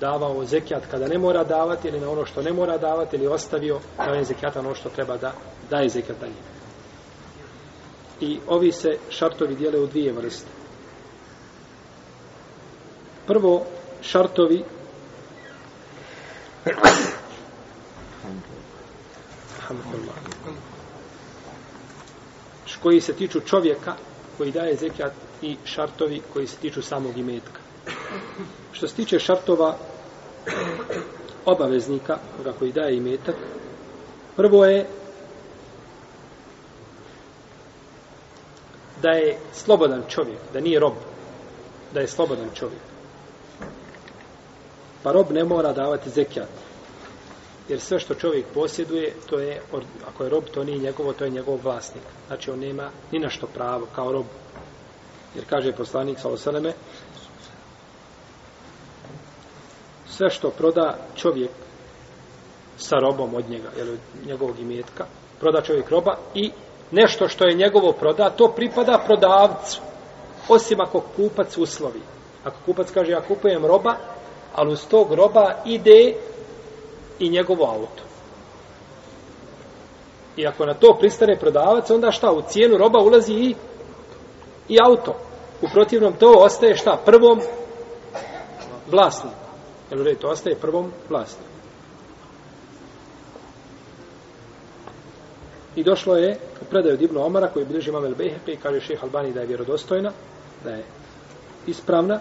davao 0.00 0.44
zekijat 0.44 0.86
kada 0.90 1.08
ne 1.08 1.18
mora 1.18 1.44
davati 1.44 1.88
ili 1.88 2.00
na 2.00 2.10
ono 2.10 2.26
što 2.26 2.42
ne 2.42 2.52
mora 2.52 2.78
davati 2.78 3.16
ili 3.16 3.26
ostavio 3.26 3.80
davanje 3.96 4.24
zekijata 4.24 4.60
ono 4.60 4.74
što 4.74 4.88
treba 4.88 5.16
da 5.16 5.32
daje 5.70 5.88
zekijat 5.88 6.20
dalje. 6.20 6.32
I 8.20 8.38
ovi 8.46 8.72
se 8.72 8.98
šartovi 9.10 9.54
dijele 9.56 9.78
u 9.78 9.86
dvije 9.86 10.12
vrste. 10.12 10.48
Prvo, 13.26 13.66
šartovi 14.02 14.64
koji 22.82 23.00
se 23.00 23.12
tiču 23.12 23.40
čovjeka 23.40 23.94
koji 24.38 24.52
daje 24.52 24.76
zekijat 24.76 25.12
i 25.42 25.56
šartovi 25.64 26.22
koji 26.32 26.46
se 26.46 26.56
tiču 26.56 26.82
samog 26.82 27.18
imetka. 27.18 27.60
Što 28.72 28.88
se 28.88 28.94
tiče 28.94 29.18
šartova 29.18 29.76
obaveznika 31.44 32.18
onoga 32.34 32.58
koji 32.58 32.72
daje 32.72 32.96
imetak, 32.96 33.36
prvo 34.36 34.64
je 34.64 34.86
da 39.02 39.10
je 39.10 39.38
slobodan 39.52 40.02
čovjek, 40.08 40.38
da 40.52 40.60
nije 40.60 40.80
rob, 40.80 40.94
da 41.94 42.00
je 42.00 42.08
slobodan 42.08 42.50
čovjek. 42.54 42.82
Pa 45.02 45.12
rob 45.12 45.30
ne 45.30 45.44
mora 45.44 45.72
davati 45.72 46.10
zekijat. 46.10 46.48
Jer 47.68 47.80
sve 47.80 48.00
što 48.00 48.14
čovjek 48.14 48.46
posjeduje, 48.54 49.14
to 49.26 49.38
je, 49.38 49.62
ako 50.08 50.24
je 50.24 50.30
rob, 50.30 50.44
to 50.54 50.64
nije 50.64 50.78
njegovo, 50.78 51.12
to 51.12 51.24
je 51.24 51.30
njegov 51.30 51.58
vlasnik. 51.62 52.02
Znači 52.26 52.50
on 52.50 52.58
nema 52.58 52.90
ni 53.12 53.18
na 53.18 53.30
što 53.30 53.46
pravo 53.46 53.86
kao 53.94 54.12
rob. 54.12 54.26
Jer 55.34 55.44
kaže 55.44 55.72
poslanik 55.72 56.18
sa 56.18 56.28
osaleme, 56.28 56.72
sve 60.18 60.30
što 60.30 60.50
proda 60.50 60.96
čovjek 61.16 61.50
sa 62.76 62.96
robom 62.96 63.34
od 63.34 63.50
njega, 63.50 63.68
jel, 63.76 63.88
od 63.92 63.98
njegovog 64.26 64.58
imetka, 64.58 65.06
proda 65.40 65.60
čovjek 65.60 65.90
roba 65.90 66.16
i 66.34 66.50
nešto 66.90 67.28
što 67.28 67.44
je 67.46 67.54
njegovo 67.54 67.92
proda, 67.92 68.30
to 68.30 68.52
pripada 68.56 69.02
prodavcu, 69.06 69.80
osim 70.48 70.80
ako 70.80 71.00
kupac 71.16 71.58
uslovi. 71.58 72.00
Ako 72.44 72.56
kupac 72.66 72.90
kaže, 72.90 73.12
ja 73.12 73.20
kupujem 73.20 73.66
roba, 73.66 73.94
ali 74.54 74.72
uz 74.72 74.86
tog 74.86 75.14
roba 75.14 75.54
ide 75.64 76.14
i 77.18 77.30
njegovo 77.30 77.64
auto. 77.64 78.02
I 80.36 80.46
ako 80.46 80.66
na 80.66 80.74
to 80.74 80.96
pristane 81.00 81.36
prodavac, 81.36 81.90
onda 81.90 82.10
šta? 82.10 82.32
U 82.32 82.42
cijenu 82.48 82.76
roba 82.76 82.98
ulazi 83.02 83.32
i, 83.32 83.54
i 84.68 84.76
auto. 84.86 85.14
U 85.62 85.66
protivnom 85.72 86.12
to 86.12 86.32
ostaje 86.32 86.76
šta? 86.76 86.98
Prvom 87.04 87.40
vlasniku. 88.90 89.47
Jel 89.90 90.04
red, 90.04 90.18
to 90.18 90.28
ostaje 90.28 90.56
prvom 90.56 90.92
vlasniku. 91.08 91.58
I 95.76 95.82
došlo 95.84 96.16
je 96.16 96.38
u 96.62 96.64
predaju 96.64 96.94
od 96.94 97.02
Ibnu 97.02 97.24
Omara 97.24 97.48
koji 97.48 97.64
bilježi 97.64 97.92
Mamel 97.92 98.14
Behepe 98.14 98.52
i 98.52 98.56
kaže 98.56 98.80
šeha 98.80 99.06
Albani 99.06 99.32
da 99.32 99.40
je 99.40 99.46
vjerodostojna, 99.46 100.12
da 100.64 100.70
je 100.70 100.84
ispravna, 101.66 102.20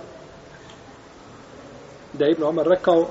da 2.14 2.26
je 2.26 2.32
Ibnu 2.32 2.48
Omar 2.48 2.68
rekao 2.68 3.08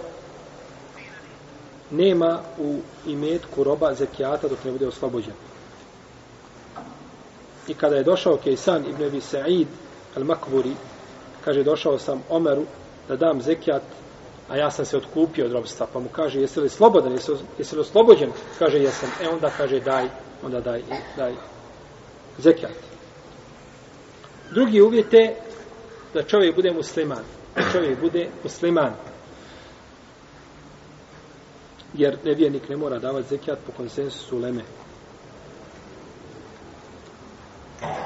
nema 1.90 2.40
u 2.58 2.78
imetku 3.06 3.64
roba 3.64 3.94
zekijata 3.94 4.48
dok 4.48 4.64
ne 4.64 4.72
bude 4.72 4.86
oslobođen. 4.86 5.34
I 7.68 7.74
kada 7.74 7.96
je 7.96 8.02
došao 8.02 8.36
Kejsan 8.36 8.84
ibn 8.86 9.04
Abi 9.04 9.20
Sa'id 9.20 9.66
al-Makburi, 10.16 10.74
kaže 11.44 11.62
došao 11.62 11.98
sam 11.98 12.22
Omeru 12.28 12.64
da 13.08 13.16
dam 13.16 13.42
zekijat 13.42 13.82
a 14.48 14.56
ja 14.56 14.70
sam 14.70 14.84
se 14.84 14.96
otkupio 14.96 15.46
od 15.46 15.52
robstva, 15.52 15.86
pa 15.92 15.98
mu 15.98 16.08
kaže, 16.08 16.40
jesi 16.40 16.60
li 16.60 16.68
slobodan, 16.68 17.12
jesi, 17.12 17.32
jesi 17.58 17.74
li 17.74 17.80
oslobođen? 17.80 18.30
Kaže, 18.58 18.78
jesam. 18.78 19.10
E 19.22 19.28
onda 19.28 19.50
kaže, 19.56 19.80
daj, 19.80 20.08
onda 20.42 20.60
daj, 20.60 20.82
daj 21.16 21.34
zekijat. 22.38 22.72
Drugi 24.50 24.80
uvjet 24.80 25.12
je 25.12 25.36
da 26.14 26.22
čovjek 26.22 26.54
bude 26.54 26.72
musliman. 26.72 27.24
Da 27.56 27.62
čovjek 27.72 28.00
bude 28.00 28.28
musliman. 28.42 28.92
Jer 31.94 32.18
nevjernik 32.24 32.68
ne 32.68 32.76
mora 32.76 32.98
davati 32.98 33.28
zekijat 33.28 33.58
po 33.66 33.72
konsensusu 33.72 34.38
leme. 34.38 34.62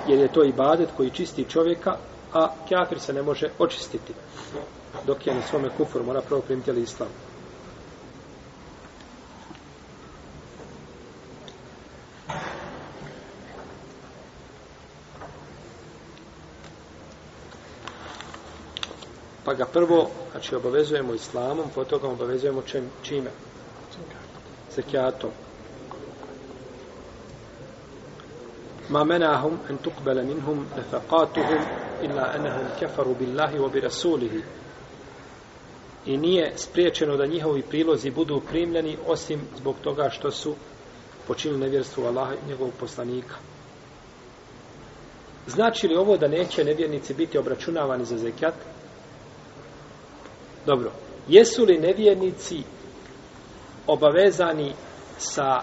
Jer 0.08 0.18
je 0.18 0.32
to 0.32 0.44
ibadet 0.44 0.88
koji 0.96 1.10
čisti 1.10 1.44
čovjeka, 1.44 1.96
a 2.32 2.48
kafir 2.68 3.00
se 3.00 3.12
ne 3.12 3.22
može 3.22 3.50
očistiti 3.58 4.12
dok 5.06 5.26
je 5.26 5.34
na 5.34 5.42
svome 5.42 5.70
kufru, 5.76 6.04
mora 6.04 6.20
prvo 6.20 6.40
primiti 6.40 6.70
ali 6.70 6.82
islam. 6.82 7.08
Pa 19.44 19.54
ga 19.54 19.66
prvo, 19.66 20.10
znači, 20.30 20.54
obavezujemo 20.54 21.14
islamom, 21.14 21.70
potom 21.74 22.00
ga 22.00 22.08
obavezujemo 22.08 22.62
čem, 22.62 22.90
čime? 23.02 23.30
Zekijatom. 24.74 25.30
Ma 28.88 29.04
menahum 29.04 29.58
en 29.68 29.76
tukbele 29.78 30.22
minhum 30.22 30.66
nefaqatuhum 30.76 31.62
illa 32.02 32.34
enahum 32.36 32.66
kefaru 32.78 33.14
billahi 33.14 33.58
wa 33.58 33.68
bi 33.68 33.80
rasulihi 33.80 34.42
i 36.06 36.16
nije 36.16 36.52
spriječeno 36.56 37.16
da 37.16 37.26
njihovi 37.26 37.62
prilozi 37.62 38.10
budu 38.10 38.40
primljeni 38.48 38.96
osim 39.06 39.40
zbog 39.56 39.76
toga 39.82 40.10
što 40.10 40.30
su 40.30 40.54
počinili 41.26 41.60
nevjerstvo 41.60 42.06
Allaha 42.06 42.34
i 42.34 42.48
njegovog 42.48 42.72
poslanika. 42.80 43.34
Znači 45.46 45.88
li 45.88 45.96
ovo 45.96 46.16
da 46.16 46.28
neće 46.28 46.64
nevjernici 46.64 47.14
biti 47.14 47.38
obračunavani 47.38 48.04
za 48.04 48.18
zekijat? 48.18 48.54
Dobro. 50.66 50.92
Jesu 51.28 51.64
li 51.64 51.78
nevjernici 51.78 52.62
obavezani 53.86 54.72
sa 55.18 55.60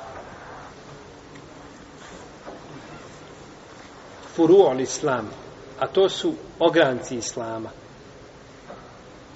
furu'on 4.38 4.82
islam, 4.82 5.30
a 5.80 5.88
to 5.88 6.10
su 6.10 6.34
ogranci 6.60 7.16
islama, 7.16 7.70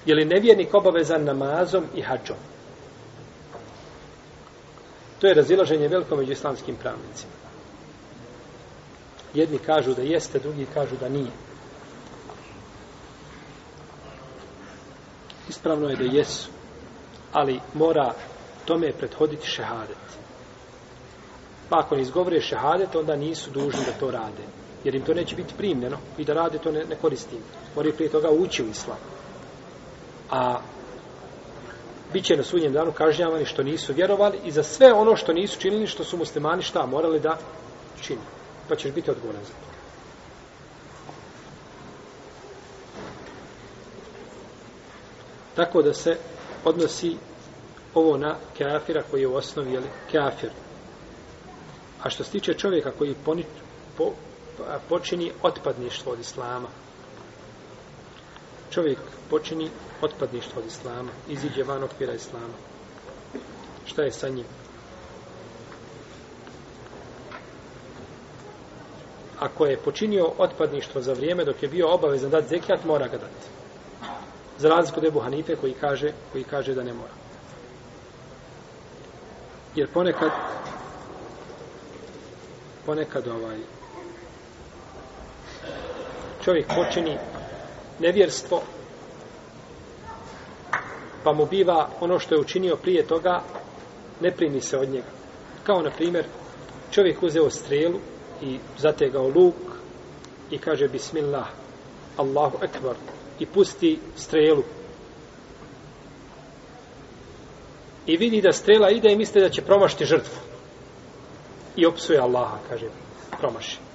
Je 0.06 0.14
li 0.14 0.24
nevjernik 0.24 0.74
obavezan 0.74 1.24
namazom 1.24 1.84
i 1.94 2.02
hađom? 2.02 2.36
To 5.20 5.26
je 5.26 5.34
razilaženje 5.34 5.88
veliko 5.88 6.16
među 6.16 6.32
islamskim 6.32 6.76
pravnicima. 6.76 7.32
Jedni 9.34 9.58
kažu 9.58 9.94
da 9.94 10.02
jeste, 10.02 10.38
drugi 10.38 10.66
kažu 10.74 10.96
da 11.00 11.08
nije. 11.08 11.30
Ispravno 15.48 15.88
je 15.88 15.96
da 15.96 16.04
jesu, 16.04 16.50
ali 17.32 17.60
mora 17.74 18.14
tome 18.64 18.92
prethoditi 18.92 19.46
šehadet. 19.46 19.96
Pa 21.68 21.78
ako 21.78 21.96
ne 21.96 22.02
izgovore 22.02 22.40
šehadet, 22.40 22.94
onda 22.94 23.16
nisu 23.16 23.50
dužni 23.50 23.80
da 23.86 23.92
to 24.00 24.10
rade. 24.10 24.42
Jer 24.84 24.94
im 24.94 25.02
to 25.02 25.14
neće 25.14 25.36
biti 25.36 25.54
primljeno 25.56 25.98
i 26.18 26.24
da 26.24 26.34
rade 26.34 26.58
to 26.58 26.72
ne, 26.72 26.84
ne 26.84 26.96
koristim. 26.96 27.38
Moraju 27.76 27.94
prije 27.94 28.10
toga 28.10 28.30
ući 28.30 28.62
u 28.62 28.68
islam. 28.68 28.98
A 30.32 30.60
bit 32.12 32.24
će 32.24 32.36
na 32.36 32.42
sudnjem 32.42 32.72
danu 32.72 32.92
kažnjavani 32.92 33.44
što 33.44 33.62
nisu 33.62 33.92
vjerovali 33.92 34.38
i 34.44 34.50
za 34.50 34.62
sve 34.62 34.92
ono 34.92 35.16
što 35.16 35.32
nisu 35.32 35.60
činili, 35.60 35.86
što 35.86 36.04
su 36.04 36.16
muslimani 36.16 36.62
šta 36.62 36.86
morali 36.86 37.20
da 37.20 37.38
čini. 38.02 38.20
Pa 38.68 38.76
ćeš 38.76 38.92
biti 38.92 39.10
odgovoran 39.10 39.44
za 39.44 39.52
to. 39.52 39.72
Tako 45.56 45.82
da 45.82 45.94
se 45.94 46.16
odnosi 46.64 47.16
ovo 47.94 48.16
na 48.16 48.36
kafira 48.58 49.02
koji 49.10 49.20
je 49.20 49.28
u 49.28 49.34
osnovi 49.34 49.72
jeli, 49.72 49.88
kafir. 50.12 50.50
A 52.02 52.10
što 52.10 52.24
se 52.24 52.30
tiče 52.30 52.54
čovjeka 52.54 52.90
koji 52.98 53.14
poni, 53.24 53.44
po, 53.98 54.12
počini 54.88 55.32
otpadništvo 55.42 56.12
od 56.12 56.20
islama, 56.20 56.68
čovjek 58.72 58.98
počini 59.30 59.70
otpadništvo 60.02 60.62
od 60.62 60.66
islama, 60.66 61.10
iziđe 61.28 61.62
van 61.62 61.82
okvira 61.82 62.12
islama. 62.12 62.54
Šta 63.86 64.02
je 64.02 64.12
sa 64.12 64.28
njim? 64.28 64.44
Ako 69.38 69.66
je 69.66 69.76
počinio 69.76 70.32
otpadništvo 70.38 71.00
za 71.00 71.12
vrijeme 71.12 71.44
dok 71.44 71.62
je 71.62 71.68
bio 71.68 71.94
obavezan 71.94 72.30
dati 72.30 72.48
zekijat, 72.48 72.84
mora 72.84 73.08
ga 73.08 73.16
dati. 73.16 73.46
Za 74.58 74.68
razliku 74.68 75.00
od 75.00 75.06
Ebu 75.06 75.20
Hanife 75.20 75.56
koji 75.56 75.74
kaže, 75.74 76.12
koji 76.32 76.44
kaže 76.44 76.74
da 76.74 76.82
ne 76.82 76.92
mora. 76.92 77.12
Jer 79.74 79.88
ponekad 79.92 80.30
ponekad 82.86 83.28
ovaj 83.28 83.58
čovjek 86.44 86.66
počini 86.66 87.18
nevjerstvo 88.02 88.62
pa 91.24 91.32
mu 91.32 91.46
biva 91.46 91.88
ono 92.00 92.18
što 92.18 92.34
je 92.34 92.40
učinio 92.40 92.76
prije 92.76 93.06
toga 93.06 93.42
ne 94.20 94.30
primi 94.30 94.60
se 94.60 94.78
od 94.78 94.88
njega. 94.88 95.10
Kao 95.64 95.82
na 95.82 95.90
primjer 95.90 96.24
čovjek 96.90 97.22
uzeo 97.22 97.50
strelu 97.50 97.98
i 98.42 98.58
zategao 98.78 99.28
luk 99.28 99.54
i 100.50 100.58
kaže 100.58 100.88
bismillah 100.88 101.46
Allahu 102.16 102.58
ekbar 102.62 102.94
i 103.38 103.46
pusti 103.46 103.98
strelu. 104.16 104.62
I 108.06 108.16
vidi 108.16 108.40
da 108.40 108.52
strela 108.52 108.90
ide 108.90 109.12
i 109.12 109.16
misli 109.16 109.40
da 109.40 109.48
će 109.48 109.62
promašiti 109.62 110.04
žrtvu. 110.04 110.38
I 111.76 111.86
opsuje 111.86 112.18
Allaha 112.18 112.58
kaže 112.68 112.86
promaši 113.40 113.91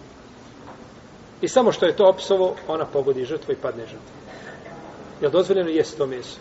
i 1.41 1.47
samo 1.47 1.71
što 1.71 1.85
je 1.85 1.95
to 1.95 2.09
opsovo 2.09 2.55
ona 2.67 2.85
pogodi 2.85 3.25
žrtvu 3.25 3.53
i 3.53 3.61
padne 3.61 3.85
žrtvu 3.85 4.17
je 5.21 5.27
li 5.27 5.31
dozvoljeno 5.31 5.69
jesti 5.69 5.97
to 5.97 6.07
meso 6.07 6.39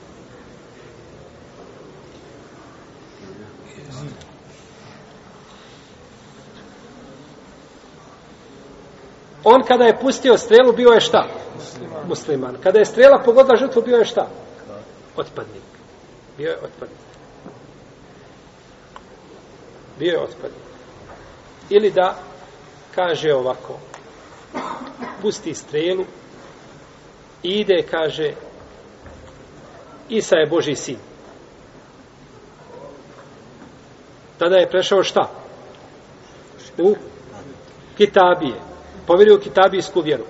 On 9.48 9.62
kada 9.62 9.84
je 9.84 9.98
pustio 10.00 10.38
strelu, 10.38 10.72
bio 10.72 10.90
je 10.90 11.00
šta? 11.00 11.26
Musliman. 11.56 12.08
Musliman. 12.08 12.56
Kada 12.62 12.78
je 12.78 12.84
strela 12.84 13.22
pogodila 13.24 13.56
žrtvu, 13.56 13.82
bio 13.82 13.96
je 13.96 14.04
šta? 14.04 14.28
Otpadnik. 15.16 15.62
Bio 16.36 16.50
je 16.50 16.56
otpadnik. 16.56 16.98
Bio 19.98 20.12
je 20.12 20.20
otpadnik. 20.20 20.62
Ili 21.70 21.90
da 21.90 22.16
kaže 22.94 23.34
ovako, 23.34 23.78
pusti 25.22 25.54
strelu, 25.54 26.04
ide, 27.42 27.82
kaže, 27.90 28.32
Isa 30.08 30.36
je 30.36 30.46
Boži 30.46 30.74
sin. 30.74 30.98
Tada 34.38 34.56
je 34.56 34.70
prešao 34.70 35.02
šta? 35.02 35.30
U 36.78 36.94
Kitabije 37.96 38.66
povjerio 39.06 39.36
u 39.36 39.40
kitabijsku 39.40 40.00
vjeru. 40.00 40.24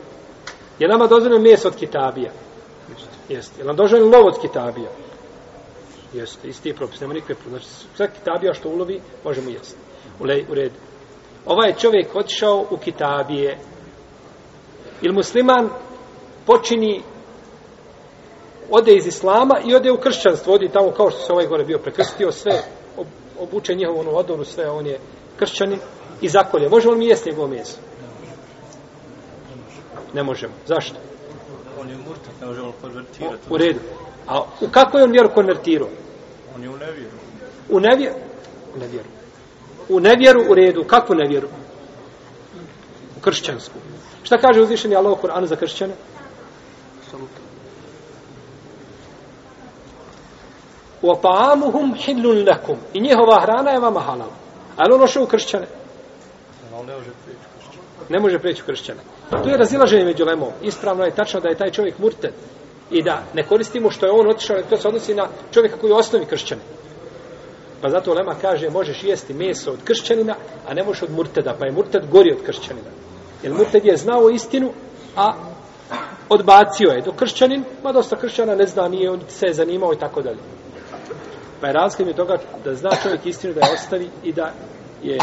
Je 0.79 0.89
nama 0.89 1.07
dozvoljeno 1.07 1.43
meso 1.43 1.69
od 1.69 1.77
kitabija? 1.77 2.31
Jeste. 3.29 3.61
Je 3.61 3.65
nam 3.67 3.77
dozvoljeno 3.77 4.19
lov 4.19 4.27
od 4.27 4.41
kitabija? 4.41 4.91
Jeste. 6.13 6.49
Isti 6.49 6.69
je 6.69 6.75
propis. 6.75 7.01
Nema 7.01 7.15
nikakve 7.15 7.35
propis. 7.35 7.51
Znači, 7.51 7.97
sve 7.97 8.11
kitabija 8.19 8.55
što 8.55 8.69
ulovi, 8.69 9.01
možemo 9.25 9.51
jesti. 9.51 9.77
U, 10.21 10.25
u 10.25 10.55
redu. 10.55 10.75
Ovaj 11.47 11.75
čovjek 11.75 12.15
otišao 12.15 12.67
u 12.71 12.77
kitabije. 12.77 13.59
Ili 15.03 15.15
musliman 15.15 15.69
počini 16.47 17.03
ode 18.71 18.95
iz 18.95 19.07
islama 19.07 19.55
i 19.65 19.75
ode 19.75 19.93
u 19.93 19.97
kršćanstvo. 19.97 20.55
Odi 20.55 20.69
tamo 20.69 20.91
kao 20.91 21.11
što 21.11 21.21
se 21.21 21.33
ovaj 21.33 21.47
gore 21.47 21.65
bio 21.65 21.79
prekrstio 21.79 22.33
sve, 22.33 22.63
obuče 23.41 23.75
njihovu 23.75 24.01
onu 24.01 24.17
odoru, 24.17 24.45
sve, 24.45 24.71
on 24.71 24.87
je 24.87 24.99
kršćanin 25.39 25.79
i 26.21 26.29
zakolje. 26.29 26.69
Možemo 26.69 26.93
li 26.93 26.99
mi 26.99 27.07
jesti 27.07 27.31
njegovo 27.31 27.49
meso? 27.49 27.79
Ne 30.15 30.23
možemo. 30.23 30.53
Zašto? 30.67 30.97
On 31.81 31.89
je 31.89 31.97
murtak, 31.97 32.33
ne 32.41 32.47
možemo 32.47 32.73
konvertirati. 32.81 33.47
U 33.51 33.57
redu. 33.57 33.81
A 34.27 34.43
u 34.61 34.69
kako 34.71 34.99
je 34.99 35.05
on 35.05 35.11
vjeru 35.11 35.29
konvertirao? 35.35 35.89
On 36.57 36.63
je 36.63 36.69
u 36.69 36.77
nevjeru. 36.77 37.17
U 37.71 37.81
nevjeru? 37.81 38.15
U 38.75 38.79
nevjeru. 38.79 39.09
U 39.89 40.01
nevjeru 40.01 40.45
u 40.51 40.55
redu. 40.55 40.85
Kakvu 40.85 41.15
nevjeru? 41.15 41.49
Kršćansku. 43.27 43.75
Šta 44.23 44.39
kaže 44.39 44.61
uzvišeni 44.61 44.97
Allah 44.97 45.13
u 45.13 45.21
Koranu 45.21 45.47
za 45.47 45.57
kršćane? 45.57 45.95
U 51.03 51.11
opaamuhum 51.11 51.95
hillun 51.95 52.47
lakum. 52.49 52.77
I 52.95 53.01
njihova 53.01 53.41
hrana 53.41 53.71
je 53.71 53.81
vama 53.81 54.01
halal. 54.01 54.31
Ali 54.77 54.95
ono 54.95 55.07
što 55.07 55.23
u 55.23 55.27
kršćane? 55.27 55.67
Ne 58.09 58.19
može 58.21 58.39
kršćane. 58.39 58.39
Prijeći 58.39 58.63
u 58.63 58.67
kršćane. 58.67 59.01
Tu 59.43 59.49
je 59.49 59.57
razilaženje 59.57 60.05
među 60.05 60.25
lemom. 60.25 60.51
Ispravno 60.63 61.05
je 61.05 61.15
tačno 61.15 61.41
da 61.41 61.49
je 61.49 61.59
taj 61.59 61.71
čovjek 61.71 61.99
murted 61.99 62.33
i 62.91 63.03
da 63.03 63.23
ne 63.35 63.43
koristimo 63.43 63.91
što 63.91 64.07
je 64.07 64.13
on 64.13 64.31
otišao, 64.31 64.63
to 64.71 64.77
se 64.77 64.89
odnosi 64.89 65.15
na 65.15 65.29
čovjeka 65.51 65.77
koji 65.77 65.91
je 65.91 65.97
osnovi 65.97 66.25
kršćani. 66.25 66.61
Pa 67.83 67.89
zato 67.89 68.15
lema 68.15 68.35
kaže, 68.41 68.71
možeš 68.71 69.03
jesti 69.03 69.35
meso 69.35 69.73
od 69.73 69.83
kršćanina, 69.85 70.35
a 70.69 70.75
ne 70.75 70.85
možeš 70.85 71.03
od 71.03 71.11
murteda, 71.11 71.57
pa 71.59 71.67
je 71.67 71.73
murted 71.73 72.11
gori 72.11 72.33
od 72.33 72.43
kršćanina. 72.47 73.06
Jer 73.43 73.53
murted 73.53 73.85
je 73.85 73.97
znao 73.97 74.31
istinu, 74.31 74.73
a 75.17 75.33
odbacio 76.29 76.91
je. 76.91 77.03
Do 77.03 77.13
kršćanin, 77.13 77.65
ma 77.83 77.93
dosta 77.93 78.17
kršćana 78.17 78.55
ne 78.55 78.67
zna, 78.67 78.89
nije 78.89 79.11
on 79.11 79.21
se 79.29 79.47
je 79.47 79.55
zanimao 79.55 79.93
i 79.93 79.99
tako 79.99 80.23
dalje. 80.23 80.39
Pa 81.61 81.67
je 81.67 81.73
razlika 81.73 82.05
mi 82.05 82.17
toga 82.17 82.37
da 82.65 82.75
zna 82.75 82.91
čovjek 83.03 83.27
istinu 83.27 83.55
da 83.55 83.67
je 83.67 83.75
ostavi 83.75 84.11
i 84.23 84.33
da 84.33 84.53
je 85.03 85.19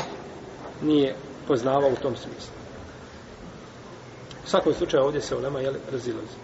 nije 0.81 1.15
poznavao 1.47 1.89
u 1.89 2.01
tom 2.01 2.15
smislu. 2.15 2.53
U 4.45 4.47
svakom 4.47 4.73
slučaju 4.73 5.03
ovdje 5.03 5.21
se 5.21 5.35
ulema 5.35 5.59
jel, 5.59 5.73
razilazi. 5.91 6.37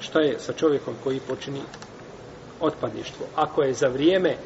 Šta 0.00 0.20
je 0.20 0.38
sa 0.38 0.52
čovjekom 0.52 0.94
koji 1.04 1.20
počini 1.20 1.60
otpadništvo? 2.60 3.26
Ako 3.36 3.62
je 3.62 3.72
za 3.72 3.88
vrijeme 3.88 4.36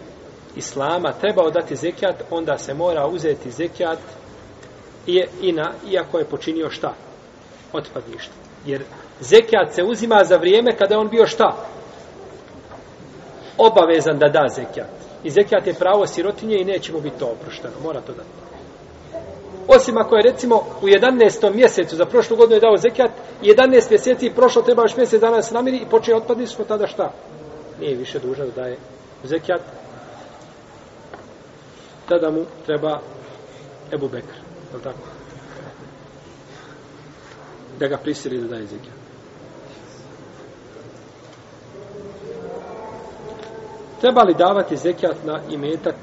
Islama 0.56 1.12
trebao 1.12 1.50
dati 1.50 1.76
zekijat, 1.76 2.22
onda 2.30 2.58
se 2.58 2.74
mora 2.74 3.06
uzeti 3.06 3.50
zekijat 3.50 3.98
i, 5.06 5.24
i 5.40 5.52
na, 5.52 5.72
iako 5.90 6.18
je 6.18 6.24
počinio 6.24 6.70
šta? 6.70 6.94
Otpadništvo. 7.72 8.34
Jer 8.66 8.82
zekijat 9.20 9.74
se 9.74 9.82
uzima 9.82 10.24
za 10.24 10.36
vrijeme 10.36 10.76
kada 10.76 10.94
je 10.94 10.98
on 10.98 11.08
bio 11.08 11.26
šta? 11.26 11.56
Obavezan 13.58 14.18
da 14.18 14.28
da 14.28 14.48
zekijat. 14.48 14.90
I 15.24 15.30
zekijat 15.30 15.66
je 15.66 15.74
pravo 15.74 16.06
sirotinje 16.06 16.56
i 16.60 16.64
neće 16.64 16.92
mu 16.92 17.00
biti 17.00 17.18
to 17.18 17.26
oprošteno. 17.26 17.74
Mora 17.82 18.00
to 18.00 18.12
dati. 18.12 18.28
Osim 19.68 19.98
ako 19.98 20.16
je 20.16 20.22
recimo 20.22 20.56
u 20.82 20.86
11. 20.86 21.54
mjesecu 21.54 21.96
za 21.96 22.04
prošlu 22.04 22.36
godinu 22.36 22.56
je 22.56 22.60
dao 22.60 22.76
zekijat, 22.76 23.10
11 23.42 23.90
mjeseci 23.90 24.26
i 24.26 24.34
prošlo 24.34 24.62
treba 24.62 24.82
još 24.82 24.96
mjesec 24.96 25.20
dana 25.20 25.42
se 25.42 25.54
namiri 25.54 25.76
i 25.76 25.90
počne 25.90 26.14
otpadništvo, 26.14 26.64
tada 26.64 26.86
šta? 26.86 27.12
Nije 27.80 27.96
više 27.96 28.18
dužan 28.18 28.46
da 28.46 28.62
daje 28.62 28.76
zekijat. 29.24 29.60
Tada 32.08 32.30
mu 32.30 32.44
treba 32.66 33.00
Ebu 33.92 34.08
Bekr. 34.08 34.49
Je 34.70 34.76
li 34.76 34.82
tako? 34.82 34.98
Da 37.78 37.88
ga 37.88 37.96
prisili 37.96 38.40
da 38.40 38.48
daje 38.48 38.66
zekijat. 38.66 39.00
Treba 44.00 44.22
li 44.22 44.34
davati 44.34 44.76
zekijat 44.76 45.24
na 45.24 45.40
imetak 45.50 45.96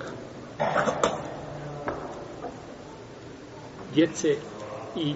djece 3.93 4.35
i 4.95 5.15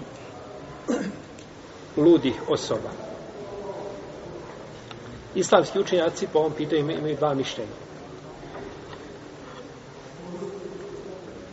ludih 1.96 2.42
osoba? 2.48 2.90
Islamski 5.34 5.78
učenjaci 5.80 6.26
po 6.32 6.38
ovom 6.38 6.52
pitanju 6.52 6.80
imaju, 6.80 6.98
imaju 6.98 7.16
dva 7.16 7.34
mišljenja. 7.34 7.91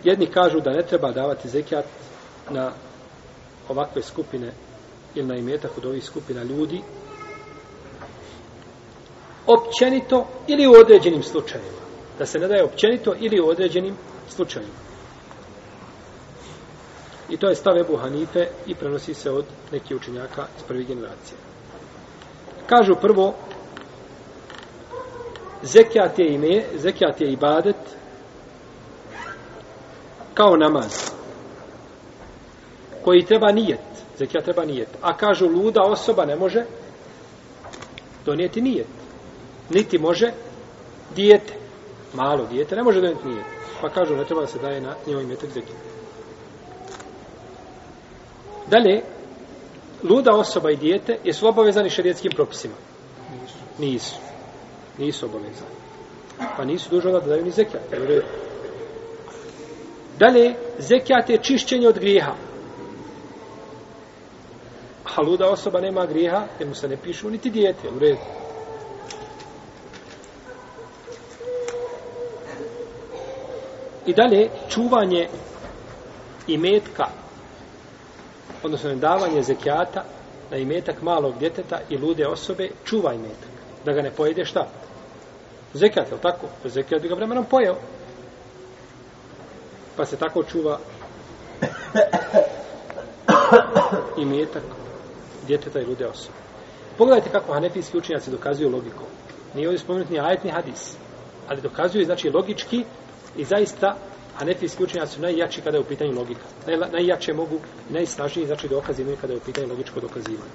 Jedni 0.04 0.26
kažu 0.26 0.60
da 0.60 0.72
ne 0.72 0.82
treba 0.82 1.12
davati 1.12 1.50
zekijat 1.50 1.86
na 2.50 2.72
ovakve 3.70 4.02
skupine 4.02 4.52
ili 5.16 5.28
na 5.28 5.36
imetak 5.36 5.78
od 5.78 5.86
ovih 5.86 6.06
skupina 6.06 6.44
ljudi 6.44 6.82
općenito 9.48 10.28
ili 10.48 10.68
u 10.68 10.72
određenim 10.72 11.24
slučajevima. 11.24 11.80
Da 12.18 12.26
se 12.26 12.40
ne 12.40 12.48
daje 12.48 12.64
općenito 12.64 13.16
ili 13.20 13.42
u 13.42 13.48
određenim 13.48 13.96
slučajevima. 14.30 14.78
I 17.30 17.38
to 17.38 17.50
je 17.50 17.56
stav 17.56 17.78
Ebu 17.78 17.98
Hanife 17.98 18.48
i 18.68 18.76
prenosi 18.76 19.14
se 19.14 19.32
od 19.32 19.46
nekih 19.72 19.98
učenjaka 19.98 20.46
iz 20.58 20.64
prvih 20.64 20.88
generacije. 20.88 21.38
Kažu 22.68 22.96
prvo, 23.02 23.34
zekijat 25.62 26.20
je 26.20 26.34
ime, 26.34 26.64
zekijat 26.76 27.22
je 27.22 27.32
ibadet 27.32 27.99
kao 30.40 30.58
namaz 30.58 31.12
koji 33.04 33.26
treba 33.26 33.52
nijet. 33.52 33.80
Zekijat 34.18 34.44
treba 34.44 34.66
nijet. 34.66 34.90
A 35.02 35.18
kažu 35.18 35.48
luda 35.48 35.82
osoba 35.82 36.26
ne 36.26 36.36
može 36.36 36.66
donijeti 38.26 38.62
nijet 38.62 38.88
niti 39.70 39.98
može 39.98 40.32
dijete, 41.16 41.54
malo 42.14 42.46
dijete, 42.46 42.76
ne 42.76 42.84
može 42.84 43.02
donijeti 43.02 43.28
nijet. 43.28 43.46
Pa 43.82 43.90
kažu, 43.90 44.16
ne 44.16 44.26
treba 44.26 44.42
da 44.42 44.48
se 44.48 44.60
daje 44.60 44.82
na 44.82 44.96
njoj 45.08 45.24
metak 45.24 45.50
zekija. 45.50 45.78
Dalje, 48.68 49.02
luda 50.04 50.32
osoba 50.36 50.72
i 50.72 50.76
dijete 50.76 51.18
jesu 51.24 51.48
obavezani 51.48 51.90
šarijetskim 51.90 52.32
propisima? 52.36 52.74
Nisu. 53.78 54.16
Nisu. 54.98 55.26
Obavezani. 55.26 55.72
Pa 56.58 56.66
nisu 56.66 56.90
dužo 56.90 57.12
da 57.12 57.20
daju 57.20 57.46
ni 57.46 57.52
zekijat. 57.52 57.84
Dalje, 60.20 60.54
zekijat 60.78 61.30
je 61.30 61.38
čišćenje 61.38 61.88
od 61.88 62.00
grijeha. 62.00 62.34
A 65.16 65.22
luda 65.22 65.50
osoba 65.50 65.82
nema 65.82 66.06
grijeha, 66.06 66.44
jer 66.60 66.68
mu 66.68 66.76
se 66.76 66.88
ne 66.88 66.98
pišu 66.98 67.30
niti 67.30 67.50
dijete. 67.50 67.90
U 67.96 68.00
redu. 68.00 68.18
I 74.06 74.14
dalje, 74.14 74.50
čuvanje 74.70 75.28
imetka, 76.48 77.06
odnosno 78.64 78.96
davanje 78.96 79.42
zekijata 79.42 80.04
na 80.52 80.58
imetak 80.58 81.02
malog 81.02 81.38
djeteta 81.40 81.80
i 81.90 81.98
lude 81.98 82.28
osobe, 82.28 82.70
čuva 82.86 83.14
imetak. 83.14 83.50
Da 83.86 83.94
ga 83.94 84.02
ne 84.02 84.12
pojede 84.12 84.46
šta? 84.46 84.68
Zekijat, 85.74 86.08
je 86.08 86.14
li 86.14 86.22
tako? 86.22 86.48
Zekijat 86.66 87.02
bi 87.02 87.08
ga 87.08 87.16
vremenom 87.16 87.46
pojeo. 87.46 87.76
Pa 90.00 90.06
se 90.06 90.18
tako 90.18 90.44
čuva 90.44 90.80
imetak 94.24 94.64
djeteta 95.48 95.80
i 95.80 95.86
lude 95.86 96.08
osobe. 96.08 96.38
Pogledajte 96.98 97.30
kako 97.30 97.54
hanefijski 97.54 97.98
učenjaci 97.98 98.32
dokazuju 98.32 98.70
logiku. 98.70 99.04
Nije 99.56 99.68
ovdje 99.68 99.80
spomenuti 99.80 100.14
ni 100.14 100.20
ajet, 100.20 100.44
ni 100.44 100.52
hadis. 100.52 100.96
Ali 101.48 101.62
dokazuju, 101.62 102.06
znači, 102.06 102.30
logički 102.30 102.86
I 103.38 103.46
zaista, 103.46 103.96
hanefijski 104.36 104.84
učenjaci 104.84 105.14
su 105.14 105.22
najjači 105.22 105.62
kada 105.62 105.78
je 105.78 105.82
u 105.82 105.88
pitanju 105.88 106.16
logika. 106.16 106.46
Naj, 106.68 106.78
najjače 106.92 107.34
mogu, 107.34 107.60
najsnažniji 107.90 108.48
znači 108.48 108.68
dokaz 108.68 109.00
imaju 109.00 109.18
kada 109.22 109.34
je 109.34 109.38
u 109.38 109.46
pitanju 109.46 109.68
logičko 109.68 110.00
dokazivanje. 110.00 110.52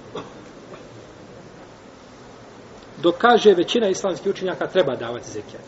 Dokaže 3.03 3.55
većina 3.55 3.89
islamskih 3.89 4.31
učenjaka 4.31 4.67
treba 4.67 4.97
davati 4.97 5.31
zekijat. 5.31 5.65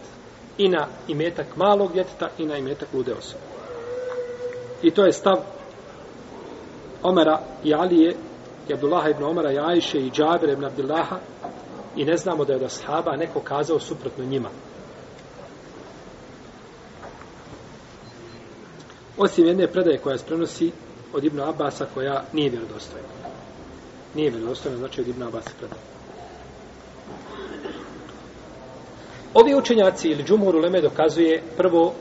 I 0.59 0.69
na 0.69 0.87
imetak 1.09 1.57
malog 1.57 1.93
djeteta 1.93 2.29
i 2.39 2.47
na 2.47 2.57
imetak 2.57 2.89
lude 2.93 3.15
osobe. 3.15 3.56
I 4.83 4.91
to 4.91 5.05
je 5.05 5.13
stav 5.13 5.37
Omara 7.03 7.41
i 7.65 7.75
Alije 7.75 8.15
i 8.69 8.75
Abdullaha 8.75 9.09
ibn 9.09 9.25
Omara 9.25 9.53
i 9.53 9.59
Ajše 9.59 9.99
i 9.99 10.11
Džabir 10.11 10.51
ibn 10.51 10.65
Abdullaha 10.65 11.19
i 11.97 12.05
ne 12.05 12.17
znamo 12.17 12.45
da 12.45 12.53
je 12.53 12.57
od 12.57 12.65
ashaba 12.65 13.17
neko 13.17 13.41
kazao 13.41 13.81
suprotno 13.81 14.25
njima. 14.25 14.49
Osim 19.19 19.47
jedne 19.47 19.67
predaje 19.67 19.99
koja 19.99 20.19
se 20.19 20.25
prenosi 20.27 20.73
od 21.13 21.25
Ibn 21.25 21.41
Abasa 21.41 21.87
koja 21.95 22.25
nije 22.33 22.51
vjerodostojna. 22.51 23.09
Nije 24.15 24.31
vjerodostojna, 24.31 24.79
znači 24.79 25.01
od 25.01 25.09
Ibn 25.09 25.23
Abasa 25.23 25.51
predaje. 25.59 25.81
Ovi 29.35 29.55
učenjaci 29.55 30.09
ili 30.09 30.25
džumhur 30.25 30.57
uleme 30.57 30.81
dokazuje 30.81 31.43
prvo 31.57 31.95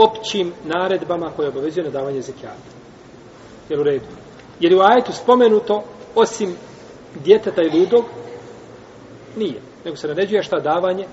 općim 0.00 0.52
naredbama 0.64 1.30
koje 1.36 1.48
obavezuje 1.48 1.84
na 1.84 1.90
davanje 1.90 2.22
zekijata. 2.22 2.70
Jer 3.68 3.80
u 3.80 3.82
redu. 3.82 4.06
Jer 4.60 4.74
u 4.74 4.80
ajetu 4.80 5.12
spomenuto 5.12 5.84
osim 6.14 6.56
djeteta 7.24 7.62
i 7.62 7.78
ludog 7.78 8.04
nije. 9.36 9.60
Nego 9.84 9.96
se 9.96 10.08
naređuje 10.08 10.42
šta 10.42 10.60
davanje 10.60 11.06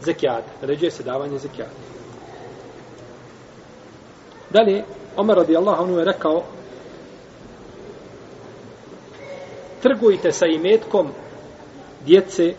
zekijata. 0.00 0.50
Naređuje 0.60 0.90
se 0.90 1.02
davanje 1.02 1.38
zekijata. 1.38 1.72
Dalje, 4.50 4.84
Omar 5.16 5.36
radijallahu 5.36 5.82
anhu 5.82 5.98
je 5.98 6.04
rekao 6.04 6.42
trgujte 9.82 10.32
sa 10.32 10.46
imetkom 10.46 11.08
djece, 12.06 12.54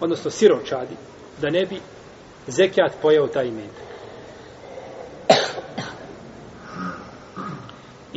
odnosno 0.00 0.30
siročadi, 0.30 0.96
da 1.40 1.50
ne 1.50 1.66
bi 1.66 1.80
zekijat 2.46 2.92
pojeo 3.02 3.26
taj 3.26 3.46
imetak. 3.46 3.85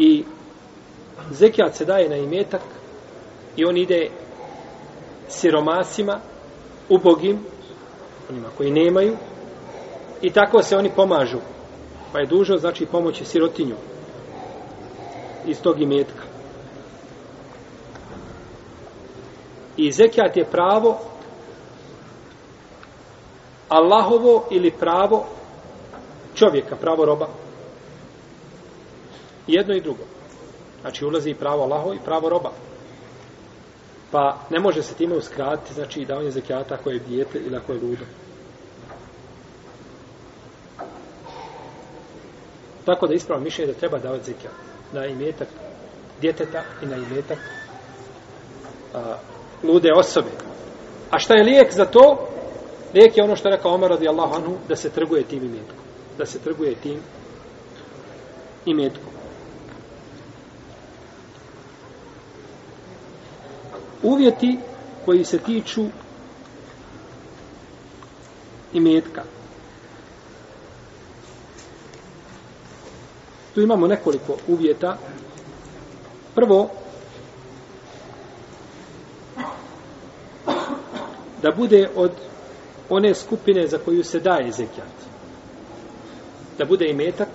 I 0.01 0.23
zekijat 1.31 1.75
se 1.75 1.85
daje 1.85 2.09
na 2.09 2.15
imetak 2.15 2.61
i 3.55 3.65
on 3.65 3.77
ide 3.77 4.09
siromasima, 5.27 6.19
ubogim, 6.89 7.39
onima 8.29 8.47
koji 8.57 8.71
nemaju, 8.71 9.17
i 10.21 10.29
tako 10.29 10.63
se 10.63 10.77
oni 10.77 10.91
pomažu 10.95 11.37
pa 12.11 12.19
je 12.19 12.25
dužo 12.25 12.57
znači 12.57 12.85
pomoći 12.85 13.25
sirotinju 13.25 13.75
iz 15.45 15.61
tog 15.61 15.81
imetka. 15.81 16.23
I 19.77 19.91
zekijat 19.91 20.37
je 20.37 20.45
pravo 20.45 20.99
Allahovo 23.69 24.47
ili 24.51 24.71
pravo 24.71 25.25
čovjeka, 26.35 26.75
pravo 26.75 27.05
roba. 27.05 27.27
Jedno 29.49 29.75
i 29.75 29.81
drugo. 29.81 30.03
Znači 30.81 31.05
ulazi 31.05 31.29
i 31.29 31.35
pravo 31.35 31.63
Allaho 31.63 31.93
i 31.93 31.99
pravo 32.05 32.29
roba. 32.29 32.51
Pa 34.11 34.37
ne 34.49 34.59
može 34.59 34.83
se 34.83 34.93
time 34.93 35.15
uskratiti, 35.15 35.73
znači 35.73 36.05
davanje 36.05 36.31
zekijata 36.31 36.75
ako 36.75 36.89
je 36.89 36.99
dijete 36.99 37.39
ili 37.39 37.55
ako 37.55 37.73
je 37.73 37.79
ludo. 37.81 38.05
Tako 42.85 43.07
da 43.07 43.13
ispravno 43.13 43.43
mišljenje 43.43 43.73
da 43.73 43.79
treba 43.79 43.99
davati 43.99 44.25
zekijat 44.25 44.53
na 44.93 45.05
imetak 45.05 45.47
djeteta 46.21 46.63
i 46.83 46.85
na 46.85 46.95
imetak 46.95 47.39
a, 48.93 49.17
lude 49.63 49.89
osobe. 49.95 50.29
A 51.11 51.19
šta 51.19 51.33
je 51.33 51.43
lijek 51.43 51.73
za 51.73 51.85
to? 51.85 52.27
Lijek 52.93 53.17
je 53.17 53.23
ono 53.23 53.35
što 53.35 53.49
je 53.49 53.55
rekao 53.55 53.73
Omer 53.73 53.89
radijallahu 53.89 54.35
anhu, 54.35 54.57
da 54.67 54.75
se 54.75 54.89
trguje 54.89 55.23
tim 55.23 55.43
imetkom. 55.43 55.77
Da 56.17 56.25
se 56.25 56.39
trguje 56.39 56.75
tim 56.75 56.99
imetkom. 58.65 59.18
Uvjeti 64.03 64.59
koji 65.05 65.23
se 65.25 65.37
tiču 65.37 65.85
imetka. 68.73 69.23
Tu 73.53 73.61
imamo 73.61 73.87
nekoliko 73.87 74.37
uvjeta. 74.47 74.97
Prvo, 76.35 76.69
da 81.41 81.51
bude 81.57 81.89
od 81.95 82.11
one 82.89 83.15
skupine 83.15 83.67
za 83.67 83.77
koju 83.77 84.03
se 84.03 84.19
daje 84.19 84.51
zekijat. 84.51 84.95
Da 86.57 86.65
bude 86.65 86.85
imetak 86.89 87.29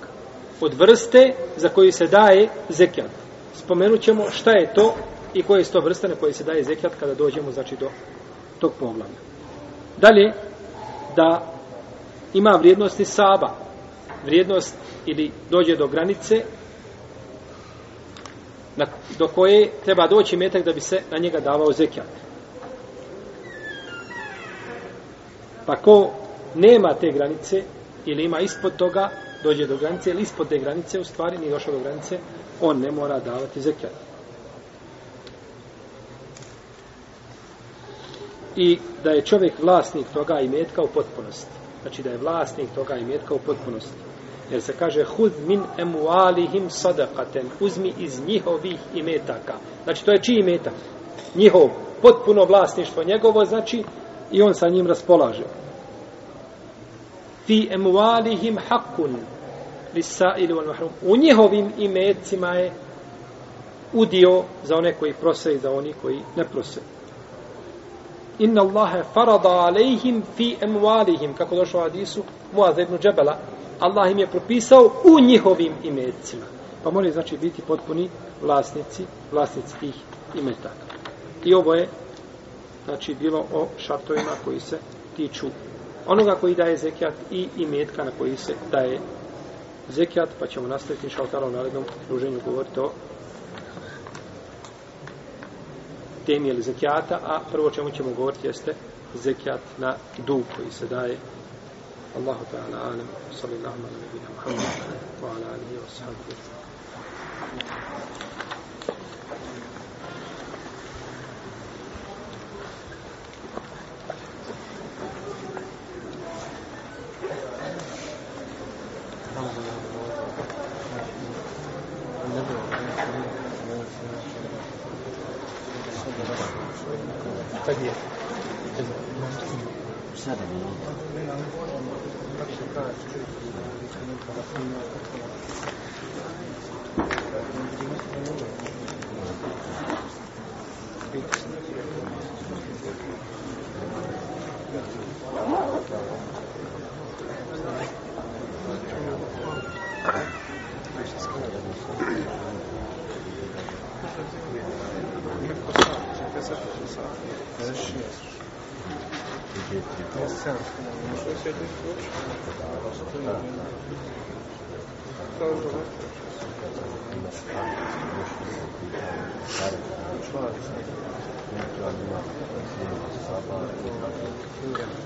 od 0.61 0.75
vrste 0.75 1.35
za 1.57 1.69
koju 1.69 1.93
se 1.93 2.07
daje 2.07 2.49
zekijat. 2.69 3.11
Spomenut 3.55 4.01
ćemo 4.01 4.31
šta 4.31 4.51
je 4.51 4.75
to 4.75 4.95
i 5.35 5.43
koje 5.43 5.65
su 5.65 5.73
to 5.73 5.81
vrste 5.81 6.09
na 6.09 6.15
koje 6.15 6.33
se 6.33 6.45
daje 6.45 6.65
zekijat 6.65 6.95
kada 7.01 7.15
dođemo 7.15 7.53
znači, 7.53 7.77
do 7.77 7.89
tog 8.59 8.73
poglavlja. 8.81 9.19
Dalje, 9.97 10.33
da 11.17 11.53
ima 12.35 12.51
vrijednost 12.51 13.01
i 13.01 13.05
saba. 13.05 13.55
Vrijednost 14.25 14.75
ili 15.07 15.31
dođe 15.51 15.77
do 15.77 15.87
granice 15.87 16.45
na, 18.77 18.87
do 19.19 19.29
koje 19.29 19.71
treba 19.85 20.07
doći 20.07 20.37
metak 20.37 20.65
da 20.65 20.73
bi 20.73 20.81
se 20.81 21.01
na 21.11 21.19
njega 21.19 21.41
davao 21.41 21.73
zekijat. 21.73 22.07
Pa 25.67 25.77
ko 25.77 26.11
nema 26.55 26.95
te 26.95 27.13
granice 27.13 27.63
ili 28.07 28.25
ima 28.25 28.41
ispod 28.41 28.77
toga, 28.77 29.11
dođe 29.43 29.67
do 29.67 29.77
granice 29.77 30.11
ili 30.11 30.23
ispod 30.23 30.49
te 30.49 30.59
granice, 30.59 31.01
u 31.01 31.05
stvari 31.05 31.39
nije 31.39 31.51
došao 31.51 31.75
do 31.75 31.81
granice, 31.81 32.19
on 32.61 32.81
ne 32.81 32.91
mora 32.91 33.19
davati 33.21 33.61
zekijat. 33.61 34.14
I 38.57 38.79
da 39.05 39.11
je 39.11 39.25
čovjek 39.25 39.53
vlasnik 39.63 40.07
toga 40.15 40.41
imetka 40.41 40.83
u 40.83 40.89
potpunosti. 40.95 41.51
Znači 41.83 42.03
da 42.03 42.11
je 42.11 42.19
vlasnik 42.19 42.69
toga 42.75 42.95
imetka 42.95 43.35
u 43.35 43.39
potpunosti. 43.39 43.99
Jer 44.51 44.63
se 44.63 44.73
kaže 44.79 45.05
hud 45.05 45.33
min 45.47 45.63
emualihim 45.79 46.71
sadakaten. 46.71 47.47
Uzmi 47.61 47.93
iz 47.99 48.21
njihovih 48.27 48.79
imetaka. 48.95 49.55
Znači 49.85 50.05
to 50.05 50.11
je 50.13 50.23
čiji 50.23 50.37
imetak? 50.41 50.75
Njihov 51.35 51.69
potpuno 52.03 52.45
vlasništvo 52.45 53.05
njegovo 53.05 53.45
znači 53.45 53.85
i 54.33 54.43
on 54.43 54.55
sa 54.55 54.69
njim 54.69 54.87
raspolaže. 54.87 55.45
Fi 57.47 57.69
emualihim 57.71 58.59
hakun 58.69 59.17
lisaili 59.95 60.55
wal 60.55 60.67
mahrum. 60.67 60.89
U 61.03 61.17
njihovim 61.17 61.73
imecima 61.79 62.49
je 62.49 62.73
udio 63.93 64.43
za 64.65 64.77
one 64.77 64.95
koji 64.95 65.13
prose 65.13 65.55
i 65.55 65.59
za 65.59 65.71
oni 65.71 65.95
koji 66.03 66.21
ne 66.37 66.45
prose. 66.45 66.81
Inna 68.39 68.63
Allahe 68.63 69.03
farada 69.15 69.49
alejhim 69.49 70.23
fi 70.37 70.57
emualihim, 70.61 71.35
kako 71.35 71.57
došlo 71.57 71.81
u 71.81 71.83
hadisu 71.83 72.23
Muaz 72.53 72.79
ibn 72.79 72.99
Džebela, 72.99 73.39
Allah 73.81 74.11
im 74.11 74.19
je 74.19 74.27
propisao 74.27 74.91
u 75.05 75.21
njihovim 75.21 75.73
imecima. 75.83 76.47
Pa 76.85 76.91
moraju 76.91 77.13
znači 77.13 77.37
biti 77.37 77.63
potpuni 77.63 78.09
vlasnici, 78.43 79.05
vlasnici 79.33 79.79
tih 79.81 79.95
imetaka. 80.35 80.85
I 81.45 81.55
ovo 81.55 81.75
je 81.75 81.89
znači 82.85 83.15
bilo 83.15 83.39
o 83.39 83.67
šartovima 83.79 84.33
koji 84.45 84.61
se 84.61 84.79
tiču 85.17 85.47
onoga 86.07 86.35
koji 86.35 86.55
daje 86.55 86.77
zekijat 86.77 87.15
i 87.31 87.49
imetka 87.57 88.05
na 88.05 88.11
koji 88.19 88.37
se 88.37 88.55
daje 88.71 89.01
zekijat, 89.89 90.29
pa 90.39 90.47
ćemo 90.47 90.69
nastaviti 90.69 91.11
šaltara 91.11 91.47
u 91.47 91.51
narednom 91.51 91.85
druženju 92.09 92.41
govoriti 92.47 92.81
o 92.81 92.91
temi 96.27 96.49
ili 96.49 96.63
zekijata, 96.63 97.21
a 97.27 97.41
prvo 97.53 97.71
čemu 97.71 97.91
ćemo 97.91 98.11
govoriti 98.17 98.47
jeste 98.47 98.75
zekijat 99.15 99.61
na 99.79 99.95
dug 100.27 100.43
koji 100.57 100.71
se 100.71 100.87
daje. 100.87 101.17
Allahu 102.17 102.45
ta'ala 102.53 102.79
alam, 102.85 103.09
sallallahu 103.41 103.75
alim, 103.75 104.07
sallallahu 104.45 104.49
alim, 104.49 104.61
wa 105.23 105.29
ala 105.29 105.47
alihi 105.55 105.77
wa 105.83 105.89
sallallahu 105.99 106.55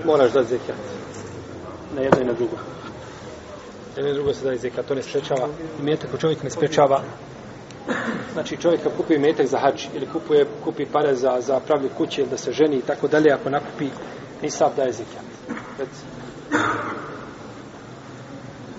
moraš 0.05 0.33
da 0.33 0.43
zekat. 0.43 0.77
Na 1.95 2.03
jedno 2.03 2.21
i 2.21 2.25
na 2.25 2.33
drugo. 2.33 2.57
Jedno 3.97 4.11
i 4.11 4.15
drugo 4.15 4.35
se 4.35 4.45
daje 4.45 4.59
zekat. 4.59 4.87
To 4.87 4.95
ne 4.95 5.03
sprečava. 5.03 5.49
Imetak 5.81 6.15
u 6.15 6.19
čovjek 6.19 6.43
ne 6.43 6.51
sprečava. 6.51 7.03
Znači 8.33 8.57
čovjek 8.57 8.83
kad 8.83 8.97
kupuje 8.97 9.19
metak 9.19 9.47
za 9.47 9.59
hač 9.59 9.87
ili 9.95 10.07
kupuje, 10.07 10.47
kupi 10.65 10.87
pare 10.87 11.15
za, 11.15 11.41
za 11.41 11.61
pravlju 11.61 11.91
kuće 11.97 12.27
da 12.27 12.37
se 12.37 12.53
ženi 12.53 12.77
i 12.77 12.83
tako 12.83 13.09
dalje, 13.09 13.33
ako 13.33 13.51
nakupi 13.51 13.89
nisab 14.43 14.77
daje 14.77 14.93
zekijat. 14.93 15.25
Reci. 15.79 16.03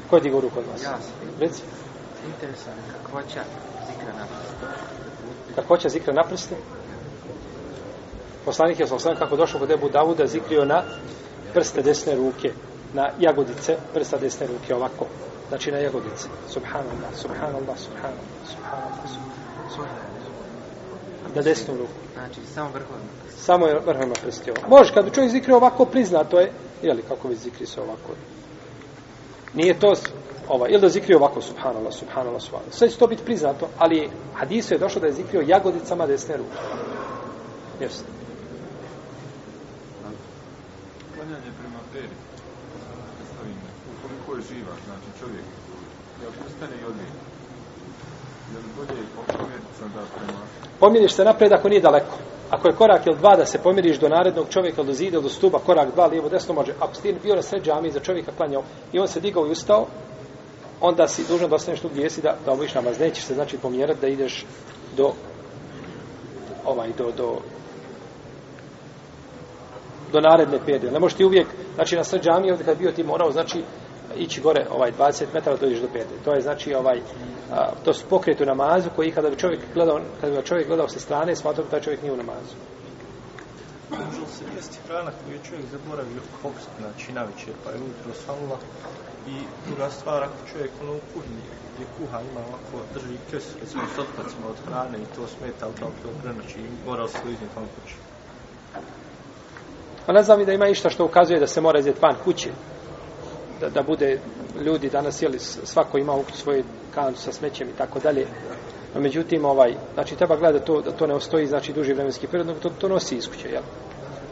Ko 0.10 0.16
je 0.16 0.22
digao 0.22 0.42
ruku 0.42 0.60
od 0.60 0.66
vas? 0.72 0.84
Ja. 0.84 0.98
Reci. 1.40 1.62
Interesantno, 2.28 2.84
kakvoća 3.04 3.44
zikra 3.88 4.14
na 4.14 4.26
Kakvoća 5.56 5.90
zikra 5.90 6.14
na 6.14 6.24
prste? 6.24 6.56
Poslanik 8.46 8.80
je 8.80 8.88
sam 8.88 9.16
kako 9.16 9.36
došao 9.36 9.60
kod 9.60 9.72
Ebu 9.72 9.90
Davuda 9.90 10.28
zikrio 10.28 10.66
na 10.66 10.84
prste 11.54 11.82
desne 11.82 12.16
ruke, 12.16 12.52
na 12.94 13.10
jagodice 13.20 13.78
prsta 13.94 14.18
desne 14.18 14.48
ruke, 14.48 14.76
ovako. 14.76 15.06
Znači 15.50 15.72
na 15.72 15.78
jagodice. 15.78 16.28
Subhanallah, 16.50 17.12
subhanallah, 17.16 17.78
subhanallah, 17.78 18.30
subhanallah, 18.48 19.10
subhanallah. 19.76 20.10
Na 21.36 21.42
desnu 21.42 21.78
ruku. 21.78 22.00
Znači, 22.14 22.42
samo 22.54 22.70
vrhovno. 22.70 23.06
Samo 23.38 23.68
je 23.68 23.80
vrhovno 23.86 24.14
prsti 24.22 24.52
ovo. 24.52 24.78
Može, 24.78 24.94
kad 24.94 25.14
čovjek 25.16 25.32
zikri 25.32 25.54
ovako, 25.54 25.86
prizna, 25.86 26.24
to 26.24 26.40
je, 26.40 26.52
jeli, 26.82 27.02
kako 27.08 27.28
vi 27.28 27.36
zikri 27.36 27.66
se 27.66 27.82
ovako. 27.82 28.14
Nije 29.54 29.80
to, 29.80 29.94
ovaj, 30.48 30.72
ili 30.72 30.82
da 30.82 30.90
zikri 30.90 31.16
ovako, 31.16 31.42
subhanallah, 31.42 31.94
subhanallah, 31.94 32.42
subhanallah. 32.42 32.74
Sve 32.74 32.90
će 32.90 32.98
to 32.98 33.08
biti 33.08 33.26
priznato, 33.26 33.68
ali 33.78 34.10
hadisu 34.34 34.74
je 34.74 34.78
došlo 34.78 35.02
da 35.02 35.08
je 35.08 35.14
zikrio 35.14 35.44
jagodicama 35.48 36.08
desne 36.08 36.38
ruke. 36.38 36.58
Jeste. 37.80 38.19
Je 44.40 44.46
živa, 44.50 44.74
znači 44.86 45.20
čovjek, 45.20 45.46
je 46.22 46.28
ako 46.28 46.48
ustane 46.48 46.76
i 46.82 46.86
odvije, 46.86 47.12
je 48.54 48.58
li 48.58 48.70
bolje 48.78 49.02
da 49.96 50.02
prema... 50.16 50.40
Pomiriš 50.80 51.14
se 51.14 51.24
napred 51.24 51.54
ako 51.54 51.70
nije 51.70 51.82
daleko. 51.82 52.18
Ako 52.50 52.68
je 52.68 52.76
korak 52.76 53.08
ili 53.08 53.18
dva 53.18 53.36
da 53.36 53.46
se 53.46 53.60
pomiriš 53.64 54.00
do 54.00 54.10
narednog 54.10 54.48
čovjeka, 54.50 54.84
do 54.84 54.94
zida, 54.94 55.22
do 55.22 55.30
stuba, 55.30 55.60
korak 55.60 55.94
dva, 55.94 56.06
lijevo, 56.06 56.30
desno 56.30 56.54
može. 56.54 56.74
Ako 56.80 56.96
si 56.96 57.16
bio 57.24 57.36
na 57.36 57.42
sred 57.42 57.64
džami 57.64 57.92
za 57.92 58.00
čovjeka 58.00 58.32
klanjao 58.38 58.64
i 58.94 59.00
on 59.00 59.08
se 59.08 59.20
digao 59.20 59.48
i 59.48 59.52
ustao, 59.52 59.88
onda 60.82 61.08
si 61.08 61.28
dužan 61.28 61.50
da 61.50 61.56
ostaneš 61.56 61.80
tu 61.80 61.90
gdje 61.90 62.10
si 62.10 62.22
da, 62.22 62.38
da 62.46 62.52
obiš 62.52 62.74
namaz. 62.74 63.00
Nećeš 63.00 63.24
se 63.24 63.34
znači 63.34 63.58
pomjerati 63.58 64.02
da 64.02 64.08
ideš 64.08 64.46
do 64.98 65.14
ovaj, 66.66 66.90
do, 66.98 67.12
do 67.18 67.38
do 70.12 70.20
naredne 70.20 70.60
pedije. 70.66 70.92
Ne 70.92 71.00
možeš 71.00 71.18
ti 71.18 71.26
uvijek, 71.26 71.48
znači 71.76 71.96
na 71.96 72.04
sred 72.04 72.24
džamije, 72.24 72.54
ovdje 72.54 72.66
kad 72.66 72.78
bio 72.78 72.92
ti 72.92 73.04
morao, 73.04 73.32
znači, 73.32 73.64
ići 74.16 74.42
gore 74.42 74.68
ovaj 74.72 74.92
20 74.92 75.26
metara 75.34 75.58
dođeš 75.58 75.80
do 75.80 75.88
pedije. 75.88 76.20
To 76.26 76.34
je 76.34 76.42
znači 76.42 76.74
ovaj 76.74 77.02
a, 77.52 77.72
to 77.86 77.94
su 77.94 78.06
pokret 78.10 78.42
u 78.42 78.46
namazu 78.46 78.90
koji 78.96 79.12
kada 79.12 79.30
bi 79.30 79.36
čovjek 79.36 79.60
gledao, 79.74 80.00
kada 80.22 80.36
bi 80.36 80.48
čovjek 80.48 80.68
gledao 80.68 80.88
sa 80.88 81.00
strane, 81.00 81.36
smatrao 81.36 81.66
da 81.66 81.72
taj 81.72 81.82
čovjek 81.82 82.02
nije 82.02 82.14
u 82.14 82.18
namazu. 82.18 82.56
Može 83.90 84.26
se 84.36 84.44
jesti 84.56 84.78
hrana 84.88 85.12
koju 85.12 85.34
je 85.36 85.44
čovjek 85.50 85.66
zaboravio 85.72 86.22
popst, 86.44 86.70
znači 86.80 87.12
na 87.12 87.24
večer, 87.24 87.54
pa 87.64 87.70
je 87.70 87.78
ujutro 87.78 88.14
salula 88.26 88.58
i 89.28 89.36
druga 89.68 89.90
stvar, 89.90 90.24
ako 90.24 90.38
čovjek 90.52 90.72
ono 90.82 90.94
u 90.94 91.00
kuhinji 91.14 91.42
gdje 91.74 91.86
kuha 91.98 92.22
ima 92.32 92.40
ovako 92.40 92.86
drži 92.94 93.18
kes, 93.32 93.46
recimo 93.62 93.84
s 93.96 94.00
otpacima 94.00 94.48
od 94.50 94.56
hrane 94.66 94.98
i 94.98 95.16
to 95.16 95.28
smeta, 95.28 95.66
ali 95.66 95.76
kao 95.80 95.92
to 96.04 96.10
prenoći 96.24 96.60
i 96.60 96.88
mora 96.90 97.08
se 97.08 97.18
iznijeti 97.18 97.56
van 97.56 97.68
kući. 97.76 97.96
Pa 100.06 100.14
ne 100.14 100.24
znam 100.24 100.42
i 100.42 100.46
da 100.46 100.54
ima 100.54 100.68
išta 100.68 100.90
što 100.90 101.06
ukazuje 101.06 101.40
da 101.40 101.48
se 101.48 101.62
mora 101.62 101.80
izjeti 101.80 102.00
van 102.02 102.16
kuće. 102.24 102.50
Da, 103.60 103.70
da 103.70 103.84
bude 103.84 104.20
ljudi 104.66 104.90
danas, 104.90 105.22
jeli, 105.22 105.40
svako 105.40 105.98
ima 105.98 106.14
u 106.14 106.24
svoj 106.34 106.64
kantu 106.96 107.20
sa 107.20 107.32
smećem 107.32 107.70
i 107.70 107.78
tako 107.78 108.00
dalje. 108.00 108.28
No, 108.96 109.02
međutim, 109.02 109.46
ovaj, 109.46 109.76
znači, 109.94 110.16
treba 110.16 110.36
gledati 110.36 110.66
to, 110.66 110.82
da 110.82 110.92
to 110.92 111.08
ne 111.08 111.14
ostoji, 111.14 111.48
znači, 111.48 111.74
duži 111.74 111.94
vremenski 111.94 112.28
period, 112.28 112.48
nego 112.48 112.60
to, 112.60 112.70
to 112.70 112.88
nosi 112.88 113.16
iz 113.16 113.28
kuće, 113.28 113.50
jel? 113.50 113.64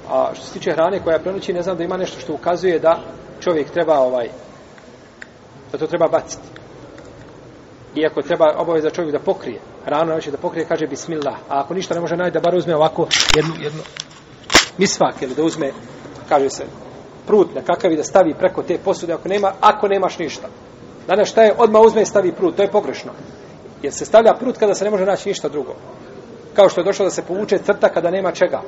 A 0.10 0.32
što 0.36 0.46
se 0.46 0.54
tiče 0.54 0.72
hrane 0.72 1.04
koja 1.04 1.20
prenoći, 1.20 1.54
ne 1.54 1.62
znam 1.62 1.78
da 1.78 1.84
ima 1.84 1.98
nešto 1.98 2.20
što 2.20 2.34
ukazuje 2.34 2.80
da 2.80 3.00
čovjek 3.40 3.70
treba 3.70 4.00
ovaj 4.00 4.30
da 5.72 5.78
to 5.78 5.88
treba 5.88 6.08
baciti. 6.08 6.48
Iako 7.96 8.22
treba 8.22 8.56
obaveza 8.58 8.90
čovjek 8.90 9.12
da 9.12 9.20
pokrije. 9.20 9.60
Hranu 9.86 10.12
znači 10.12 10.32
da 10.32 10.38
pokrije, 10.38 10.68
kaže 10.68 10.88
bismillah. 10.88 11.36
A 11.50 11.60
ako 11.60 11.74
ništa 11.74 11.94
ne 11.94 12.02
može 12.02 12.18
najti, 12.18 12.34
da 12.34 12.40
bar 12.40 12.56
uzme 12.56 12.76
ovako 12.76 13.08
jednu, 13.36 13.54
jednu 13.60 13.82
misvak 14.78 15.22
ili 15.22 15.36
da 15.36 15.44
uzme, 15.44 15.72
kaže 16.30 16.50
se, 16.50 16.66
prut 17.28 17.56
nekakav 17.56 17.92
i 17.92 17.96
da 17.96 18.04
stavi 18.04 18.34
preko 18.34 18.64
te 18.64 18.78
posude 18.78 19.14
ako 19.14 19.30
nema, 19.30 19.54
ako 19.62 19.88
nemaš 19.88 20.20
ništa. 20.20 20.48
Danas 21.08 21.30
šta 21.30 21.44
je, 21.44 21.54
odmah 21.58 21.82
uzme 21.82 22.02
i 22.02 22.06
stavi 22.06 22.32
prut, 22.32 22.56
to 22.56 22.64
je 22.64 22.72
pogrešno. 22.72 23.12
Jer 23.82 23.94
se 23.94 24.06
stavlja 24.06 24.34
prut 24.40 24.58
kada 24.58 24.74
se 24.74 24.86
ne 24.86 24.92
može 24.92 25.06
naći 25.06 25.30
ništa 25.30 25.50
drugo. 25.50 25.76
Kao 26.54 26.70
što 26.70 26.82
je 26.82 26.86
došlo 26.86 27.06
da 27.06 27.12
se 27.12 27.22
povuče 27.22 27.58
crta 27.58 27.90
kada 27.90 28.12
nema 28.12 28.32
čega. 28.32 28.62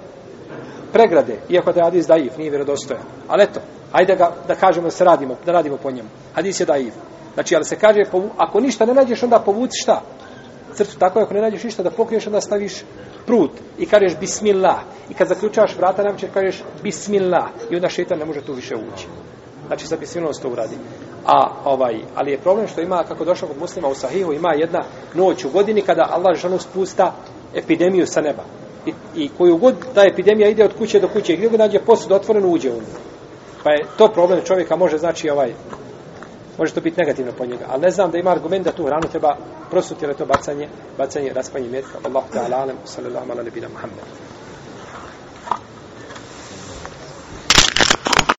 Pregrade, 0.93 1.39
iako 1.49 1.72
da 1.72 1.80
je 1.80 1.84
hadis 1.84 2.07
daif, 2.07 2.38
nije 2.38 2.49
vjerodostojan. 2.49 3.03
Ali 3.28 3.43
eto, 3.43 3.60
ajde 3.91 4.16
ga, 4.16 4.32
da 4.47 4.55
kažemo 4.55 4.88
da 4.88 4.91
se 4.91 5.03
radimo, 5.03 5.36
da 5.45 5.51
radimo 5.51 5.78
po 5.78 5.91
njemu. 5.91 6.10
Hadis 6.36 6.60
je 6.60 6.66
daif. 6.66 6.93
Znači, 7.34 7.55
ali 7.55 7.66
se 7.66 7.76
kaže, 7.76 7.99
ako 8.38 8.60
ništa 8.60 8.86
ne 8.86 8.93
nađeš, 8.93 9.24
onda 9.24 9.39
povuci 9.39 9.82
šta? 9.82 10.01
Crtu 10.74 10.99
tako, 10.99 11.20
ako 11.20 11.34
ne 11.34 11.41
nađeš 11.41 11.63
ništa 11.63 11.84
da 11.84 11.91
pokriješ, 11.91 12.28
onda 12.28 12.41
staviš 12.41 12.84
prut 13.26 13.51
i 13.78 13.86
kažeš 13.86 14.20
bismillah. 14.20 14.80
I 15.09 15.13
kad 15.13 15.28
zaključavaš 15.28 15.78
vrata, 15.78 16.03
nam 16.03 16.17
će 16.17 16.28
kažeš 16.34 16.63
bismillah. 16.84 17.45
I 17.70 17.76
onda 17.76 17.89
šetan 17.89 18.20
ne 18.20 18.26
može 18.26 18.41
tu 18.41 18.53
više 18.53 18.76
ući. 18.76 19.07
Znači, 19.67 19.88
sa 19.88 19.97
bismillahom 19.97 20.34
se 20.34 20.41
to 20.41 20.49
uradi. 20.49 20.76
A 21.26 21.51
ovaj, 21.65 21.95
ali 22.15 22.32
je 22.32 22.38
problem 22.38 22.67
što 22.67 22.82
ima, 22.82 23.03
kako 23.07 23.26
došlo 23.26 23.47
kod 23.47 23.57
muslima 23.57 23.88
u 23.88 23.95
Sahihu, 23.95 24.34
ima 24.34 24.53
jedna 24.53 24.84
noć 25.13 25.45
u 25.45 25.49
godini 25.49 25.82
kada 25.82 26.09
Allah 26.11 26.38
žanu 26.38 26.59
spusta 26.59 27.13
epidemiju 27.55 28.07
sa 28.07 28.22
neba. 28.22 28.43
I, 28.86 28.93
i 29.15 29.30
koju 29.38 29.57
god 29.57 29.76
ta 29.95 30.03
epidemija 30.03 30.49
ide 30.49 30.63
od 30.63 30.78
kuće 30.78 30.99
do 30.99 31.07
kuće, 31.07 31.36
gdje 31.36 31.49
god 31.49 31.59
nađe 31.59 31.80
posud 31.80 32.11
otvorenu, 32.11 32.51
uđe 32.51 32.70
u 32.70 32.76
nju. 32.76 32.99
Pa 33.63 33.72
je 33.72 33.86
to 33.97 34.07
problem 34.07 34.41
čovjeka, 34.45 34.76
može 34.76 34.97
znači 34.97 35.30
ovaj, 35.30 35.53
može 36.60 36.74
to 36.74 36.82
biti 36.82 36.99
negativno 36.99 37.32
po 37.38 37.45
njega. 37.45 37.66
Ali 37.70 37.82
ne 37.82 37.91
znam 37.91 38.12
da 38.12 38.18
ima 38.18 38.32
argument 38.32 38.66
da 38.66 38.72
tu 38.72 38.86
hranu 38.86 39.07
treba 39.12 39.38
prosuti, 39.70 40.05
ali 40.05 40.16
to 40.16 40.26
bacanje, 40.26 40.68
bacanje, 40.97 41.34
raspanje 41.34 41.70
mjetka. 41.70 41.97
Allah 42.05 42.24
ta'ala, 42.34 42.74
sallallahu 42.86 43.32
ala 43.32 43.43
nebina 43.43 43.68
Muhammed. 43.68 44.38